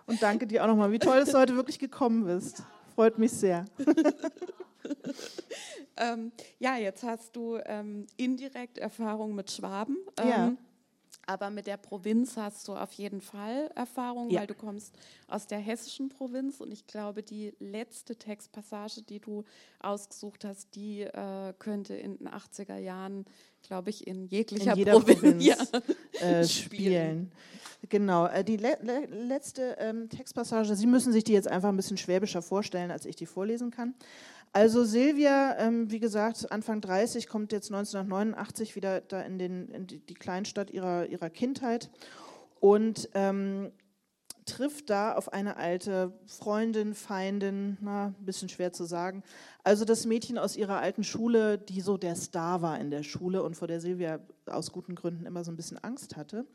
Und 0.08 0.22
danke 0.22 0.48
dir 0.48 0.64
auch 0.64 0.68
nochmal. 0.68 0.92
Wie 0.92 1.00
toll, 1.00 1.20
dass 1.20 1.32
du 1.32 1.38
heute 1.38 1.56
wirklich 1.56 1.80
gekommen 1.80 2.26
bist. 2.26 2.64
Freut 2.96 3.18
mich 3.18 3.32
sehr. 3.32 3.66
ähm, 5.98 6.32
ja, 6.60 6.78
jetzt 6.78 7.04
hast 7.04 7.36
du 7.36 7.58
ähm, 7.66 8.08
indirekt 8.18 8.78
Erfahrung 8.78 9.36
mit 9.36 9.52
Schwaben. 9.52 9.98
Ähm, 10.18 10.30
ja. 10.30 10.54
Aber 11.28 11.50
mit 11.50 11.68
der 11.68 11.78
Provinz 11.78 12.36
hast 12.36 12.68
du 12.68 12.74
auf 12.74 12.92
jeden 12.94 13.22
Fall 13.22 13.70
Erfahrung, 13.76 14.30
ja. 14.32 14.42
weil 14.42 14.48
du 14.48 14.56
kommst 14.56 14.94
aus 15.28 15.46
der 15.46 15.60
hessischen 15.60 16.10
Provinz 16.10 16.60
und 16.60 16.72
ich 16.72 16.88
glaube, 16.88 17.22
die 17.22 17.54
letzte 17.60 18.16
Textpassage, 18.16 19.04
die 19.04 19.20
du 19.20 19.44
ausgesucht 19.80 20.44
hast, 20.46 20.76
die 20.76 21.02
äh, 21.02 21.54
könnte 21.60 21.96
in 21.96 22.18
den 22.18 22.28
80er 22.28 22.78
Jahren, 22.78 23.26
glaube 23.62 23.92
ich, 23.92 24.08
in 24.08 24.26
jeglicher 24.26 24.76
in 24.76 24.86
Provinz, 24.86 25.20
Provinz 25.20 25.46
ja, 25.46 25.56
äh, 26.20 26.46
spielen. 26.46 27.32
Genau, 27.90 28.26
äh, 28.26 28.44
die 28.44 28.58
le 28.58 28.78
le 28.82 29.06
letzte 29.06 29.76
ähm, 29.80 30.10
Textpassage, 30.10 30.76
Sie 30.76 30.88
müssen 30.88 31.14
sich 31.14 31.24
die 31.24 31.34
jetzt 31.34 31.48
einfach 31.48 31.70
ein 31.70 31.78
bisschen 31.78 31.98
schwäbischer 31.98 32.42
vorstellen, 32.42 32.92
als 32.92 33.06
ich 33.06 33.16
die 33.16 33.26
vorlesen 33.26 33.72
kann. 33.72 33.94
Also 34.54 34.84
Silvia, 34.84 35.58
ähm, 35.60 35.90
wie 35.92 36.00
gesagt, 36.00 36.52
Anfang 36.52 36.82
30, 36.82 37.28
kommt 37.28 37.54
jetzt 37.54 37.72
1989 37.72 38.76
wieder 38.76 39.00
da 39.00 39.22
in, 39.22 39.40
den, 39.40 39.70
in 39.70 39.88
die, 39.88 40.14
Kleinstadt 40.14 40.72
ihrer, 40.72 41.06
ihrer 41.06 41.30
Kindheit 41.30 41.90
und 42.60 43.10
ähm, 43.14 43.72
trifft 44.46 44.90
da 44.90 45.14
auf 45.14 45.32
eine 45.32 45.56
alte 45.56 46.12
Freundin, 46.26 46.96
Feindin, 46.96 47.78
na, 47.80 48.08
ein 48.08 48.26
bisschen 48.26 48.50
schwer 48.50 48.74
zu 48.74 48.84
sagen. 48.84 49.24
Also 49.64 49.86
das 49.86 50.06
Mädchen 50.06 50.38
aus 50.38 50.58
ihrer 50.58 50.80
alten 50.80 51.06
Schule, 51.06 51.58
die 51.58 51.80
so 51.80 51.98
der 51.98 52.16
Star 52.16 52.62
war 52.62 52.78
in 52.78 52.92
der 52.92 53.04
Schule 53.04 53.44
und 53.44 53.56
vor 53.56 53.70
der 53.70 53.80
Silvia 53.80 54.20
aus 54.48 54.74
guten 54.74 54.96
Gründen 54.96 55.26
immer 55.26 55.46
so 55.46 55.52
ein 55.52 55.56
bisschen 55.56 55.78
Angst 55.78 56.18
hatte. 56.18 56.46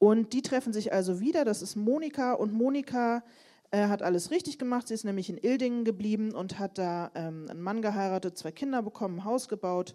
Und 0.00 0.32
die 0.32 0.42
treffen 0.42 0.72
sich 0.72 0.92
also 0.92 1.20
wieder, 1.20 1.44
das 1.44 1.62
ist 1.62 1.76
Monika 1.76 2.32
und 2.32 2.52
Monika 2.52 3.22
er 3.70 3.88
hat 3.88 4.02
alles 4.02 4.30
richtig 4.30 4.58
gemacht. 4.58 4.88
Sie 4.88 4.94
ist 4.94 5.04
nämlich 5.04 5.30
in 5.30 5.38
Ildingen 5.38 5.84
geblieben 5.84 6.32
und 6.32 6.58
hat 6.58 6.78
da 6.78 7.10
ähm, 7.14 7.46
einen 7.48 7.62
Mann 7.62 7.82
geheiratet, 7.82 8.36
zwei 8.36 8.50
Kinder 8.50 8.82
bekommen, 8.82 9.20
ein 9.20 9.24
Haus 9.24 9.48
gebaut 9.48 9.94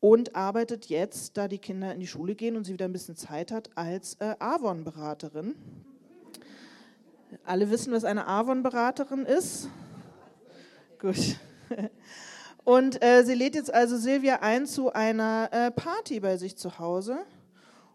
und 0.00 0.34
arbeitet 0.36 0.86
jetzt, 0.86 1.36
da 1.36 1.48
die 1.48 1.58
Kinder 1.58 1.94
in 1.94 2.00
die 2.00 2.06
Schule 2.06 2.34
gehen 2.34 2.56
und 2.56 2.64
sie 2.64 2.72
wieder 2.72 2.84
ein 2.84 2.92
bisschen 2.92 3.16
Zeit 3.16 3.50
hat, 3.50 3.70
als 3.74 4.14
äh, 4.20 4.34
Avon-Beraterin. 4.38 5.54
Alle 7.44 7.70
wissen, 7.70 7.92
was 7.92 8.04
eine 8.04 8.26
Avon-Beraterin 8.26 9.26
ist. 9.26 9.68
Gut. 10.98 11.36
Und 12.64 13.04
äh, 13.04 13.24
sie 13.24 13.34
lädt 13.34 13.54
jetzt 13.54 13.72
also 13.72 13.98
Silvia 13.98 14.36
ein 14.40 14.66
zu 14.66 14.90
einer 14.92 15.50
äh, 15.52 15.70
Party 15.70 16.20
bei 16.20 16.38
sich 16.38 16.56
zu 16.56 16.78
Hause. 16.78 17.18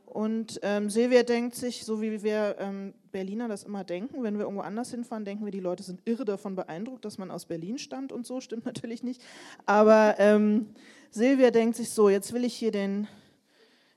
Und 0.10 0.60
ähm, 0.64 0.90
Silvia 0.90 1.22
denkt 1.22 1.56
sich, 1.56 1.86
so 1.86 2.02
wie 2.02 2.24
wir 2.24 2.56
ähm, 2.60 2.94
Berliner 3.12 3.48
das 3.48 3.64
immer 3.64 3.84
denken, 3.84 4.24
wenn 4.24 4.36
wir 4.36 4.46
irgendwo 4.46 4.64
anders 4.64 4.90
hinfahren, 4.90 5.24
denken 5.24 5.46
wir, 5.46 5.52
die 5.52 5.60
Leute 5.60 5.84
sind 5.84 6.02
irre 6.06 6.26
davon 6.26 6.56
beeindruckt, 6.56 7.06
dass 7.06 7.20
man 7.20 7.30
aus 7.30 7.46
Berlin 7.46 7.78
stammt 7.78 8.12
und 8.12 8.26
so, 8.26 8.42
stimmt 8.42 8.66
natürlich 8.66 9.04
nicht. 9.04 9.22
Aber 9.66 10.16
ähm, 10.18 10.68
Silvia 11.12 11.52
denkt 11.52 11.76
sich 11.76 11.92
so, 11.92 12.10
jetzt 12.10 12.34
will 12.34 12.44
ich 12.44 12.56
hier 12.56 12.72
den, 12.72 13.08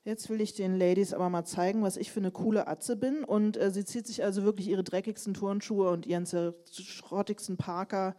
jetzt 0.05 0.29
will 0.29 0.43
ich 0.43 0.55
den 0.55 0.79
Ladies 0.79 1.15
aber 1.15 1.31
mal 1.31 1.45
zeigen, 1.45 1.83
was 1.83 1.97
ich 1.97 2.13
für 2.13 2.21
eine 2.21 2.31
coole 2.31 2.69
Atze 2.69 2.97
bin. 2.97 3.25
Und 3.25 3.57
äh, 3.57 3.71
sie 3.71 3.87
zieht 3.87 4.07
sich 4.07 4.23
also 4.23 4.43
wirklich 4.43 4.69
ihre 4.69 4.85
dreckigsten 4.85 5.33
Turnschuhe 5.33 5.89
und 5.91 6.05
ihren 6.05 6.27
schrottigsten 6.71 7.57
Parker 7.57 8.15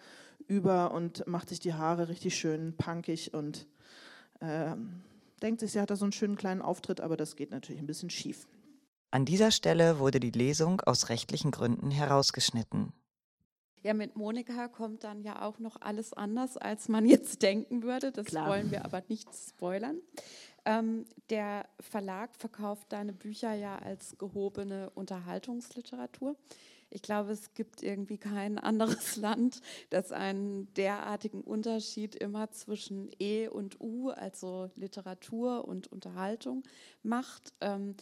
über 0.48 0.94
und 0.94 1.28
macht 1.28 1.50
sich 1.50 1.60
die 1.60 1.76
Haare 1.76 2.10
richtig 2.10 2.36
schön 2.36 2.76
punkig 2.76 3.34
und 3.34 3.68
ähm, 4.42 5.04
denkt 5.44 5.60
sich, 5.60 5.74
sie 5.74 5.82
hat 5.82 5.92
da 5.92 5.96
so 5.96 6.06
einen 6.06 6.12
schönen 6.12 6.36
kleinen 6.36 6.62
Auftritt, 6.62 7.02
aber 7.02 7.18
das 7.18 7.36
geht 7.36 7.52
natürlich 7.52 7.82
ein 7.82 7.88
bisschen 7.88 8.10
schief. 8.10 8.48
An 9.12 9.26
dieser 9.26 9.52
Stelle 9.52 10.00
wurde 10.00 10.20
die 10.20 10.32
Lesung 10.32 10.82
aus 10.82 11.10
rechtlichen 11.10 11.52
Gründen 11.52 11.92
herausgeschnitten. 11.92 12.94
Ja, 13.84 13.94
mit 13.94 14.16
Monika 14.16 14.70
kommt 14.70 15.04
dann 15.04 15.22
ja 15.22 15.42
auch 15.42 15.60
noch 15.60 15.76
alles 15.82 16.14
anders, 16.14 16.58
als 16.58 16.88
man 16.88 17.06
jetzt 17.08 17.42
denken 17.42 17.84
würde. 17.84 18.12
Das 18.12 18.26
Klar. 18.26 18.50
wollen 18.50 18.72
wir 18.72 18.86
aber 18.86 19.04
nicht 19.10 19.30
spoilern. 19.36 19.98
Ähm, 20.66 21.06
der 21.30 21.68
Verlag 21.80 22.34
verkauft 22.36 22.94
deine 22.94 23.12
Bücher 23.12 23.54
ja 23.54 23.78
als 23.78 24.18
gehobene 24.18 24.90
Unterhaltungsliteratur. 24.92 26.38
Ich 26.94 27.02
glaube, 27.02 27.32
es 27.32 27.56
gibt 27.56 27.82
irgendwie 27.82 28.18
kein 28.18 28.60
anderes 28.60 29.16
Land, 29.18 29.62
das 29.90 30.12
einen 30.12 30.72
derartigen 30.76 31.42
Unterschied 31.42 32.16
immer 32.16 32.52
zwischen 32.52 33.10
E 33.20 33.48
und 33.48 33.82
U, 33.82 34.10
also 34.10 34.70
Literatur 34.76 35.68
und 35.68 35.92
Unterhaltung, 35.92 36.64
macht. 37.02 37.54
Ähm, 37.62 37.96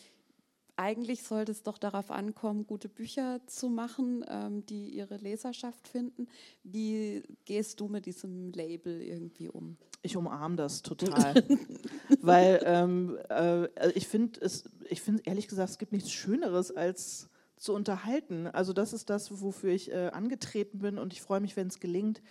eigentlich 0.76 1.24
sollte 1.24 1.52
es 1.52 1.64
doch 1.64 1.78
darauf 1.78 2.12
ankommen, 2.12 2.66
gute 2.66 2.90
Bücher 2.90 3.40
zu 3.46 3.70
machen, 3.70 4.26
ähm, 4.28 4.66
die 4.66 4.90
ihre 4.90 5.18
Leserschaft 5.18 5.88
finden. 5.88 6.28
Wie 6.64 7.24
gehst 7.46 7.80
du 7.80 7.88
mit 7.88 8.06
diesem 8.06 8.52
Label 8.52 9.02
irgendwie 9.02 9.48
um? 9.48 9.78
Ich 10.02 10.18
umarme 10.18 10.56
das 10.56 10.82
total, 10.82 11.36
weil 12.22 12.62
ähm, 12.66 13.18
äh, 13.30 13.68
ich 13.92 14.08
finde 14.08 14.42
es, 14.42 14.64
ich 14.90 15.02
finde 15.02 15.22
ehrlich 15.26 15.48
gesagt, 15.48 15.70
es 15.70 15.78
gibt 15.78 15.92
nichts 15.92 16.12
Schöneres 16.12 16.72
als 16.72 17.30
zu 17.62 17.74
unterhalten. 17.74 18.48
Also 18.48 18.74
das 18.74 18.92
ist 18.92 19.10
das, 19.12 19.42
wofür 19.42 19.72
ich 19.72 19.92
äh, 19.92 20.08
angetreten 20.08 20.80
bin 20.80 20.98
und 20.98 21.14
ich 21.14 21.22
freue 21.22 21.42
mich, 21.42 21.56
wenn 21.56 21.68
es 21.68 21.80
gelingt. 21.80 22.22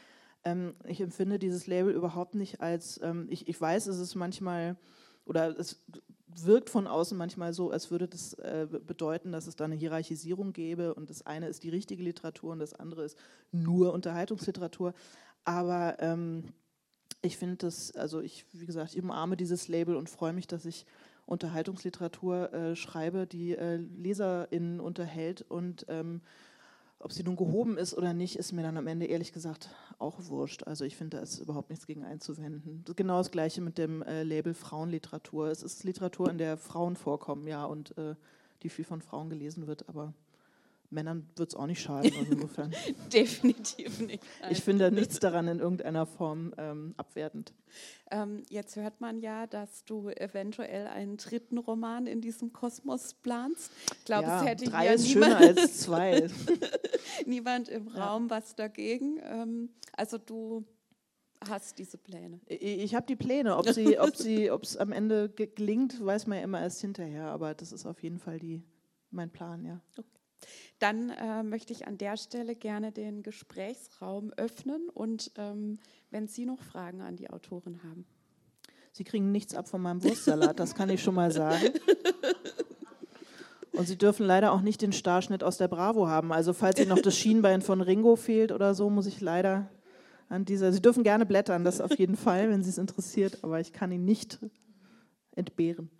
Ähm, 0.45 0.75
ich 0.85 1.01
empfinde 1.01 1.39
dieses 1.39 1.69
Label 1.69 1.95
überhaupt 1.95 2.35
nicht 2.35 2.61
als, 2.61 3.01
ähm, 3.03 3.29
ich, 3.31 3.47
ich 3.47 3.61
weiß, 3.61 3.87
es 3.87 3.99
ist 4.01 4.17
manchmal 4.17 4.77
oder 5.25 5.57
es 5.57 5.85
wirkt 6.27 6.69
von 6.69 6.89
außen 6.89 7.17
manchmal 7.17 7.53
so, 7.53 7.71
als 7.71 7.93
würde 7.93 8.09
das 8.09 8.35
äh, 8.35 8.67
bedeuten, 8.69 9.31
dass 9.31 9.47
es 9.47 9.55
da 9.55 9.67
eine 9.67 9.77
Hierarchisierung 9.77 10.53
gäbe 10.53 10.95
und 10.95 11.11
das 11.11 11.25
eine 11.25 11.47
ist 11.47 11.63
die 11.63 11.71
richtige 11.71 12.03
Literatur 12.03 12.51
und 12.51 12.59
das 12.59 12.75
andere 12.75 13.05
ist 13.05 13.17
nur 13.53 13.93
Unterhaltungsliteratur. 13.93 14.95
Aber 15.45 15.97
ähm, 16.01 16.45
ich 17.23 17.37
finde 17.37 17.57
das, 17.57 17.95
also 17.95 18.21
ich, 18.21 18.47
wie 18.53 18.67
gesagt, 18.67 18.95
ich 18.97 19.03
umarme 19.03 19.37
dieses 19.37 19.69
Label 19.69 19.95
und 19.95 20.11
freue 20.11 20.33
mich, 20.33 20.49
dass 20.49 20.65
ich 20.65 20.87
Unterhaltungsliteratur 21.31 22.53
äh, 22.53 22.77
schreibe, 22.77 23.27
die 23.27 23.57
äh, 23.57 23.77
LeserInnen 23.77 24.81
unterhält 24.81 25.43
und 25.49 25.87
ähm, 25.89 26.21
ob 26.99 27.13
sie 27.13 27.23
nun 27.23 27.37
gehoben 27.37 27.79
ist 27.79 27.97
oder 27.97 28.13
nicht, 28.13 28.37
ist 28.37 28.53
mir 28.53 28.63
dann 28.63 28.77
am 28.77 28.87
Ende 28.87 29.07
ehrlich 29.07 29.33
gesagt 29.33 29.71
auch 29.99 30.17
wurscht. 30.27 30.65
Also 30.65 30.85
ich 30.85 30.97
finde, 30.97 31.17
da 31.17 31.23
ist 31.23 31.39
überhaupt 31.39 31.71
nichts 31.71 31.87
gegen 31.87 32.05
einzuwenden. 32.05 32.85
Genau 32.95 33.19
das 33.19 33.31
Gleiche 33.31 33.63
mit 33.63 33.79
dem 33.79 34.03
äh, 34.03 34.23
Label 34.23 34.53
Frauenliteratur. 34.53 35.49
Es 35.49 35.63
ist 35.63 35.83
Literatur, 35.85 36.29
in 36.29 36.37
der 36.37 36.59
Frauen 36.59 36.97
vorkommen, 36.97 37.47
ja, 37.47 37.65
und 37.65 37.97
äh, 37.97 38.17
die 38.63 38.69
viel 38.69 38.85
von 38.85 39.01
Frauen 39.01 39.31
gelesen 39.31 39.67
wird, 39.67 39.89
aber 39.89 40.13
Männern 40.91 41.29
wird 41.37 41.51
es 41.51 41.55
auch 41.55 41.67
nicht 41.67 41.81
schaden. 41.81 42.13
Also 42.19 42.33
insofern. 42.33 42.75
Definitiv 43.13 44.01
nicht. 44.01 44.23
Nein. 44.43 44.53
Ich 44.53 44.61
finde 44.63 44.91
nichts 44.91 45.21
daran 45.21 45.47
in 45.49 45.61
irgendeiner 45.61 46.05
Form 46.05 46.53
ähm, 46.59 46.95
abwertend. 46.97 47.53
Ähm, 48.11 48.43
jetzt 48.51 48.75
hört 48.77 49.01
man 49.01 49.21
ja, 49.21 49.47
dass 49.47 49.85
du 49.85 50.09
eventuell 50.09 50.89
einen 50.89 51.17
dritten 51.17 51.59
Roman 51.59 52.07
in 52.09 52.21
diesem 52.21 52.53
Kosmos 52.53 53.15
planst. 53.15 53.71
Ich 53.99 54.05
glaube, 54.05 54.27
ja, 54.27 54.41
es 54.43 54.47
hätte 54.49 54.65
drei 54.65 54.87
ja 54.87 54.93
ist 54.93 55.07
niemand, 55.07 55.33
schöner 55.33 55.47
als 55.47 55.79
zwei. 55.81 56.29
niemand 57.27 57.69
im 57.69 57.89
Ja. 57.95 58.07
Raum 58.09 58.29
was 58.31 58.55
dagegen. 58.57 59.21
Ähm, 59.23 59.71
also 59.97 60.19
du 60.19 60.65
hast 61.49 61.79
diese 61.79 61.97
Pläne. 61.99 62.41
Ich, 62.47 62.95
habe 62.95 63.07
die 63.07 63.17
Pläne. 63.17 63.57
Ob 63.57 63.69
sie, 63.69 63.99
ob 63.99 64.17
sie, 64.17 64.51
ob 64.51 64.65
es 64.65 64.77
am 64.77 64.93
Ende 64.93 65.29
ge- 65.31 65.47
gelingt, 65.55 66.05
weiß 66.05 66.27
man 66.27 66.39
ja 66.39 66.45
immer 66.45 66.61
erst 66.61 66.81
hinterher. 66.81 67.27
Aber 67.27 67.55
das 67.55 67.73
ist 67.73 67.87
auf 67.87 68.03
jeden 68.03 68.19
Fall 68.19 68.39
die, 68.39 68.63
mein 69.11 69.31
Plan, 69.31 69.65
ja. 69.65 69.81
Dann 70.79 71.11
äh, 71.11 71.43
möchte 71.43 71.73
ich 71.73 71.87
an 71.87 71.99
der 71.99 72.17
Stelle 72.17 72.55
gerne 72.57 72.93
den 72.93 73.23
Gesprächsraum 73.23 74.33
öffnen 74.37 74.89
und 74.89 75.33
ähm, 75.37 75.79
wenn 76.11 76.27
Sie 76.27 76.47
noch 76.47 76.63
Fragen 76.63 77.01
an 77.03 77.17
die 77.17 77.31
Autorin 77.31 77.83
haben. 77.83 78.07
Sie 78.93 79.05
kriegen 79.05 79.31
nichts 79.31 79.55
ab 79.55 79.69
von 79.69 79.83
meinem 79.83 80.03
Wurstsalat, 80.03 80.59
das 80.59 80.75
kann 80.75 80.91
ich 80.91 81.03
schon 81.03 81.15
mal 81.15 81.31
sagen. 81.31 81.71
Und 83.73 83.87
Sie 83.87 83.97
dürfen 83.97 84.27
leider 84.27 84.53
auch 84.53 84.61
nicht 84.61 84.83
den 84.83 84.93
Starschnitt 84.93 85.45
aus 85.45 85.57
der 85.57 85.69
Bravo 85.69 86.09
haben. 86.09 86.33
Also 86.33 86.53
falls 86.53 86.79
Ihnen 86.81 86.89
noch 86.89 87.01
das 87.01 87.17
Schienbein 87.17 87.63
von 87.63 87.81
Ringo 87.81 88.17
fehlt 88.17 88.53
oder 88.53 88.75
so, 88.75 88.91
muss 88.91 89.07
ich 89.07 89.21
leider 89.21 89.71
an 90.29 90.45
dieser. 90.45 90.73
Sie 90.73 90.83
dürfen 90.83 91.05
gerne 91.05 91.25
blättern, 91.25 91.65
das 91.65 91.81
auf 91.81 91.97
jeden 91.99 92.17
Fall, 92.17 92.51
wenn 92.51 92.63
Sie 92.63 92.71
es 92.71 92.79
interessiert, 92.79 93.39
aber 93.43 93.61
ich 93.61 93.73
kann 93.73 93.93
ihn 93.93 94.05
nicht 94.05 94.39
entbehren. 95.35 95.91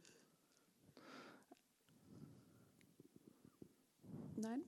Nein? 4.41 4.63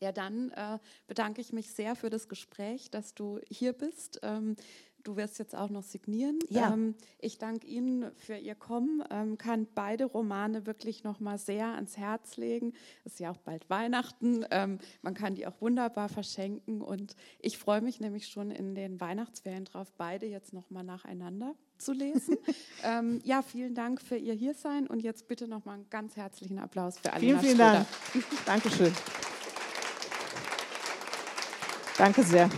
Ja, 0.00 0.12
dann 0.12 0.50
äh, 0.50 0.78
bedanke 1.06 1.40
ich 1.40 1.52
mich 1.52 1.72
sehr 1.72 1.94
für 1.94 2.10
das 2.10 2.28
Gespräch, 2.28 2.90
dass 2.90 3.14
du 3.14 3.40
hier 3.50 3.72
bist. 3.72 4.20
Ähm, 4.22 4.56
du 5.02 5.16
wirst 5.16 5.38
jetzt 5.38 5.54
auch 5.54 5.68
noch 5.68 5.82
signieren. 5.82 6.38
Ja. 6.48 6.72
Ähm, 6.72 6.94
ich 7.18 7.38
danke 7.38 7.66
Ihnen 7.66 8.10
für 8.16 8.36
Ihr 8.36 8.54
Kommen, 8.54 9.02
ähm, 9.10 9.36
kann 9.36 9.66
beide 9.74 10.04
Romane 10.04 10.66
wirklich 10.66 11.04
noch 11.04 11.20
mal 11.20 11.38
sehr 11.38 11.74
ans 11.74 11.96
Herz 11.96 12.36
legen. 12.36 12.72
Es 13.04 13.14
ist 13.14 13.20
ja 13.20 13.30
auch 13.30 13.38
bald 13.38 13.68
Weihnachten. 13.68 14.44
Ähm, 14.50 14.78
man 15.02 15.14
kann 15.14 15.34
die 15.34 15.46
auch 15.46 15.60
wunderbar 15.60 16.08
verschenken 16.08 16.80
und 16.80 17.14
ich 17.38 17.58
freue 17.58 17.80
mich 17.80 18.00
nämlich 18.00 18.28
schon 18.28 18.50
in 18.50 18.74
den 18.74 19.00
Weihnachtsferien 19.00 19.64
drauf, 19.64 19.92
beide 19.96 20.26
jetzt 20.26 20.52
noch 20.52 20.70
mal 20.70 20.82
nacheinander 20.82 21.54
zu 21.80 21.92
lesen. 21.92 22.36
ähm, 22.84 23.20
ja, 23.24 23.42
vielen 23.42 23.74
Dank 23.74 24.00
für 24.00 24.16
Ihr 24.16 24.34
Hiersein 24.34 24.86
und 24.86 25.00
jetzt 25.00 25.28
bitte 25.28 25.48
noch 25.48 25.64
mal 25.64 25.74
einen 25.74 25.90
ganz 25.90 26.16
herzlichen 26.16 26.58
Applaus 26.58 26.98
für 26.98 27.12
Alina 27.12 27.38
Vielen, 27.40 27.56
vielen 27.56 27.68
Schröder. 27.68 27.86
Dank. 28.14 28.46
Dankeschön. 28.46 28.92
Danke 31.98 32.22
sehr. 32.22 32.48